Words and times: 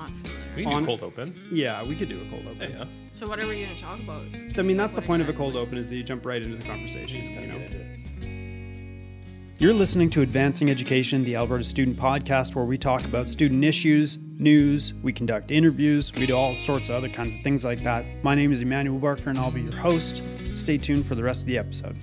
not 0.00 0.10
familiar. 0.10 0.56
We 0.56 0.64
can 0.64 0.72
On- 0.72 0.82
do 0.82 0.86
cold 0.86 1.02
open. 1.02 1.34
Yeah, 1.52 1.84
we 1.84 1.94
could 1.94 2.08
do 2.08 2.18
a 2.18 2.24
cold 2.30 2.46
open. 2.48 2.70
yeah. 2.72 2.84
So 3.12 3.26
what 3.26 3.42
are 3.42 3.46
we 3.46 3.62
going 3.62 3.74
to 3.74 3.80
talk 3.80 3.98
about? 4.00 4.22
I 4.58 4.62
mean, 4.62 4.76
that's 4.76 4.94
the 4.94 5.00
What 5.00 5.06
point 5.06 5.22
of 5.22 5.28
a 5.28 5.32
cold 5.32 5.56
open 5.56 5.78
is 5.78 5.88
that 5.90 5.96
you 5.96 6.02
jump 6.02 6.24
right 6.26 6.42
into 6.42 6.56
the 6.56 6.64
conversation. 6.66 7.22
You 7.22 7.46
know? 7.46 7.58
Get 7.58 7.74
into 7.74 7.80
it. 7.80 7.96
You're 9.58 9.74
listening 9.74 10.08
to 10.10 10.22
Advancing 10.22 10.70
Education, 10.70 11.22
the 11.22 11.36
Alberta 11.36 11.64
Student 11.64 11.98
Podcast, 11.98 12.54
where 12.54 12.64
we 12.64 12.78
talk 12.78 13.04
about 13.04 13.28
student 13.28 13.62
issues, 13.62 14.18
news, 14.38 14.94
we 15.02 15.12
conduct 15.12 15.50
interviews, 15.50 16.10
we 16.16 16.24
do 16.24 16.34
all 16.34 16.54
sorts 16.54 16.88
of 16.88 16.94
other 16.94 17.10
kinds 17.10 17.34
of 17.34 17.42
things 17.42 17.62
like 17.62 17.82
that. 17.84 18.06
My 18.24 18.34
name 18.34 18.52
is 18.52 18.62
Emmanuel 18.62 18.98
Barker, 18.98 19.28
and 19.28 19.38
I'll 19.38 19.50
be 19.50 19.60
your 19.60 19.76
host. 19.76 20.22
Stay 20.54 20.78
tuned 20.78 21.04
for 21.04 21.14
the 21.14 21.22
rest 21.22 21.42
of 21.42 21.46
the 21.46 21.58
episode. 21.58 21.96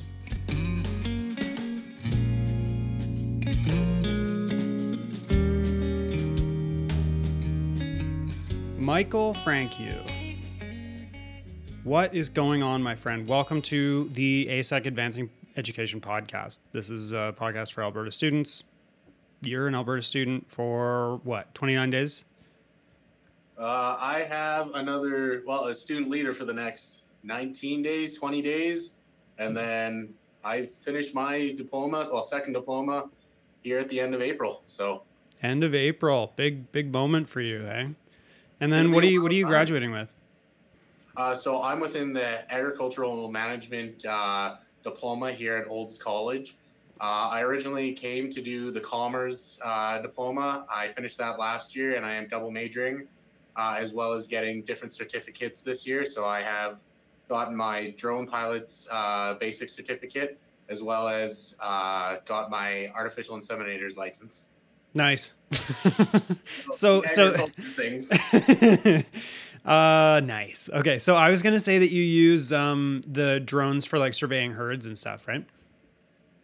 Michael 8.98 9.36
Frankiu. 9.46 9.94
What 11.84 12.16
is 12.16 12.30
going 12.30 12.64
on, 12.64 12.82
my 12.82 12.96
friend? 12.96 13.28
Welcome 13.28 13.62
to 13.62 14.10
the 14.10 14.48
ASEC 14.50 14.88
Advancing 14.88 15.30
Education 15.56 16.02
Podcast. 16.02 16.58
This 16.72 16.90
is 16.90 17.12
a 17.12 17.32
podcast 17.38 17.74
for 17.74 17.84
Alberta 17.84 18.12
students. 18.12 18.64
You're 19.42 19.68
an 19.68 19.76
Alberta 19.76 20.02
student 20.02 20.50
for 20.50 21.22
what, 21.26 21.54
29 21.54 21.92
days? 21.92 22.26
Uh, 23.56 23.98
I 24.00 24.26
have 24.28 24.72
another, 24.74 25.44
well, 25.46 25.66
a 25.66 25.76
student 25.76 26.10
leader 26.10 26.34
for 26.34 26.46
the 26.46 26.54
next 26.54 27.04
19 27.22 27.84
days, 27.84 28.18
20 28.18 28.42
days. 28.42 28.96
And 29.38 29.56
then 29.56 30.12
I 30.44 30.66
finished 30.66 31.14
my 31.14 31.54
diploma, 31.56 32.10
well, 32.12 32.24
second 32.24 32.54
diploma 32.54 33.12
here 33.62 33.78
at 33.78 33.90
the 33.90 34.00
end 34.00 34.16
of 34.16 34.24
April. 34.24 34.64
So 34.66 35.04
End 35.44 35.64
of 35.64 35.76
April. 35.76 36.34
Big, 36.36 36.72
big 36.72 36.92
moment 36.92 37.30
for 37.30 37.42
you, 37.42 37.64
eh? 37.68 37.90
And 38.60 38.72
then 38.72 38.92
what 38.92 39.04
are 39.04 39.08
you 39.08 39.22
what 39.22 39.32
are 39.32 39.36
you 39.36 39.46
graduating 39.46 39.92
with? 39.92 40.10
Uh, 41.16 41.34
so 41.34 41.64
I'm 41.64 41.80
within 41.80 42.14
the 42.14 42.52
agricultural 42.54 43.32
management 43.32 44.06
uh, 44.06 44.58
diploma 44.84 45.32
here 45.32 45.58
at 45.58 45.68
Olds 45.68 45.98
College. 45.98 46.56
Uh, 47.00 47.30
I 47.32 47.42
originally 47.42 47.94
came 47.94 48.30
to 48.32 48.42
do 48.42 48.72
the 48.72 48.80
commerce 48.80 49.60
uh, 49.64 50.02
diploma. 50.02 50.66
I 50.72 50.88
finished 50.88 51.18
that 51.20 51.38
last 51.38 51.76
year, 51.76 51.96
and 51.96 52.06
I 52.06 52.14
am 52.14 52.28
double 52.28 52.50
majoring, 52.50 53.08
uh, 53.56 53.78
as 53.80 53.94
well 53.94 54.14
as 54.14 54.28
getting 54.28 54.64
different 54.64 54.94
certificates 54.94 55.62
this 55.62 55.86
year. 55.86 56.06
So 56.06 56.26
I 56.26 56.42
have 56.42 56.78
gotten 57.30 57.56
my 57.56 57.94
drone 57.98 58.26
pilot's 58.26 58.88
uh, 58.92 59.36
basic 59.40 59.70
certificate, 59.70 60.40
as 60.70 60.82
well 60.82 61.08
as 61.08 61.56
uh, 61.62 62.18
got 62.26 62.50
my 62.50 62.90
artificial 62.96 63.38
inseminators 63.38 63.98
license. 63.98 64.52
Nice. 64.98 65.36
so 66.74 67.04
so 67.06 67.48
things. 67.76 68.12
uh 69.66 70.22
nice. 70.24 70.70
Okay, 70.74 71.00
so 71.00 71.16
I 71.16 71.30
was 71.30 71.42
gonna 71.42 71.60
say 71.60 71.80
that 71.80 71.92
you 71.92 72.04
use 72.04 72.52
um 72.52 73.02
the 73.08 73.40
drones 73.40 73.86
for 73.86 74.00
like 74.00 74.14
surveying 74.14 74.52
herds 74.52 74.86
and 74.86 74.98
stuff, 74.98 75.28
right? 75.28 75.46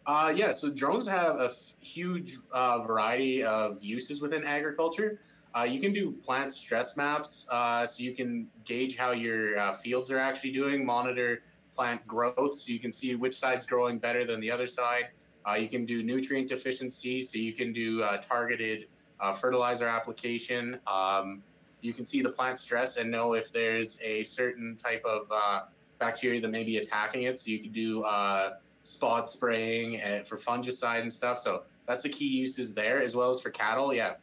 Uh, 0.06 0.32
yeah, 0.34 0.52
so 0.52 0.70
drones 0.70 1.08
have 1.08 1.36
a 1.36 1.46
f- 1.46 1.74
huge 1.80 2.36
uh, 2.52 2.82
variety 2.82 3.42
of 3.42 3.82
uses 3.82 4.20
within 4.20 4.44
agriculture. 4.44 5.18
Uh, 5.56 5.62
you 5.62 5.80
can 5.80 5.92
do 5.92 6.12
plant 6.12 6.52
stress 6.52 6.96
maps, 6.96 7.46
uh, 7.50 7.86
so 7.86 8.02
you 8.02 8.14
can 8.14 8.46
gauge 8.66 8.96
how 8.96 9.12
your 9.12 9.58
uh, 9.58 9.74
fields 9.74 10.10
are 10.10 10.18
actually 10.18 10.52
doing, 10.52 10.84
monitor 10.84 11.42
plant 11.74 12.06
growth, 12.06 12.54
so 12.54 12.72
you 12.72 12.78
can 12.78 12.92
see 12.92 13.14
which 13.14 13.36
side's 13.36 13.64
growing 13.64 13.98
better 13.98 14.26
than 14.26 14.40
the 14.40 14.50
other 14.50 14.66
side. 14.66 15.04
Uh, 15.46 15.54
you 15.54 15.68
can 15.68 15.84
do 15.84 16.02
nutrient 16.02 16.48
deficiency, 16.48 17.20
so 17.20 17.38
you 17.38 17.52
can 17.52 17.72
do 17.72 18.02
uh, 18.02 18.16
targeted 18.18 18.86
uh, 19.20 19.34
fertilizer 19.34 19.86
application. 19.86 20.78
Um, 20.86 21.42
you 21.82 21.92
can 21.92 22.06
see 22.06 22.22
the 22.22 22.30
plant 22.30 22.58
stress 22.58 22.96
and 22.96 23.10
know 23.10 23.34
if 23.34 23.52
there's 23.52 24.00
a 24.02 24.24
certain 24.24 24.74
type 24.76 25.04
of 25.04 25.26
uh, 25.30 25.62
bacteria 25.98 26.40
that 26.40 26.48
may 26.48 26.64
be 26.64 26.78
attacking 26.78 27.24
it. 27.24 27.38
So 27.38 27.50
you 27.50 27.58
can 27.58 27.72
do 27.72 28.02
uh, 28.04 28.54
spot 28.80 29.28
spraying 29.28 30.00
and 30.00 30.26
for 30.26 30.38
fungicide 30.38 31.02
and 31.02 31.12
stuff. 31.12 31.38
So 31.38 31.64
that's 31.86 32.04
the 32.04 32.08
key 32.08 32.28
uses 32.28 32.74
there, 32.74 33.02
as 33.02 33.14
well 33.14 33.28
as 33.28 33.40
for 33.42 33.50
cattle. 33.50 33.92
Yeah, 33.92 34.14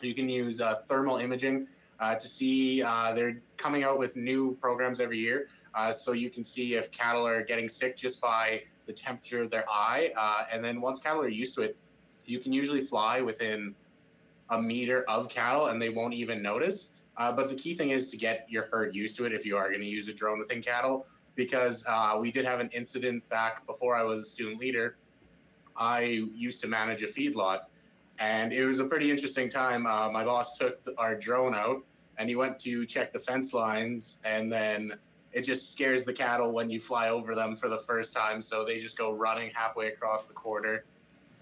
you 0.00 0.14
can 0.14 0.28
use 0.28 0.60
uh, 0.60 0.76
thermal 0.88 1.18
imaging 1.18 1.68
to 2.00 2.28
see. 2.28 2.82
They're 2.82 3.40
coming 3.56 3.84
out 3.84 4.00
with 4.00 4.16
new 4.16 4.56
programs 4.60 5.00
every 5.00 5.18
year, 5.18 5.48
so 5.92 6.10
you 6.10 6.28
can 6.28 6.42
see 6.42 6.74
if 6.74 6.90
cattle 6.90 7.24
are 7.24 7.44
getting 7.44 7.68
sick 7.68 7.96
just 7.96 8.20
by 8.20 8.62
the 8.86 8.92
temperature 8.92 9.42
of 9.42 9.50
their 9.50 9.64
eye. 9.70 10.12
Uh, 10.16 10.44
and 10.52 10.64
then 10.64 10.80
once 10.80 11.00
cattle 11.00 11.22
are 11.22 11.28
used 11.28 11.54
to 11.56 11.62
it, 11.62 11.76
you 12.24 12.40
can 12.40 12.52
usually 12.52 12.82
fly 12.82 13.20
within 13.20 13.74
a 14.50 14.60
meter 14.60 15.04
of 15.08 15.28
cattle, 15.28 15.66
and 15.66 15.80
they 15.80 15.88
won't 15.88 16.14
even 16.14 16.42
notice. 16.42 16.92
Uh, 17.16 17.32
but 17.32 17.48
the 17.48 17.54
key 17.54 17.74
thing 17.74 17.90
is 17.90 18.08
to 18.08 18.16
get 18.16 18.46
your 18.48 18.66
herd 18.70 18.94
used 18.94 19.16
to 19.16 19.24
it 19.24 19.32
if 19.32 19.44
you 19.44 19.56
are 19.56 19.68
going 19.68 19.80
to 19.80 19.86
use 19.86 20.08
a 20.08 20.12
drone 20.12 20.38
within 20.38 20.62
cattle 20.62 21.06
because 21.36 21.84
uh, 21.86 22.16
we 22.18 22.32
did 22.32 22.44
have 22.44 22.60
an 22.60 22.68
incident 22.70 23.26
back 23.28 23.64
before 23.66 23.94
I 23.94 24.02
was 24.02 24.22
a 24.22 24.24
student 24.24 24.58
leader. 24.58 24.96
I 25.76 26.00
used 26.34 26.60
to 26.62 26.66
manage 26.66 27.02
a 27.02 27.06
feedlot, 27.06 27.60
and 28.18 28.52
it 28.52 28.64
was 28.64 28.80
a 28.80 28.84
pretty 28.84 29.10
interesting 29.10 29.48
time. 29.48 29.86
Uh, 29.86 30.10
my 30.10 30.24
boss 30.24 30.56
took 30.56 30.82
the, 30.82 30.94
our 30.98 31.14
drone 31.14 31.54
out, 31.54 31.84
and 32.18 32.28
he 32.28 32.36
went 32.36 32.58
to 32.60 32.86
check 32.86 33.12
the 33.12 33.20
fence 33.20 33.52
lines, 33.52 34.20
and 34.24 34.50
then 34.50 34.94
it 35.36 35.44
just 35.44 35.70
scares 35.70 36.02
the 36.02 36.12
cattle 36.14 36.50
when 36.50 36.70
you 36.70 36.80
fly 36.80 37.10
over 37.10 37.34
them 37.34 37.56
for 37.56 37.68
the 37.68 37.80
first 37.80 38.14
time, 38.14 38.40
so 38.40 38.64
they 38.64 38.78
just 38.78 38.96
go 38.96 39.12
running 39.12 39.50
halfway 39.54 39.88
across 39.88 40.26
the 40.26 40.32
quarter. 40.32 40.86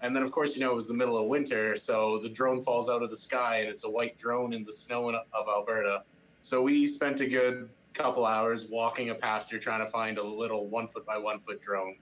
And 0.01 0.13
then, 0.13 0.21
of 0.21 0.33
course, 0.33 0.53
you 0.53 0.61
know, 0.61 0.71
it 0.73 0.75
was 0.75 0.85
the 0.85 0.93
middle 0.93 1.17
of 1.17 1.27
winter, 1.27 1.77
so 1.77 2.19
the 2.19 2.27
drone 2.27 2.61
falls 2.61 2.89
out 2.89 3.03
of 3.03 3.09
the 3.09 3.15
sky, 3.15 3.59
and 3.59 3.69
it's 3.69 3.85
a 3.85 3.89
white 3.89 4.17
drone 4.17 4.51
in 4.51 4.65
the 4.65 4.73
snow 4.73 5.09
of 5.11 5.47
Alberta. 5.47 6.03
So 6.41 6.61
we 6.61 6.85
spent 6.85 7.21
a 7.21 7.25
good 7.25 7.69
couple 7.93 8.25
hours 8.25 8.65
walking 8.65 9.11
a 9.11 9.15
pasture 9.15 9.59
trying 9.59 9.79
to 9.79 9.89
find 9.89 10.17
a 10.17 10.23
little 10.23 10.67
one 10.67 10.89
foot 10.89 11.05
by 11.05 11.17
one 11.17 11.39
foot 11.39 11.61
drone. 11.61 11.95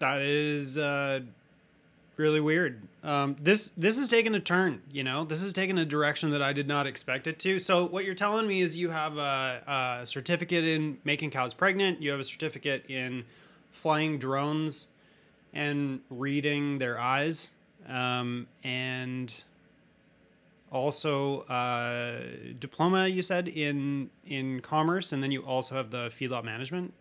That 0.00 0.20
is 0.20 0.76
uh 0.76 1.20
really 2.16 2.40
weird. 2.40 2.82
Um 3.04 3.36
this 3.38 3.70
this 3.76 3.98
has 3.98 4.08
taken 4.08 4.34
a 4.34 4.40
turn, 4.40 4.82
you 4.90 5.04
know. 5.04 5.24
This 5.24 5.42
has 5.42 5.52
taken 5.52 5.76
a 5.78 5.84
direction 5.84 6.30
that 6.30 6.42
I 6.42 6.52
did 6.54 6.66
not 6.66 6.86
expect 6.86 7.26
it 7.26 7.38
to. 7.40 7.58
So 7.58 7.86
what 7.86 8.04
you're 8.04 8.14
telling 8.14 8.46
me 8.46 8.62
is 8.62 8.76
you 8.76 8.90
have 8.90 9.18
a, 9.18 10.00
a 10.02 10.06
certificate 10.06 10.64
in 10.64 10.98
making 11.04 11.30
cows 11.30 11.52
pregnant, 11.52 12.00
you 12.00 12.10
have 12.10 12.20
a 12.20 12.24
certificate 12.24 12.88
in 12.88 13.24
flying 13.72 14.18
drones 14.18 14.88
and 15.52 16.00
reading 16.08 16.78
their 16.78 16.98
eyes. 16.98 17.52
Um 17.86 18.46
and 18.62 19.32
also 20.72 21.42
uh 21.42 22.20
diploma 22.58 23.06
you 23.06 23.22
said 23.22 23.46
in 23.46 24.10
in 24.26 24.60
commerce 24.60 25.12
and 25.12 25.22
then 25.22 25.30
you 25.30 25.42
also 25.42 25.74
have 25.76 25.90
the 25.90 26.08
feedlot 26.08 26.42
management 26.42 26.92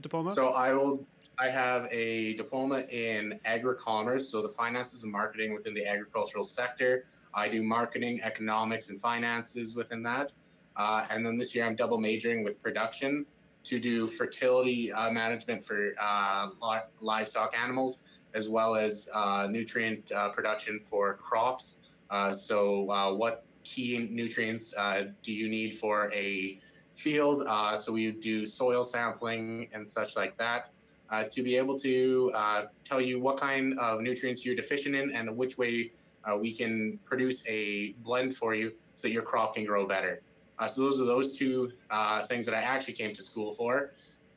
diploma 0.00 0.30
So 0.32 0.48
I 0.48 0.72
will. 0.72 1.04
I 1.38 1.48
have 1.48 1.88
a 1.90 2.34
diploma 2.34 2.80
in 2.90 3.40
agri-commerce, 3.44 4.30
so 4.30 4.42
the 4.42 4.50
finances 4.50 5.02
and 5.02 5.12
marketing 5.12 5.54
within 5.54 5.74
the 5.74 5.86
agricultural 5.86 6.44
sector. 6.44 7.06
I 7.34 7.48
do 7.48 7.62
marketing, 7.62 8.20
economics, 8.22 8.90
and 8.90 9.00
finances 9.00 9.74
within 9.74 10.02
that. 10.02 10.32
Uh, 10.76 11.06
and 11.10 11.24
then 11.24 11.38
this 11.38 11.54
year, 11.54 11.64
I'm 11.64 11.76
double 11.76 11.98
majoring 11.98 12.44
with 12.44 12.62
production 12.62 13.26
to 13.64 13.78
do 13.78 14.06
fertility 14.06 14.92
uh, 14.92 15.10
management 15.10 15.64
for 15.64 15.94
uh, 16.00 16.48
li- 16.60 16.80
livestock 17.00 17.54
animals, 17.56 18.04
as 18.34 18.48
well 18.48 18.74
as 18.74 19.08
uh, 19.14 19.46
nutrient 19.50 20.12
uh, 20.12 20.28
production 20.30 20.80
for 20.80 21.14
crops. 21.14 21.78
Uh, 22.10 22.32
so, 22.32 23.14
what 23.16 23.46
key 23.64 24.08
nutrients 24.10 24.74
do 25.22 25.32
you 25.32 25.48
need 25.48 25.78
for 25.78 26.12
a 26.12 26.60
field? 26.94 27.46
So, 27.78 27.92
we 27.92 28.10
do 28.10 28.44
soil 28.44 28.84
sampling 28.84 29.68
and 29.72 29.90
such 29.90 30.16
like 30.16 30.36
that. 30.36 30.70
Uh, 31.12 31.24
to 31.24 31.42
be 31.42 31.56
able 31.56 31.78
to 31.78 32.32
uh, 32.34 32.64
tell 32.84 32.98
you 32.98 33.20
what 33.20 33.38
kind 33.38 33.78
of 33.78 34.00
nutrients 34.00 34.46
you're 34.46 34.56
deficient 34.56 34.94
in 34.94 35.14
and 35.14 35.36
which 35.36 35.58
way 35.58 35.92
uh, 36.24 36.34
we 36.34 36.50
can 36.54 36.98
produce 37.04 37.46
a 37.48 37.92
blend 38.02 38.34
for 38.34 38.54
you 38.54 38.72
so 38.94 39.08
that 39.08 39.12
your 39.12 39.22
crop 39.22 39.54
can 39.54 39.66
grow 39.66 39.86
better. 39.86 40.22
Uh, 40.58 40.66
so 40.66 40.80
those 40.80 41.02
are 41.02 41.04
those 41.04 41.36
two 41.36 41.70
uh, 41.90 42.26
things 42.28 42.46
that 42.46 42.54
I 42.54 42.62
actually 42.62 42.94
came 42.94 43.12
to 43.12 43.22
school 43.22 43.52
for. 43.52 43.92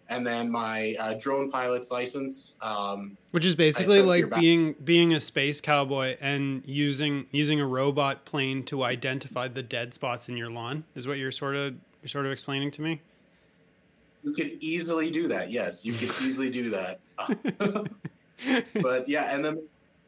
And 0.09 0.27
then 0.27 0.51
my 0.51 0.95
uh, 0.99 1.13
drone 1.13 1.49
pilot's 1.49 1.91
license. 1.91 2.57
Um, 2.61 3.17
Which 3.31 3.45
is 3.45 3.55
basically 3.55 4.01
like 4.01 4.29
being 4.35 4.73
being 4.83 5.13
a 5.13 5.21
space 5.21 5.61
cowboy 5.61 6.17
and 6.19 6.61
using 6.65 7.25
using 7.31 7.61
a 7.61 7.65
robot 7.65 8.25
plane 8.25 8.63
to 8.65 8.83
identify 8.83 9.47
the 9.47 9.63
dead 9.63 9.93
spots 9.93 10.27
in 10.27 10.35
your 10.35 10.51
lawn 10.51 10.83
is 10.93 11.07
what 11.07 11.19
you're 11.19 11.31
sort 11.31 11.55
of 11.55 11.73
you're 12.01 12.09
sort 12.09 12.25
of 12.25 12.33
explaining 12.33 12.69
to 12.71 12.81
me. 12.81 13.01
You 14.25 14.33
could 14.33 14.57
easily 14.59 15.11
do 15.11 15.27
that. 15.27 15.51
Yes, 15.51 15.85
you 15.85 15.93
could 15.93 16.11
easily 16.21 16.49
do 16.49 16.71
that. 16.71 16.99
but 18.81 19.07
yeah, 19.07 19.35
and 19.35 19.45
then 19.45 19.61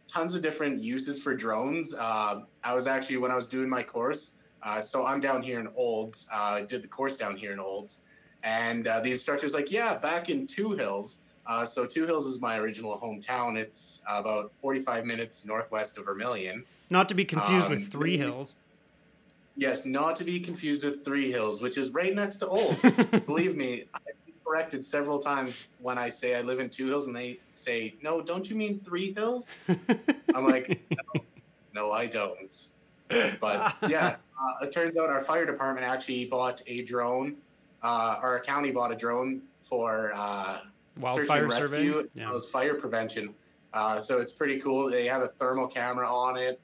tons 0.08 0.34
of 0.34 0.42
different 0.42 0.82
uses 0.82 1.22
for 1.22 1.36
drones. 1.36 1.94
Uh, 1.94 2.42
I 2.64 2.74
was 2.74 2.88
actually 2.88 3.18
when 3.18 3.30
I 3.30 3.36
was 3.36 3.48
doing 3.48 3.70
my 3.70 3.84
course. 3.84 4.34
Uh, 4.64 4.82
so 4.82 5.06
I'm 5.06 5.22
down 5.22 5.44
here 5.44 5.60
in 5.60 5.68
Olds. 5.76 6.28
Uh, 6.34 6.38
I 6.38 6.62
did 6.64 6.82
the 6.82 6.88
course 6.88 7.16
down 7.16 7.38
here 7.38 7.54
in 7.54 7.60
Olds, 7.60 8.02
and 8.44 8.88
uh, 8.88 9.02
the 9.02 9.12
instructor's 9.12 9.54
like, 9.54 9.72
"Yeah, 9.72 10.00
back 10.00 10.30
in 10.30 10.48
Two 10.48 10.72
Hills." 10.72 11.22
Uh, 11.46 11.64
so 11.64 11.86
Two 11.86 12.08
Hills 12.08 12.26
is 12.26 12.42
my 12.42 12.58
original 12.58 13.00
hometown. 13.00 13.56
It's 13.56 14.04
about 14.10 14.52
45 14.62 15.06
minutes 15.06 15.46
northwest 15.46 15.98
of 15.98 16.06
Vermilion. 16.06 16.66
Not 16.90 17.08
to 17.10 17.16
be 17.16 17.24
confused 17.24 17.68
Um, 17.68 17.74
with 17.74 17.92
Three 17.92 18.18
Hills. 18.18 18.56
Yes, 19.56 19.86
not 19.86 20.16
to 20.18 20.24
be 20.24 20.40
confused 20.40 20.84
with 20.84 21.04
Three 21.04 21.32
Hills, 21.32 21.62
which 21.62 21.78
is 21.78 21.90
right 21.92 22.14
next 22.14 22.38
to 22.38 22.48
Olds. 22.48 22.96
Believe 23.26 23.56
me, 23.56 23.86
corrected 24.48 24.86
several 24.86 25.20
times 25.20 25.68
when 25.80 25.98
I 25.98 26.10
say 26.10 26.36
I 26.36 26.42
live 26.42 26.60
in 26.60 26.70
Two 26.70 26.88
Hills, 26.88 27.08
and 27.08 27.16
they 27.16 27.40
say, 27.54 27.96
"No, 28.02 28.22
don't 28.22 28.50
you 28.50 28.56
mean 28.56 28.80
Three 28.80 29.14
Hills?" 29.14 29.56
I'm 30.34 30.46
like, 30.46 30.80
"No, 30.90 31.22
no 31.74 31.92
I 31.92 32.08
don't." 32.08 32.70
But 33.40 33.76
yeah, 33.90 34.16
uh, 34.42 34.66
it 34.66 34.72
turns 34.72 34.98
out 34.98 35.10
our 35.10 35.22
fire 35.24 35.46
department 35.46 35.86
actually 35.86 36.26
bought 36.26 36.62
a 36.68 36.84
drone. 36.84 37.36
Uh, 37.84 38.18
our 38.22 38.40
county 38.42 38.72
bought 38.72 38.92
a 38.92 38.96
drone 38.96 39.42
for 39.64 40.12
uh, 40.16 40.60
Wildfire 41.00 41.26
search 41.26 41.42
and 41.42 41.54
survey. 41.54 41.90
rescue, 41.90 42.10
Yeah. 42.16 42.34
as 42.34 42.50
fire 42.50 42.76
prevention. 42.76 43.34
Uh, 43.74 44.00
so 44.00 44.20
it's 44.20 44.32
pretty 44.32 44.60
cool. 44.60 44.90
They 44.90 45.06
have 45.08 45.22
a 45.22 45.28
thermal 45.28 45.68
camera 45.68 46.10
on 46.12 46.38
it, 46.38 46.60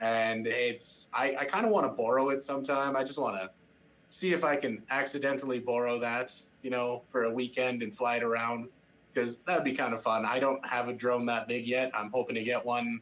and 0.00 0.46
it's 0.46 1.06
I, 1.14 1.36
I 1.38 1.44
kind 1.44 1.64
of 1.64 1.72
want 1.72 1.86
to 1.86 1.92
borrow 1.92 2.30
it 2.30 2.42
sometime. 2.42 2.96
I 2.96 3.04
just 3.04 3.18
want 3.18 3.40
to 3.40 3.48
see 4.10 4.32
if 4.32 4.42
I 4.42 4.56
can 4.56 4.82
accidentally 4.90 5.58
borrow 5.60 5.98
that, 6.00 6.34
you 6.62 6.70
know, 6.70 7.02
for 7.10 7.24
a 7.24 7.30
weekend 7.30 7.82
and 7.82 7.96
fly 7.96 8.16
it 8.16 8.22
around 8.22 8.68
because 9.12 9.38
that'd 9.46 9.64
be 9.64 9.74
kind 9.74 9.94
of 9.94 10.02
fun. 10.02 10.24
I 10.24 10.38
don't 10.38 10.64
have 10.66 10.88
a 10.88 10.92
drone 10.92 11.26
that 11.26 11.48
big 11.48 11.66
yet. 11.66 11.90
I'm 11.94 12.10
hoping 12.10 12.34
to 12.36 12.44
get 12.44 12.64
one, 12.64 13.00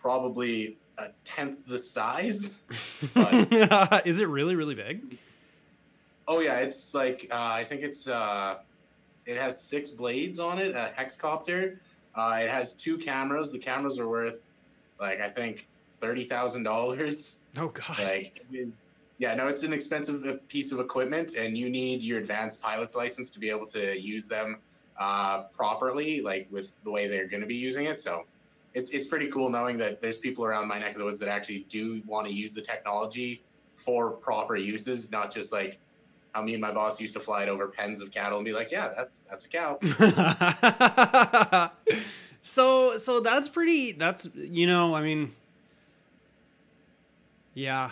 probably 0.00 0.76
a 0.98 1.08
tenth 1.24 1.58
the 1.66 1.78
size. 1.78 2.60
But- 3.14 3.52
Is 4.06 4.20
it 4.20 4.28
really 4.28 4.56
really 4.56 4.74
big? 4.74 5.18
Oh 6.26 6.40
yeah, 6.40 6.58
it's 6.58 6.94
like 6.94 7.28
uh, 7.30 7.34
I 7.36 7.64
think 7.64 7.82
it's 7.82 8.08
uh, 8.08 8.58
it 9.26 9.38
has 9.38 9.60
six 9.60 9.90
blades 9.90 10.38
on 10.38 10.58
it, 10.58 10.74
a 10.74 10.92
hexcopter. 10.98 11.76
Uh, 12.14 12.40
it 12.42 12.50
has 12.50 12.74
two 12.74 12.98
cameras. 12.98 13.50
The 13.52 13.58
cameras 13.58 13.98
are 13.98 14.08
worth 14.08 14.38
like 15.00 15.20
I 15.20 15.30
think 15.30 15.66
thirty 16.00 16.24
thousand 16.24 16.64
dollars. 16.64 17.38
Oh 17.56 17.68
god. 17.68 17.98
Like, 18.00 18.44
I 18.48 18.52
mean, 18.52 18.72
yeah, 19.18 19.34
no, 19.34 19.48
it's 19.48 19.62
an 19.62 19.72
expensive 19.72 20.24
uh, 20.24 20.34
piece 20.48 20.72
of 20.72 20.80
equipment, 20.80 21.34
and 21.36 21.58
you 21.58 21.68
need 21.68 22.02
your 22.02 22.18
advanced 22.18 22.62
pilot's 22.62 22.94
license 22.94 23.30
to 23.30 23.40
be 23.40 23.50
able 23.50 23.66
to 23.66 23.98
use 23.98 24.28
them 24.28 24.58
uh, 24.98 25.42
properly, 25.44 26.20
like 26.20 26.46
with 26.50 26.70
the 26.84 26.90
way 26.90 27.08
they're 27.08 27.26
going 27.26 27.40
to 27.40 27.46
be 27.46 27.56
using 27.56 27.86
it. 27.86 28.00
So, 28.00 28.24
it's 28.74 28.90
it's 28.90 29.06
pretty 29.06 29.28
cool 29.28 29.48
knowing 29.50 29.78
that 29.78 30.00
there's 30.00 30.18
people 30.18 30.44
around 30.44 30.68
my 30.68 30.78
neck 30.78 30.92
of 30.92 30.98
the 30.98 31.04
woods 31.04 31.20
that 31.20 31.28
actually 31.28 31.66
do 31.68 32.02
want 32.06 32.26
to 32.26 32.32
use 32.32 32.52
the 32.52 32.62
technology 32.62 33.42
for 33.76 34.10
proper 34.10 34.56
uses, 34.56 35.10
not 35.10 35.32
just 35.32 35.52
like 35.52 35.78
how 36.32 36.42
me 36.42 36.52
and 36.52 36.60
my 36.60 36.72
boss 36.72 37.00
used 37.00 37.14
to 37.14 37.20
fly 37.20 37.42
it 37.42 37.48
over 37.48 37.68
pens 37.68 38.00
of 38.00 38.10
cattle 38.10 38.38
and 38.38 38.44
be 38.44 38.52
like, 38.52 38.70
yeah, 38.70 38.90
that's 38.96 39.20
that's 39.22 39.46
a 39.46 39.48
cow. 39.48 39.78
so 42.42 42.98
so 42.98 43.20
that's 43.20 43.48
pretty 43.48 43.92
that's 43.92 44.28
you 44.34 44.66
know 44.66 44.94
i 44.94 45.02
mean 45.02 45.34
yeah 47.54 47.90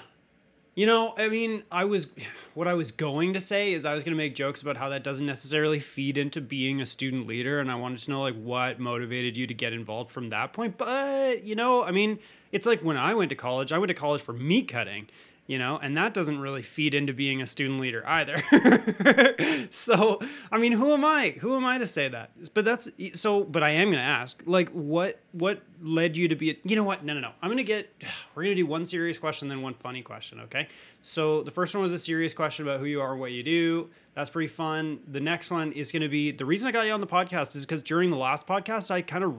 you 0.77 0.87
know 0.87 1.13
i 1.17 1.27
mean 1.29 1.65
i 1.73 1.85
was 1.85 2.07
what 2.55 2.69
i 2.69 2.75
was 2.75 2.93
going 2.93 3.33
to 3.33 3.41
say 3.41 3.73
is 3.73 3.85
i 3.85 3.93
was 3.93 4.05
going 4.05 4.13
to 4.13 4.17
make 4.17 4.37
jokes 4.37 4.63
about 4.63 4.77
how 4.77 4.89
that 4.89 5.03
doesn't 5.03 5.27
necessarily 5.27 5.81
feed 5.81 6.17
into 6.17 6.41
being 6.41 6.81
a 6.81 6.87
student 6.87 7.27
leader 7.27 7.59
and 7.59 7.69
i 7.73 7.75
wanted 7.75 7.99
to 7.99 8.11
know 8.11 8.21
like 8.21 8.37
what 8.37 8.79
motivated 8.79 9.37
you 9.37 9.47
to 9.49 9.55
get 9.55 9.73
involved 9.73 10.13
from 10.13 10.29
that 10.29 10.53
point. 10.53 10.79
But 10.79 11.43
you 11.43 11.57
know 11.57 11.83
i 11.83 11.91
mean 11.91 12.21
it's 12.53 12.67
like 12.67 12.81
when 12.83 12.97
i 12.97 13.15
went 13.15 13.31
to 13.31 13.35
college 13.35 13.73
i 13.73 13.79
went 13.79 13.89
to 13.89 13.95
college 13.95 14.21
for 14.21 14.33
meat 14.33 14.69
cutting 14.69 15.09
you 15.47 15.59
know 15.59 15.79
and 15.79 15.97
that 15.97 16.13
doesn't 16.13 16.41
really 16.41 16.63
feed 16.63 16.93
into 16.93 17.13
being 17.13 17.41
a 17.41 17.47
student 17.47 17.81
leader 17.81 18.05
either. 18.07 18.37
So 19.71 20.21
i 20.53 20.59
mean 20.59 20.73
who 20.73 20.93
am 20.93 21.05
i? 21.05 21.31
Who 21.41 21.57
am 21.57 21.65
i 21.65 21.79
to 21.79 21.87
say 21.87 22.09
that? 22.09 22.31
But 22.53 22.65
that's 22.65 22.89
so 23.15 23.45
but 23.45 23.63
i 23.63 23.71
am 23.71 23.89
going 23.89 23.99
to 23.99 24.01
ask 24.01 24.43
like 24.45 24.69
what 24.71 25.21
what 25.39 25.63
led 25.83 26.17
you 26.17 26.29
to 26.29 26.37
be 26.37 26.51
a, 26.51 26.57
you 26.65 26.77
know 26.77 26.85
what? 26.85 27.05
No 27.05 27.13
no 27.13 27.21
no. 27.21 27.33
I'm 27.43 27.55
to 27.57 27.63
get 27.63 27.93
we're 28.35 28.45
to 28.45 28.55
do 28.55 28.65
one 28.67 28.87
serious 28.87 29.19
question 29.19 29.49
then 29.49 29.61
one 29.61 29.75
funny 29.75 30.01
question 30.03 30.41
okay? 30.41 30.67
So 31.03 31.43
the 31.43 31.51
first 31.51 31.75
one 31.75 31.83
was 31.83 31.93
a 31.93 31.99
serious 31.99 32.33
question 32.33 32.67
about 32.67 32.81
who 32.81 32.87
you 32.87 33.03
are 33.03 33.15
what 33.17 33.33
you 33.33 33.43
do. 33.43 33.91
That's 34.15 34.31
pretty 34.31 34.49
fun. 34.49 35.01
The 35.07 35.21
next 35.21 35.51
one 35.51 35.73
is 35.73 35.93
to 35.93 36.09
be 36.09 36.31
the 36.31 36.47
reason 36.47 36.69
i 36.69 36.73
got 36.73 36.87
you 36.87 36.93
on 36.93 37.03
the 37.03 37.07
podcast 37.07 37.55
is 37.55 37.67
because 37.67 37.83
during 37.83 38.11
the 38.11 38.17
last 38.17 38.47
podcast 38.47 38.91
i 38.91 39.03
kind 39.03 39.25
of 39.25 39.35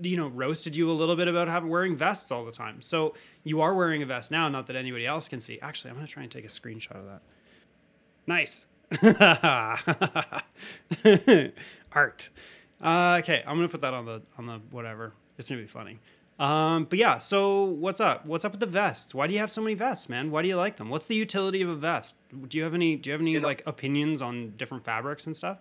you 0.00 0.16
know 0.16 0.26
roasted 0.28 0.74
you 0.74 0.90
a 0.90 0.92
little 0.92 1.14
bit 1.14 1.28
about 1.28 1.46
having 1.48 1.70
wearing 1.70 1.94
vests 1.96 2.32
all 2.32 2.44
the 2.44 2.52
time. 2.52 2.82
So 2.82 3.14
you 3.44 3.60
are 3.60 3.74
wearing 3.74 4.02
a 4.02 4.06
vest 4.06 4.32
now 4.32 4.48
not 4.48 4.66
that 4.66 4.74
anybody 4.76 5.06
else 5.06 5.28
can 5.28 5.40
see. 5.40 5.60
Actually 5.60 5.92
i'm 5.92 6.00
to 6.00 6.06
try 6.06 6.24
and 6.24 6.32
take 6.32 6.44
a 6.44 6.48
screenshot 6.48 6.96
of 6.96 7.06
that. 7.06 7.22
Nice. 8.26 8.66
Art. 11.92 12.30
Uh, 12.80 13.18
okay 13.20 13.42
i'm 13.46 13.56
gonna 13.56 13.68
put 13.68 13.80
that 13.80 13.94
on 13.94 14.04
the 14.04 14.22
on 14.38 14.46
the 14.46 14.60
whatever 14.70 15.12
it's 15.38 15.48
gonna 15.48 15.60
be 15.60 15.66
funny 15.66 15.98
um, 16.38 16.84
but 16.84 16.98
yeah 16.98 17.18
so 17.18 17.64
what's 17.64 18.00
up 18.00 18.26
what's 18.26 18.44
up 18.44 18.52
with 18.52 18.60
the 18.60 18.66
vests 18.66 19.14
why 19.14 19.26
do 19.26 19.32
you 19.32 19.38
have 19.38 19.50
so 19.50 19.60
many 19.62 19.74
vests 19.74 20.08
man 20.08 20.30
why 20.30 20.42
do 20.42 20.48
you 20.48 20.56
like 20.56 20.76
them 20.76 20.90
what's 20.90 21.06
the 21.06 21.14
utility 21.14 21.62
of 21.62 21.68
a 21.68 21.74
vest 21.74 22.16
do 22.48 22.58
you 22.58 22.64
have 22.64 22.74
any 22.74 22.96
do 22.96 23.08
you 23.08 23.12
have 23.12 23.20
any 23.20 23.38
know- 23.38 23.46
like 23.46 23.62
opinions 23.66 24.20
on 24.20 24.52
different 24.56 24.84
fabrics 24.84 25.26
and 25.26 25.36
stuff 25.36 25.58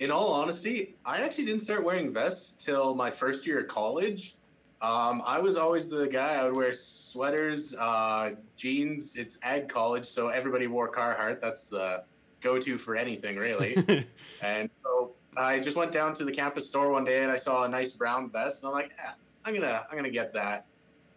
in 0.00 0.10
all 0.10 0.32
honesty, 0.32 0.96
I 1.04 1.18
actually 1.18 1.46
didn't 1.46 1.62
start 1.62 1.84
wearing 1.84 2.12
vests 2.12 2.62
till 2.62 2.94
my 2.94 3.10
first 3.10 3.46
year 3.46 3.60
of 3.60 3.68
college. 3.68 4.36
Um, 4.82 5.22
I 5.24 5.38
was 5.38 5.56
always 5.56 5.88
the 5.88 6.06
guy. 6.06 6.34
I 6.34 6.44
would 6.44 6.56
wear 6.56 6.74
sweaters, 6.74 7.74
uh, 7.76 8.32
jeans. 8.56 9.16
It's 9.16 9.38
ag 9.42 9.68
college, 9.68 10.04
so 10.04 10.28
everybody 10.28 10.66
wore 10.66 10.90
Carhartt. 10.90 11.40
That's 11.40 11.68
the 11.68 12.04
go-to 12.40 12.76
for 12.76 12.96
anything, 12.96 13.36
really. 13.36 14.06
and 14.42 14.68
so 14.82 15.12
I 15.36 15.58
just 15.60 15.76
went 15.76 15.92
down 15.92 16.14
to 16.14 16.24
the 16.24 16.32
campus 16.32 16.68
store 16.68 16.90
one 16.90 17.04
day 17.04 17.22
and 17.22 17.30
I 17.30 17.36
saw 17.36 17.64
a 17.64 17.68
nice 17.68 17.92
brown 17.92 18.30
vest, 18.30 18.62
and 18.62 18.70
I'm 18.70 18.74
like, 18.74 18.92
"Ah, 19.04 19.14
I'm 19.44 19.54
gonna, 19.54 19.86
I'm 19.90 19.96
gonna 19.96 20.10
get 20.10 20.32
that. 20.34 20.66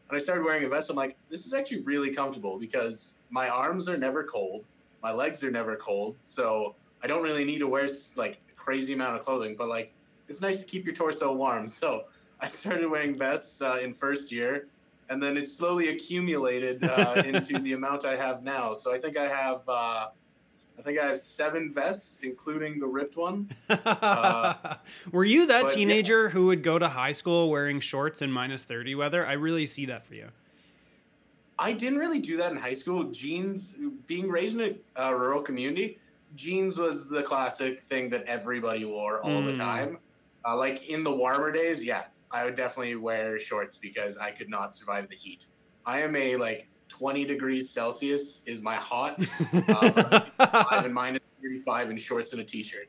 And 0.09 0.15
I 0.15 0.19
started 0.19 0.43
wearing 0.43 0.63
a 0.63 0.69
vest. 0.69 0.89
I'm 0.89 0.95
like, 0.95 1.17
this 1.29 1.45
is 1.45 1.53
actually 1.53 1.81
really 1.81 2.13
comfortable 2.13 2.57
because 2.57 3.17
my 3.29 3.49
arms 3.49 3.89
are 3.89 3.97
never 3.97 4.23
cold, 4.23 4.65
my 5.03 5.11
legs 5.11 5.43
are 5.43 5.51
never 5.51 5.75
cold, 5.75 6.15
so 6.21 6.75
I 7.03 7.07
don't 7.07 7.23
really 7.23 7.45
need 7.45 7.59
to 7.59 7.67
wear 7.67 7.87
like 8.15 8.39
a 8.51 8.55
crazy 8.55 8.93
amount 8.93 9.17
of 9.17 9.25
clothing. 9.25 9.55
But 9.57 9.67
like, 9.67 9.93
it's 10.27 10.41
nice 10.41 10.59
to 10.59 10.65
keep 10.65 10.85
your 10.85 10.95
torso 10.95 11.33
warm. 11.33 11.67
So 11.81 12.05
I 12.39 12.47
started 12.47 12.89
wearing 12.89 13.17
vests 13.17 13.61
uh, 13.61 13.79
in 13.81 13.93
first 13.93 14.31
year, 14.31 14.67
and 15.09 15.21
then 15.21 15.37
it 15.37 15.47
slowly 15.47 15.89
accumulated 15.89 16.83
uh, 16.83 17.21
into 17.25 17.59
the 17.59 17.73
amount 17.73 18.05
I 18.05 18.15
have 18.15 18.43
now. 18.43 18.73
So 18.73 18.93
I 18.93 18.99
think 18.99 19.17
I 19.17 19.27
have, 19.27 19.61
uh, 19.67 20.07
I 20.77 20.81
think 20.83 20.99
I 20.99 21.07
have 21.07 21.19
seven 21.19 21.73
vests, 21.73 22.21
including 22.21 22.79
the 22.79 22.85
ripped 22.85 23.17
one. 23.17 23.49
were 25.11 25.23
you 25.23 25.47
that 25.47 25.63
but 25.63 25.71
yeah. 25.71 25.75
teenager 25.75 26.29
who 26.29 26.47
would 26.47 26.61
go 26.63 26.77
to 26.77 26.87
high 26.87 27.11
school 27.13 27.49
wearing 27.49 27.79
shorts 27.79 28.21
in 28.21 28.31
minus 28.31 28.63
30 28.63 28.95
weather 28.95 29.25
i 29.25 29.33
really 29.33 29.65
see 29.65 29.85
that 29.87 30.05
for 30.05 30.13
you 30.13 30.29
I 31.59 31.73
didn't 31.73 31.99
really 31.99 32.19
do 32.19 32.37
that 32.37 32.51
in 32.51 32.57
high 32.57 32.73
school. 32.73 33.05
Jeans, 33.05 33.77
being 34.05 34.29
raised 34.29 34.59
in 34.59 34.79
a 34.95 35.07
uh, 35.07 35.11
rural 35.11 35.41
community, 35.41 35.99
jeans 36.35 36.77
was 36.77 37.09
the 37.09 37.23
classic 37.23 37.81
thing 37.81 38.09
that 38.11 38.23
everybody 38.25 38.85
wore 38.85 39.21
all 39.21 39.41
the 39.41 39.51
Mm. 39.53 39.57
time. 39.57 39.97
Uh, 40.45 40.55
like 40.55 40.87
in 40.87 41.03
the 41.03 41.11
warmer 41.11 41.51
days, 41.51 41.83
yeah, 41.83 42.05
I 42.31 42.45
would 42.45 42.55
definitely 42.55 42.95
wear 42.95 43.39
shorts 43.39 43.77
because 43.77 44.17
I 44.17 44.31
could 44.31 44.49
not 44.49 44.75
survive 44.75 45.09
the 45.09 45.15
heat. 45.15 45.47
I 45.85 46.01
am 46.01 46.15
a 46.15 46.35
like 46.35 46.67
20 46.89 47.25
degrees 47.25 47.69
Celsius 47.69 48.43
is 48.45 48.61
my 48.61 48.75
hot, 48.75 49.23
five 50.37 50.85
and 50.85 50.93
minus 50.93 51.21
35 51.41 51.91
in 51.91 51.97
shorts 51.97 52.31
and 52.31 52.41
a 52.41 52.43
t-shirt. 52.43 52.87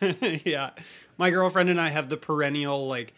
yeah. 0.44 0.70
My 1.18 1.30
girlfriend 1.30 1.70
and 1.70 1.80
I 1.80 1.88
have 1.88 2.08
the 2.08 2.16
perennial, 2.16 2.88
like, 2.88 3.14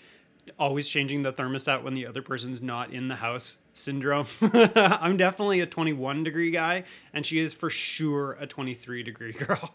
always 0.58 0.88
changing 0.88 1.22
the 1.22 1.32
thermostat 1.32 1.82
when 1.82 1.94
the 1.94 2.06
other 2.06 2.22
person's 2.22 2.62
not 2.62 2.90
in 2.92 3.08
the 3.08 3.16
house 3.16 3.58
syndrome. 3.72 4.26
I'm 4.52 5.16
definitely 5.16 5.60
a 5.60 5.66
21 5.66 6.24
degree 6.24 6.50
guy, 6.50 6.84
and 7.12 7.24
she 7.26 7.38
is 7.38 7.52
for 7.52 7.70
sure 7.70 8.36
a 8.40 8.46
23 8.46 9.02
degree 9.02 9.32
girl. 9.32 9.74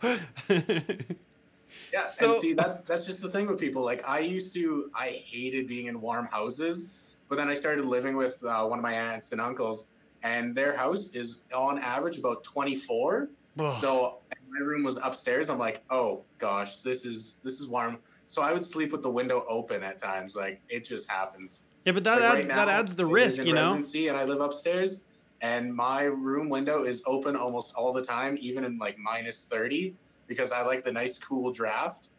Yeah, 1.91 2.05
So- 2.05 2.31
and 2.31 2.35
see 2.41 2.53
that's 2.53 2.83
that's 2.83 3.05
just 3.05 3.21
the 3.21 3.29
thing 3.29 3.47
with 3.47 3.59
people. 3.59 3.83
Like 3.83 4.07
I 4.07 4.19
used 4.19 4.53
to, 4.55 4.89
I 4.95 5.21
hated 5.25 5.67
being 5.67 5.85
in 5.87 6.01
warm 6.01 6.25
houses, 6.25 6.89
but 7.29 7.35
then 7.35 7.47
I 7.47 7.53
started 7.53 7.85
living 7.85 8.15
with 8.17 8.43
uh, 8.43 8.65
one 8.65 8.79
of 8.79 8.83
my 8.83 8.93
aunts 8.93 9.31
and 9.31 9.39
uncles, 9.39 9.87
and 10.23 10.55
their 10.55 10.75
house 10.75 11.11
is 11.13 11.41
on 11.53 11.79
average 11.79 12.17
about 12.17 12.43
24. 12.43 13.29
Ugh. 13.59 13.75
So 13.75 14.19
my 14.49 14.65
room 14.65 14.83
was 14.83 14.97
upstairs. 14.97 15.49
I'm 15.49 15.59
like, 15.59 15.83
oh 15.89 16.23
gosh, 16.39 16.79
this 16.79 17.05
is 17.05 17.39
this 17.43 17.59
is 17.59 17.67
warm. 17.67 17.97
So 18.27 18.41
I 18.41 18.51
would 18.53 18.65
sleep 18.65 18.91
with 18.91 19.03
the 19.03 19.11
window 19.11 19.45
open 19.47 19.83
at 19.83 19.99
times. 19.99 20.35
Like 20.35 20.61
it 20.69 20.85
just 20.85 21.09
happens. 21.09 21.63
yeah, 21.85 21.91
but 21.91 22.03
that 22.05 22.21
Like, 22.21 22.23
right 22.23 22.37
adds 22.39 22.47
that 22.47 22.69
adds 22.69 22.95
the 22.95 23.05
risk, 23.05 23.39
in 23.39 23.47
you 23.47 23.53
know. 23.53 23.61
Residency, 23.61 24.07
and 24.07 24.17
I 24.17 24.23
live 24.23 24.41
upstairs, 24.41 25.05
and 25.41 25.73
my 25.73 26.03
room 26.03 26.49
window 26.49 26.83
is 26.85 27.03
open 27.05 27.35
almost 27.35 27.75
all 27.75 27.93
the 27.93 28.01
time, 28.01 28.37
even 28.41 28.63
in 28.63 28.77
like 28.77 28.97
minus 28.97 29.45
thirty, 29.45 29.95
because 30.27 30.51
I 30.51 30.61
like 30.61 30.83
the 30.83 30.91
nice 30.91 31.17
cool 31.19 31.51
draft. 31.51 32.09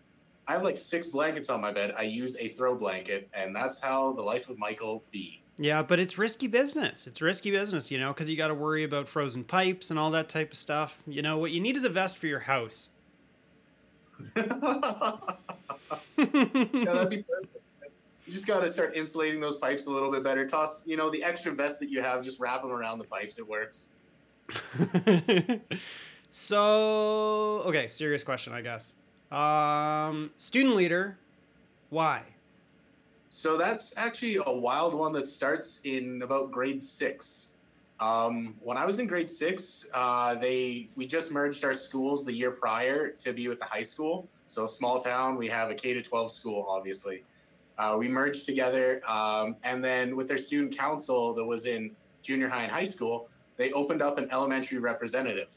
I 0.46 0.52
have 0.52 0.62
like 0.62 0.76
six 0.76 1.08
blankets 1.08 1.48
on 1.48 1.62
my 1.62 1.72
bed. 1.72 1.94
I 1.96 2.02
use 2.02 2.36
a 2.38 2.48
throw 2.48 2.74
blanket, 2.74 3.30
and 3.32 3.56
that's 3.56 3.80
how 3.80 4.12
the 4.12 4.22
life 4.22 4.50
of 4.50 4.58
Michael 4.58 5.02
be. 5.10 5.42
Yeah, 5.56 5.82
but 5.82 6.00
it's 6.00 6.18
risky 6.18 6.48
business. 6.48 7.06
It's 7.06 7.22
risky 7.22 7.50
business, 7.50 7.90
you 7.90 7.98
know, 7.98 8.12
because 8.12 8.28
you 8.28 8.36
got 8.36 8.48
to 8.48 8.54
worry 8.54 8.82
about 8.82 9.08
frozen 9.08 9.44
pipes 9.44 9.90
and 9.90 9.98
all 9.98 10.10
that 10.10 10.28
type 10.28 10.52
of 10.52 10.58
stuff. 10.58 10.98
You 11.06 11.22
know, 11.22 11.38
what 11.38 11.52
you 11.52 11.60
need 11.60 11.76
is 11.76 11.84
a 11.84 11.88
vest 11.88 12.18
for 12.18 12.26
your 12.26 12.40
house. 12.40 12.88
yeah, 14.36 14.42
that'd 14.46 14.80
be 17.10 17.22
perfect. 17.22 17.56
you 18.26 18.32
just 18.32 18.46
got 18.46 18.60
to 18.60 18.68
start 18.68 18.96
insulating 18.96 19.40
those 19.40 19.56
pipes 19.56 19.86
a 19.86 19.90
little 19.90 20.10
bit 20.10 20.24
better. 20.24 20.46
Toss, 20.46 20.86
you 20.88 20.96
know, 20.96 21.08
the 21.08 21.22
extra 21.22 21.52
vest 21.52 21.78
that 21.80 21.88
you 21.88 22.02
have, 22.02 22.24
just 22.24 22.40
wrap 22.40 22.62
them 22.62 22.72
around 22.72 22.98
the 22.98 23.04
pipes. 23.04 23.38
It 23.38 23.48
works. 23.48 23.92
so, 26.32 27.62
okay, 27.66 27.86
serious 27.86 28.24
question, 28.24 28.52
I 28.52 28.60
guess. 28.60 28.92
Um, 29.30 30.30
student 30.38 30.74
leader, 30.74 31.16
why? 31.90 32.22
So 33.34 33.56
that's 33.56 33.92
actually 33.96 34.38
a 34.46 34.52
wild 34.52 34.94
one 34.94 35.12
that 35.14 35.26
starts 35.26 35.80
in 35.82 36.22
about 36.22 36.52
grade 36.52 36.84
six. 36.84 37.54
Um, 37.98 38.54
when 38.60 38.76
I 38.76 38.86
was 38.86 39.00
in 39.00 39.08
grade 39.08 39.28
six, 39.28 39.88
uh, 39.92 40.36
they 40.36 40.88
we 40.94 41.04
just 41.04 41.32
merged 41.32 41.64
our 41.64 41.74
schools 41.74 42.24
the 42.24 42.32
year 42.32 42.52
prior 42.52 43.10
to 43.10 43.32
be 43.32 43.48
with 43.48 43.58
the 43.58 43.64
high 43.64 43.82
school. 43.82 44.28
So 44.46 44.68
small 44.68 45.00
town, 45.00 45.36
we 45.36 45.48
have 45.48 45.68
a 45.68 45.74
K 45.74 45.94
to 45.94 46.00
12 46.00 46.30
school, 46.30 46.64
obviously. 46.68 47.24
Uh, 47.76 47.96
we 47.98 48.06
merged 48.06 48.46
together, 48.46 49.02
um, 49.04 49.56
and 49.64 49.82
then 49.82 50.14
with 50.14 50.28
their 50.28 50.38
student 50.38 50.78
council 50.78 51.34
that 51.34 51.44
was 51.44 51.66
in 51.66 51.90
junior 52.22 52.48
high 52.48 52.62
and 52.62 52.72
high 52.72 52.84
school, 52.84 53.28
they 53.56 53.72
opened 53.72 54.00
up 54.00 54.16
an 54.16 54.28
elementary 54.30 54.78
representative. 54.78 55.48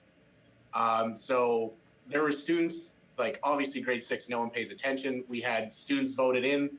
Um, 0.74 1.16
so 1.16 1.74
there 2.10 2.24
were 2.24 2.32
students 2.32 2.96
like 3.20 3.40
obviously 3.44 3.82
grade 3.82 4.04
six, 4.04 4.30
no 4.30 4.40
one 4.40 4.50
pays 4.50 4.72
attention. 4.72 5.24
We 5.28 5.42
had 5.42 5.72
students 5.72 6.14
voted 6.14 6.44
in, 6.44 6.72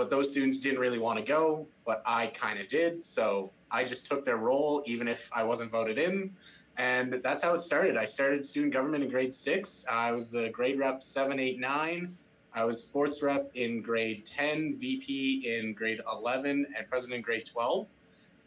but 0.00 0.08
those 0.08 0.30
students 0.30 0.60
didn't 0.60 0.78
really 0.78 0.98
want 0.98 1.18
to 1.18 1.22
go, 1.22 1.66
but 1.84 2.02
I 2.06 2.28
kind 2.28 2.58
of 2.58 2.68
did. 2.68 3.04
So 3.04 3.50
I 3.70 3.84
just 3.84 4.06
took 4.06 4.24
their 4.24 4.38
role, 4.38 4.82
even 4.86 5.06
if 5.06 5.28
I 5.30 5.42
wasn't 5.42 5.70
voted 5.70 5.98
in. 5.98 6.34
And 6.78 7.20
that's 7.22 7.42
how 7.42 7.52
it 7.52 7.60
started. 7.60 7.98
I 7.98 8.06
started 8.06 8.46
student 8.46 8.72
government 8.72 9.04
in 9.04 9.10
grade 9.10 9.34
six. 9.34 9.84
I 9.90 10.12
was 10.12 10.32
the 10.32 10.48
grade 10.48 10.78
rep 10.78 11.02
seven, 11.02 11.38
eight, 11.38 11.60
nine. 11.60 12.16
I 12.54 12.64
was 12.64 12.82
sports 12.82 13.22
rep 13.22 13.50
in 13.54 13.82
grade 13.82 14.24
10, 14.24 14.78
VP 14.78 15.44
in 15.46 15.74
grade 15.74 16.00
11, 16.10 16.66
and 16.74 16.88
president 16.88 17.18
in 17.18 17.22
grade 17.22 17.44
12. 17.44 17.86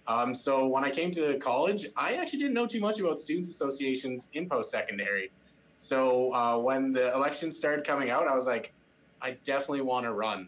Um, 0.07 0.33
so 0.33 0.65
when 0.65 0.83
I 0.83 0.89
came 0.89 1.11
to 1.11 1.37
college, 1.37 1.85
I 1.95 2.13
actually 2.13 2.39
didn't 2.39 2.55
know 2.55 2.65
too 2.65 2.79
much 2.79 2.99
about 2.99 3.19
students 3.19 3.49
associations 3.49 4.31
in 4.33 4.49
post 4.49 4.71
secondary. 4.71 5.31
So 5.77 6.33
uh, 6.33 6.57
when 6.57 6.93
the 6.93 7.13
elections 7.13 7.55
started 7.55 7.85
coming 7.85 8.09
out, 8.09 8.27
I 8.27 8.33
was 8.33 8.47
like, 8.47 8.73
I 9.21 9.37
definitely 9.43 9.81
want 9.81 10.07
to 10.07 10.13
run. 10.13 10.47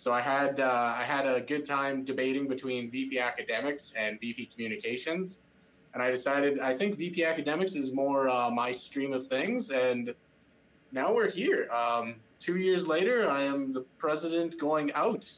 So 0.00 0.14
I 0.14 0.22
had 0.22 0.60
uh, 0.60 0.94
I 0.96 1.02
had 1.02 1.26
a 1.26 1.42
good 1.42 1.66
time 1.66 2.04
debating 2.06 2.48
between 2.48 2.90
VP 2.90 3.18
Academics 3.18 3.92
and 3.98 4.18
VP 4.18 4.46
Communications, 4.46 5.40
and 5.92 6.02
I 6.02 6.08
decided 6.10 6.58
I 6.58 6.74
think 6.74 6.96
VP 6.96 7.22
Academics 7.22 7.74
is 7.74 7.92
more 7.92 8.26
uh, 8.26 8.50
my 8.50 8.72
stream 8.72 9.12
of 9.12 9.26
things, 9.26 9.70
and 9.72 10.14
now 10.90 11.12
we're 11.12 11.28
here. 11.28 11.68
Um, 11.70 12.14
two 12.38 12.56
years 12.56 12.88
later, 12.88 13.28
I 13.28 13.42
am 13.42 13.74
the 13.74 13.82
president 13.98 14.58
going 14.58 14.90
out. 14.94 15.30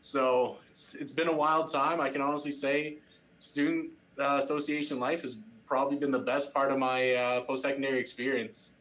So 0.00 0.56
it's 0.68 0.96
it's 0.96 1.12
been 1.12 1.28
a 1.28 1.36
wild 1.44 1.72
time. 1.72 2.00
I 2.00 2.10
can 2.10 2.20
honestly 2.20 2.50
say, 2.50 2.96
student 3.38 3.90
uh, 4.18 4.38
association 4.40 4.98
life 4.98 5.22
has 5.22 5.38
probably 5.66 5.98
been 5.98 6.10
the 6.10 6.26
best 6.32 6.52
part 6.52 6.72
of 6.72 6.80
my 6.80 7.14
uh, 7.14 7.42
post 7.42 7.62
secondary 7.62 8.00
experience. 8.00 8.72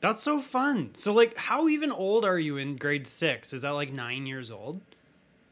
That's 0.00 0.22
so 0.22 0.40
fun. 0.40 0.90
So, 0.94 1.12
like, 1.12 1.36
how 1.36 1.68
even 1.68 1.90
old 1.90 2.24
are 2.24 2.38
you 2.38 2.56
in 2.56 2.76
grade 2.76 3.06
six? 3.06 3.52
Is 3.52 3.62
that 3.62 3.70
like 3.70 3.92
nine 3.92 4.26
years 4.26 4.50
old? 4.50 4.80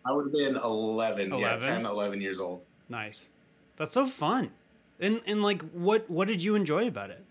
I 0.05 0.13
would 0.13 0.27
have 0.27 0.33
been 0.33 0.57
11, 0.57 1.33
11? 1.33 1.39
yeah, 1.41 1.57
10, 1.57 1.85
11 1.85 2.21
years 2.21 2.39
old. 2.39 2.65
Nice. 2.89 3.29
That's 3.77 3.93
so 3.93 4.07
fun. 4.07 4.53
And, 5.01 5.21
and 5.27 5.43
like, 5.43 5.63
what, 5.73 6.09
what 6.09 6.29
did 6.29 6.43
you 6.43 6.55
enjoy 6.55 6.87
about 6.87 7.11
it? 7.11 7.25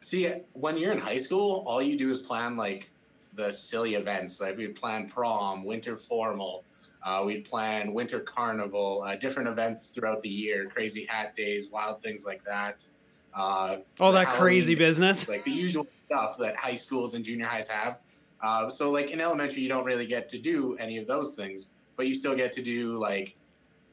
See, 0.00 0.32
when 0.54 0.78
you're 0.78 0.92
in 0.92 0.98
high 0.98 1.18
school, 1.18 1.62
all 1.66 1.82
you 1.82 1.98
do 1.98 2.10
is 2.10 2.22
plan 2.22 2.56
like 2.56 2.88
the 3.34 3.52
silly 3.52 3.94
events. 3.94 4.40
Like 4.40 4.56
we'd 4.56 4.74
plan 4.74 5.08
prom, 5.08 5.64
winter 5.64 5.98
formal, 5.98 6.64
uh, 7.04 7.22
we'd 7.24 7.44
plan 7.44 7.92
winter 7.92 8.20
carnival, 8.20 9.02
uh, 9.06 9.16
different 9.16 9.48
events 9.48 9.90
throughout 9.90 10.22
the 10.22 10.28
year, 10.28 10.66
crazy 10.66 11.04
hat 11.04 11.36
days, 11.36 11.70
wild 11.70 12.02
things 12.02 12.24
like 12.24 12.42
that. 12.44 12.84
Uh, 13.34 13.78
All 14.00 14.12
that 14.12 14.26
Halloween, 14.26 14.40
crazy 14.40 14.74
business, 14.74 15.28
like 15.28 15.44
the 15.44 15.50
usual 15.50 15.86
stuff 16.06 16.36
that 16.38 16.56
high 16.56 16.74
schools 16.74 17.14
and 17.14 17.24
junior 17.24 17.46
highs 17.46 17.68
have. 17.68 17.98
Uh, 18.42 18.70
so, 18.70 18.90
like 18.90 19.10
in 19.10 19.20
elementary, 19.20 19.62
you 19.62 19.68
don't 19.68 19.84
really 19.84 20.06
get 20.06 20.28
to 20.30 20.38
do 20.38 20.76
any 20.78 20.98
of 20.98 21.06
those 21.06 21.34
things, 21.34 21.68
but 21.96 22.06
you 22.06 22.14
still 22.14 22.34
get 22.34 22.52
to 22.52 22.62
do 22.62 22.96
like 22.96 23.36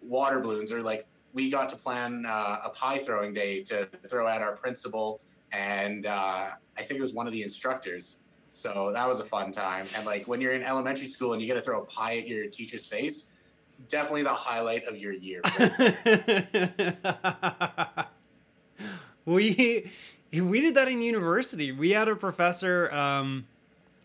water 0.02 0.40
balloons 0.40 0.72
or 0.72 0.82
like 0.82 1.06
we 1.34 1.52
got 1.52 1.70
to 1.70 1.76
plan 1.76 2.26
uh, 2.26 2.60
a 2.64 2.70
pie 2.70 3.00
throwing 3.00 3.34
day 3.34 3.62
to 3.64 3.88
throw 4.10 4.28
at 4.28 4.42
our 4.42 4.56
principal 4.56 5.20
and 5.52 6.06
uh, 6.06 6.50
I 6.78 6.84
think 6.84 7.00
it 7.00 7.02
was 7.02 7.14
one 7.14 7.28
of 7.28 7.34
the 7.34 7.44
instructors. 7.44 8.20
So 8.54 8.92
that 8.94 9.08
was 9.08 9.20
a 9.20 9.26
fun 9.26 9.52
time. 9.52 9.88
And 9.96 10.06
like 10.06 10.28
when 10.28 10.42
you're 10.42 10.54
in 10.54 10.64
elementary 10.64 11.08
school 11.08 11.34
and 11.34 11.42
you 11.42 11.48
get 11.48 11.56
to 11.56 11.62
throw 11.62 11.82
a 11.82 11.86
pie 11.86 12.18
at 12.18 12.28
your 12.28 12.48
teacher's 12.48 12.86
face, 12.86 13.32
definitely 13.88 14.24
the 14.24 14.34
highlight 14.34 14.86
of 14.86 14.98
your 14.98 15.14
year. 15.14 15.42
we 19.28 19.92
we 20.34 20.62
did 20.62 20.74
that 20.76 20.88
in 20.88 21.02
university. 21.02 21.72
We 21.72 21.92
had 21.92 22.08
a 22.08 22.16
professor 22.16 22.92
um, 22.92 23.46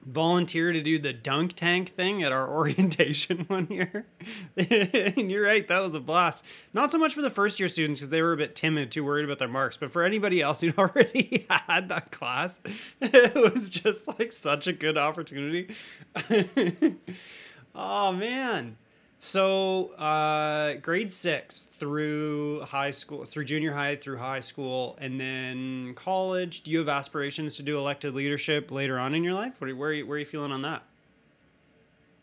volunteer 0.05 0.73
to 0.73 0.83
do 0.83 0.99
the 0.99 1.13
dunk 1.13 1.55
tank 1.55 1.91
thing 1.95 2.23
at 2.23 2.33
our 2.33 2.49
orientation 2.55 3.45
one 3.49 3.69
year. 3.71 4.05
and 4.57 5.31
you're 5.31 5.45
right, 5.45 5.67
that 5.69 5.81
was 5.81 5.95
a 5.95 6.01
blast. 6.01 6.45
Not 6.75 6.93
so 6.93 6.99
much 6.99 7.15
for 7.15 7.23
the 7.23 7.31
first 7.31 7.59
year 7.59 7.69
students 7.69 8.01
because 8.01 8.11
they 8.11 8.21
were 8.21 8.33
a 8.33 8.37
bit 8.37 8.55
timid, 8.55 8.91
too 8.91 9.05
worried 9.05 9.25
about 9.25 9.39
their 9.39 9.49
marks, 9.49 9.77
but 9.77 9.91
for 9.91 10.03
anybody 10.03 10.43
else 10.43 10.61
who'd 10.61 10.77
already 10.77 11.47
had 11.49 11.89
that 11.89 12.11
class, 12.11 12.61
it 13.01 13.35
was 13.35 13.71
just 13.71 14.09
like 14.09 14.33
such 14.33 14.67
a 14.67 14.73
good 14.73 14.99
opportunity. 14.99 15.75
oh 17.75 18.13
man. 18.13 18.77
So, 19.25 19.93
uh, 19.93 20.75
grade 20.83 21.09
six 21.09 21.61
through 21.61 22.63
high 22.63 22.91
school, 22.91 23.25
through 23.25 23.45
junior 23.45 23.73
high, 23.73 23.95
through 23.95 24.17
high 24.17 24.41
school, 24.41 24.99
and 25.01 25.19
then 25.19 25.95
college. 25.95 26.65
Do 26.65 26.73
you 26.73 26.79
have 26.81 26.89
aspirations 26.89 27.55
to 27.55 27.63
do 27.63 27.79
elected 27.79 28.17
leadership 28.17 28.73
later 28.73 28.99
on 28.99 29.15
in 29.15 29.23
your 29.23 29.35
life? 29.35 29.53
What 29.59 29.73
where, 29.77 29.91
are 29.91 29.93
you, 29.93 30.07
where 30.09 30.17
are 30.17 30.19
you 30.19 30.27
feeling 30.27 30.51
on 30.51 30.63
that? 30.63 30.83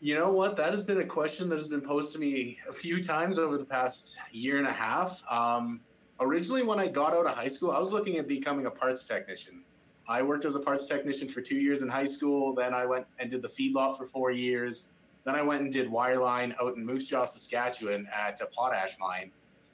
You 0.02 0.14
know 0.14 0.30
what? 0.30 0.58
That 0.58 0.72
has 0.72 0.82
been 0.82 1.00
a 1.00 1.04
question 1.06 1.48
that 1.48 1.56
has 1.56 1.68
been 1.68 1.80
posed 1.80 2.12
to 2.12 2.18
me 2.18 2.58
a 2.68 2.72
few 2.72 3.02
times 3.02 3.38
over 3.38 3.56
the 3.56 3.64
past 3.64 4.18
year 4.30 4.58
and 4.58 4.66
a 4.66 4.72
half. 4.72 5.22
Um, 5.30 5.80
originally, 6.20 6.64
when 6.64 6.78
I 6.78 6.86
got 6.86 7.14
out 7.14 7.24
of 7.24 7.34
high 7.34 7.48
school, 7.48 7.70
I 7.70 7.78
was 7.78 7.92
looking 7.94 8.18
at 8.18 8.28
becoming 8.28 8.66
a 8.66 8.70
parts 8.70 9.06
technician. 9.06 9.62
I 10.06 10.20
worked 10.20 10.44
as 10.44 10.54
a 10.54 10.60
parts 10.60 10.84
technician 10.84 11.28
for 11.28 11.40
two 11.40 11.58
years 11.60 11.80
in 11.80 11.88
high 11.88 12.04
school. 12.04 12.54
Then 12.54 12.74
I 12.74 12.84
went 12.84 13.06
and 13.18 13.30
did 13.30 13.40
the 13.40 13.48
feedlot 13.48 13.96
for 13.96 14.04
four 14.04 14.32
years 14.32 14.88
then 15.24 15.34
I 15.34 15.42
went 15.42 15.62
and 15.62 15.72
did 15.72 15.88
wireline 15.88 16.54
out 16.60 16.76
in 16.76 16.84
Moose 16.84 17.06
Jaw, 17.06 17.24
Saskatchewan 17.24 18.08
at 18.14 18.40
a 18.40 18.46
potash 18.46 18.96
mine. 18.98 19.30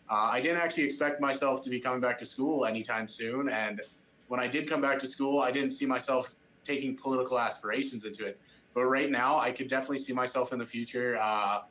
Uh, 0.08 0.30
I 0.32 0.40
didn't 0.40 0.58
actually 0.58 0.84
expect 0.84 1.20
myself 1.20 1.62
to 1.62 1.70
be 1.70 1.80
coming 1.80 2.00
back 2.00 2.18
to 2.18 2.26
school 2.26 2.64
anytime 2.64 3.08
soon. 3.08 3.48
And 3.48 3.80
when 4.28 4.40
I 4.40 4.46
did 4.46 4.68
come 4.68 4.80
back 4.80 4.98
to 5.00 5.06
school, 5.06 5.40
I 5.40 5.50
didn't 5.50 5.70
see 5.70 5.86
myself 5.86 6.34
taking 6.64 6.96
political 6.96 7.38
aspirations 7.38 8.04
into 8.04 8.26
it. 8.26 8.38
But 8.74 8.84
right 8.84 9.10
now, 9.10 9.38
I 9.38 9.52
could 9.52 9.68
definitely 9.68 9.98
see 9.98 10.12
myself 10.12 10.52
in 10.52 10.58
the 10.58 10.66
future 10.66 11.16
uh, 11.20 11.62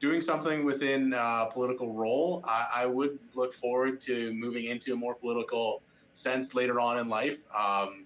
doing 0.00 0.22
something 0.22 0.64
within 0.64 1.12
a 1.14 1.48
political 1.50 1.92
role. 1.92 2.44
I, 2.46 2.68
I, 2.74 2.86
would 2.86 3.18
look 3.34 3.54
forward 3.54 4.00
to 4.02 4.32
moving 4.34 4.66
into 4.66 4.92
a 4.92 4.96
more 4.96 5.14
political 5.14 5.82
sense 6.12 6.54
later 6.54 6.78
on 6.78 6.98
in 6.98 7.08
life. 7.08 7.38
Um, 7.56 8.03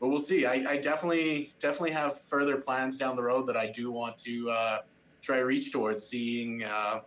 but 0.00 0.08
we'll 0.08 0.18
see. 0.18 0.46
I, 0.46 0.64
I, 0.68 0.76
definitely 0.76 1.52
definitely 1.60 1.92
have 1.92 2.20
further 2.28 2.56
plans 2.56 2.96
down 2.96 3.16
the 3.16 3.22
road 3.22 3.46
that 3.46 3.56
I 3.56 3.70
do 3.70 3.90
want 3.90 4.18
to 4.18 4.50
uh, 4.50 4.78
try 5.22 5.38
reach 5.38 5.72
towards 5.72 6.04
seeing 6.04 6.64
uh, 6.64 7.00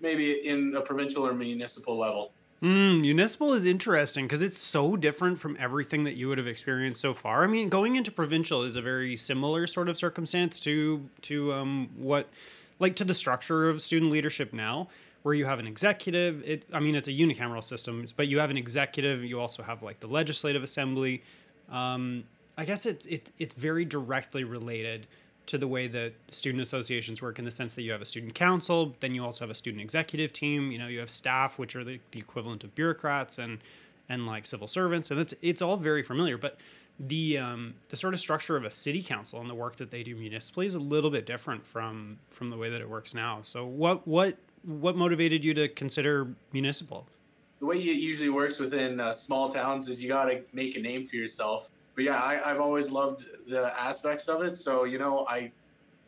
maybe 0.00 0.46
in 0.46 0.74
a 0.76 0.80
provincial 0.80 1.26
or 1.26 1.32
municipal 1.34 1.96
level. 1.96 2.32
Mm, 2.62 3.02
municipal 3.02 3.52
is 3.52 3.66
interesting 3.66 4.26
because 4.26 4.40
it's 4.40 4.58
so 4.58 4.96
different 4.96 5.38
from 5.38 5.56
everything 5.60 6.04
that 6.04 6.14
you 6.14 6.28
would 6.28 6.38
have 6.38 6.46
experienced 6.46 7.00
so 7.00 7.12
far. 7.12 7.44
I 7.44 7.46
mean, 7.46 7.68
going 7.68 7.96
into 7.96 8.10
provincial 8.10 8.62
is 8.62 8.76
a 8.76 8.82
very 8.82 9.16
similar 9.16 9.66
sort 9.66 9.88
of 9.88 9.98
circumstance 9.98 10.58
to 10.60 11.08
to 11.22 11.52
um, 11.52 11.90
what 11.96 12.28
like 12.78 12.96
to 12.96 13.04
the 13.04 13.14
structure 13.14 13.68
of 13.68 13.82
student 13.82 14.10
leadership 14.10 14.52
now 14.52 14.88
where 15.22 15.34
you 15.34 15.46
have 15.46 15.58
an 15.58 15.66
executive 15.66 16.42
it 16.44 16.64
i 16.72 16.78
mean 16.78 16.94
it's 16.94 17.08
a 17.08 17.12
unicameral 17.12 17.64
system 17.64 18.06
but 18.16 18.28
you 18.28 18.38
have 18.38 18.50
an 18.50 18.58
executive 18.58 19.24
you 19.24 19.40
also 19.40 19.62
have 19.62 19.82
like 19.82 20.00
the 20.00 20.06
legislative 20.06 20.62
assembly 20.62 21.22
um, 21.70 22.24
I 22.56 22.64
guess 22.64 22.86
it's 22.86 23.06
it, 23.06 23.30
it's 23.38 23.54
very 23.54 23.84
directly 23.84 24.44
related 24.44 25.06
to 25.46 25.58
the 25.58 25.68
way 25.68 25.86
that 25.88 26.14
student 26.30 26.62
associations 26.62 27.20
work 27.20 27.38
in 27.38 27.44
the 27.44 27.50
sense 27.50 27.74
that 27.74 27.82
you 27.82 27.92
have 27.92 28.00
a 28.00 28.06
student 28.06 28.34
council, 28.34 28.94
then 29.00 29.14
you 29.14 29.22
also 29.22 29.44
have 29.44 29.50
a 29.50 29.54
student 29.54 29.82
executive 29.82 30.32
team. 30.32 30.70
You 30.70 30.78
know, 30.78 30.86
you 30.86 31.00
have 31.00 31.10
staff, 31.10 31.58
which 31.58 31.76
are 31.76 31.84
the, 31.84 32.00
the 32.12 32.18
equivalent 32.18 32.64
of 32.64 32.74
bureaucrats 32.74 33.38
and 33.38 33.58
and 34.08 34.26
like 34.26 34.46
civil 34.46 34.68
servants, 34.68 35.10
and 35.10 35.20
it's 35.20 35.34
it's 35.42 35.62
all 35.62 35.76
very 35.76 36.02
familiar. 36.02 36.38
But 36.38 36.58
the 37.00 37.38
um, 37.38 37.74
the 37.88 37.96
sort 37.96 38.14
of 38.14 38.20
structure 38.20 38.56
of 38.56 38.64
a 38.64 38.70
city 38.70 39.02
council 39.02 39.40
and 39.40 39.50
the 39.50 39.54
work 39.54 39.76
that 39.76 39.90
they 39.90 40.02
do 40.02 40.14
municipally 40.14 40.66
is 40.66 40.74
a 40.74 40.80
little 40.80 41.10
bit 41.10 41.26
different 41.26 41.66
from 41.66 42.18
from 42.30 42.50
the 42.50 42.56
way 42.56 42.70
that 42.70 42.80
it 42.80 42.88
works 42.88 43.14
now. 43.14 43.40
So 43.42 43.66
what 43.66 44.06
what 44.06 44.38
what 44.62 44.96
motivated 44.96 45.44
you 45.44 45.54
to 45.54 45.68
consider 45.68 46.28
municipal? 46.52 47.06
The 47.60 47.66
way 47.66 47.76
it 47.76 47.80
usually 47.80 48.30
works 48.30 48.58
within 48.58 49.00
uh, 49.00 49.12
small 49.12 49.48
towns 49.48 49.88
is 49.88 50.02
you 50.02 50.08
got 50.08 50.26
to 50.26 50.42
make 50.52 50.76
a 50.76 50.80
name 50.80 51.06
for 51.06 51.16
yourself. 51.16 51.70
But 51.94 52.04
yeah, 52.04 52.20
I, 52.20 52.48
have 52.48 52.60
always 52.60 52.90
loved 52.90 53.26
the 53.48 53.72
aspects 53.80 54.28
of 54.28 54.42
it. 54.42 54.58
So 54.58 54.84
you 54.84 54.98
know, 54.98 55.26
I 55.28 55.50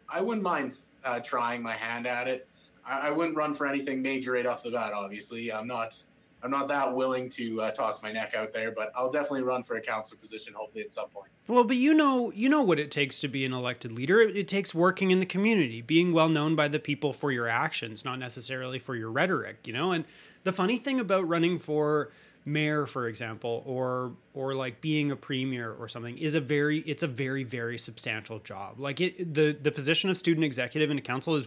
I 0.09 0.21
wouldn't 0.21 0.43
mind 0.43 0.79
uh, 1.05 1.21
trying 1.21 1.63
my 1.63 1.75
hand 1.75 2.07
at 2.07 2.29
it. 2.29 2.49
I, 2.87 3.09
I, 3.09 3.11
wouldn't 3.11 3.37
run 3.37 3.55
for 3.55 3.67
anything 3.67 4.03
major 4.03 4.33
right 4.33 4.47
off 4.47 4.63
the 4.63 4.71
bat. 4.71 4.93
Obviously, 4.93 5.53
I'm 5.53 5.67
not. 5.67 6.03
I'm 6.43 6.51
not 6.51 6.69
that 6.69 6.95
willing 6.95 7.31
to 7.31 7.63
uh, 7.63 7.71
toss 7.73 8.03
my 8.03 8.13
neck 8.13 8.35
out 8.37 8.53
there, 8.53 8.71
but 8.71 8.93
I'll 8.95 9.11
definitely 9.11 9.43
run 9.43 9.63
for 9.63 9.77
a 9.77 9.81
council 9.81 10.19
position, 10.21 10.53
hopefully 10.55 10.85
at 10.85 10.93
some 10.93 11.09
point. 11.09 11.29
Well, 11.49 11.65
but 11.65 11.77
you 11.77 11.95
know, 11.95 12.31
you 12.31 12.49
know 12.49 12.63
what 12.63 12.79
it 12.79 12.91
takes 12.91 13.19
to 13.21 13.29
be 13.29 13.45
an 13.45 13.53
elected 13.53 13.91
leader. 13.91 14.21
It, 14.21 14.37
it 14.37 14.47
takes 14.47 14.75
working 14.75 15.11
in 15.11 15.19
the 15.19 15.27
community, 15.27 15.81
being 15.81 16.13
well 16.13 16.29
known 16.29 16.55
by 16.55 16.69
the 16.69 16.79
people 16.79 17.13
for 17.13 17.33
your 17.33 17.49
actions, 17.49 18.05
not 18.05 18.19
necessarily 18.19 18.79
for 18.79 18.95
your 18.95 19.11
rhetoric. 19.11 19.67
You 19.67 19.73
know, 19.73 19.93
and 19.93 20.05
the 20.47 20.53
funny 20.53 20.77
thing 20.77 21.01
about 21.01 21.27
running 21.27 21.59
for 21.59 22.13
mayor 22.45 22.87
for 22.87 23.09
example 23.09 23.65
or 23.67 24.13
or 24.33 24.55
like 24.55 24.81
being 24.81 25.11
a 25.11 25.17
premier 25.17 25.73
or 25.73 25.89
something 25.89 26.17
is 26.17 26.37
a 26.37 26.41
very 26.41 26.79
it's 26.81 27.03
a 27.03 27.09
very 27.09 27.43
very 27.43 27.77
substantial 27.77 28.39
job. 28.39 28.79
Like 28.79 29.01
it 29.01 29.35
the 29.35 29.57
the 29.61 29.73
position 29.73 30.09
of 30.09 30.17
student 30.17 30.45
executive 30.45 30.89
in 30.89 30.99
a 30.99 31.03
council 31.03 31.35
is 31.35 31.47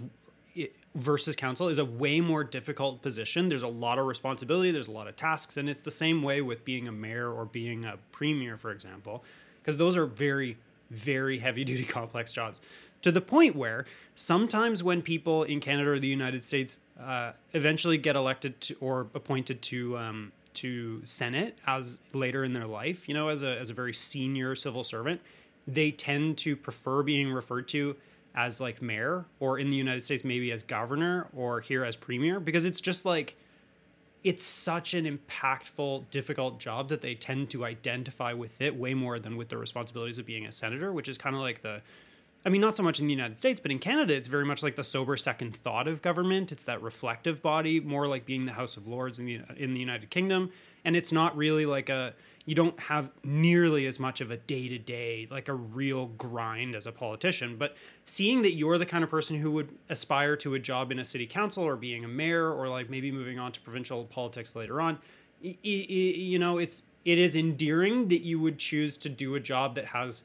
versus 0.96 1.38
council 1.38 1.70
is 1.70 1.78
a 1.78 1.86
way 1.86 2.20
more 2.20 2.44
difficult 2.44 3.02
position. 3.02 3.48
There's 3.48 3.64
a 3.64 3.70
lot 3.70 3.98
of 3.98 4.06
responsibility 4.06 4.72
there's 4.72 4.90
a 4.90 4.92
lot 4.92 5.08
of 5.08 5.16
tasks 5.16 5.56
and 5.56 5.70
it's 5.70 5.82
the 5.82 5.92
same 5.92 6.22
way 6.22 6.42
with 6.42 6.66
being 6.66 6.90
a 6.90 6.92
mayor 6.92 7.32
or 7.32 7.46
being 7.46 7.86
a 7.86 7.98
premier 8.12 8.58
for 8.58 8.72
example 8.72 9.24
because 9.62 9.78
those 9.78 9.96
are 9.96 10.06
very 10.06 10.58
very 10.92 11.40
heavy 11.40 11.64
duty 11.64 11.86
complex 11.98 12.34
jobs 12.34 12.60
to 13.02 13.12
the 13.12 13.22
point 13.22 13.56
where 13.56 13.86
sometimes 14.16 14.84
when 14.84 15.02
people 15.02 15.44
in 15.44 15.60
canada 15.60 15.90
or 15.90 16.00
the 16.00 16.08
united 16.08 16.44
states 16.44 16.80
uh, 17.00 17.32
eventually 17.54 17.98
get 17.98 18.16
elected 18.16 18.60
to, 18.60 18.76
or 18.82 19.08
appointed 19.14 19.62
to 19.62 19.98
um, 19.98 20.32
to 20.54 21.02
Senate 21.06 21.58
as 21.68 22.00
later 22.14 22.44
in 22.44 22.54
their 22.54 22.68
life, 22.68 23.08
you 23.08 23.14
know, 23.14 23.30
as 23.30 23.44
a 23.44 23.58
as 23.60 23.70
a 23.70 23.74
very 23.74 23.94
senior 23.94 24.56
civil 24.56 24.84
servant, 24.84 25.22
they 25.68 25.92
tend 25.92 26.38
to 26.40 26.56
prefer 26.56 27.04
being 27.04 27.32
referred 27.32 27.68
to 27.70 27.96
as 28.36 28.60
like 28.60 28.82
mayor 28.82 29.26
or 29.40 29.58
in 29.58 29.70
the 29.70 29.78
United 29.78 30.04
States 30.04 30.24
maybe 30.24 30.52
as 30.52 30.64
governor 30.64 31.28
or 31.36 31.62
here 31.62 31.84
as 31.84 31.96
premier 31.96 32.40
because 32.40 32.64
it's 32.64 32.80
just 32.80 33.06
like 33.06 33.36
it's 34.24 34.44
such 34.44 34.94
an 34.94 35.06
impactful 35.06 36.10
difficult 36.12 36.60
job 36.60 36.90
that 36.90 37.02
they 37.02 37.16
tend 37.16 37.50
to 37.50 37.66
identify 37.66 38.34
with 38.34 38.62
it 38.62 38.76
way 38.76 38.94
more 38.94 39.18
than 39.18 39.36
with 39.36 39.50
the 39.50 39.58
responsibilities 39.58 40.20
of 40.20 40.26
being 40.26 40.46
a 40.46 40.52
senator 40.52 40.94
which 40.94 41.08
is 41.08 41.18
kind 41.18 41.36
of 41.36 41.42
like 41.42 41.64
the 41.64 41.82
I 42.46 42.50
mean, 42.50 42.62
not 42.62 42.78
so 42.78 42.84
much 42.84 43.02
in 43.02 43.08
the 43.08 43.14
United 43.14 43.38
States, 43.38 43.60
but 43.60 43.70
in 43.70 43.80
Canada, 43.80 44.14
it's 44.14 44.30
very 44.30 44.46
much 44.46 44.64
like 44.64 44.78
the 44.78 44.84
sober 44.84 45.18
second 45.18 45.58
thought 45.58 45.90
of 45.90 46.02
government. 46.02 46.54
It's 46.54 46.66
that 46.66 46.82
reflective 46.82 47.42
body, 47.42 47.82
more 47.82 48.08
like 48.08 48.26
being 48.26 48.46
the 48.46 48.54
House 48.54 48.78
of 48.78 48.88
Lords 48.88 49.20
in 49.20 49.26
the 49.26 49.42
in 49.58 49.74
the 49.74 49.80
United 49.80 50.10
Kingdom, 50.10 50.52
and 50.86 50.96
it's 50.96 51.12
not 51.12 51.36
really 51.36 51.66
like 51.66 51.90
a 51.90 52.14
you 52.46 52.56
don't 52.56 52.80
have 52.80 53.12
nearly 53.24 53.86
as 53.86 54.00
much 54.00 54.22
of 54.22 54.32
a 54.32 54.38
day 54.38 54.70
to 54.70 54.80
day, 54.80 55.28
like 55.30 55.50
a 55.50 55.54
real 55.54 56.08
grind 56.08 56.76
as 56.76 56.88
a 56.88 56.92
politician. 56.92 57.58
But 57.58 57.76
seeing 58.06 58.42
that 58.44 58.56
you're 58.56 58.78
the 58.78 58.86
kind 58.86 59.04
of 59.04 59.10
person 59.10 59.38
who 59.38 59.52
would 59.52 59.70
aspire 59.90 60.36
to 60.38 60.56
a 60.56 60.60
job 60.60 60.92
in 60.92 60.98
a 60.98 61.06
city 61.06 61.28
council 61.28 61.64
or 61.64 61.76
being 61.76 62.06
a 62.06 62.08
mayor 62.08 62.52
or 62.52 62.70
like 62.70 62.90
maybe 62.90 63.12
moving 63.12 63.38
on 63.38 63.52
to 63.52 63.62
provincial 63.62 64.06
politics 64.06 64.56
later 64.56 64.80
on, 64.80 64.98
you 65.42 66.40
know, 66.40 66.58
it's 66.58 66.84
it 67.04 67.20
is 67.20 67.36
endearing 67.36 68.08
that 68.08 68.22
you 68.22 68.40
would 68.40 68.58
choose 68.58 68.98
to 69.00 69.10
do 69.10 69.36
a 69.36 69.40
job 69.40 69.76
that 69.76 69.86
has 69.86 70.24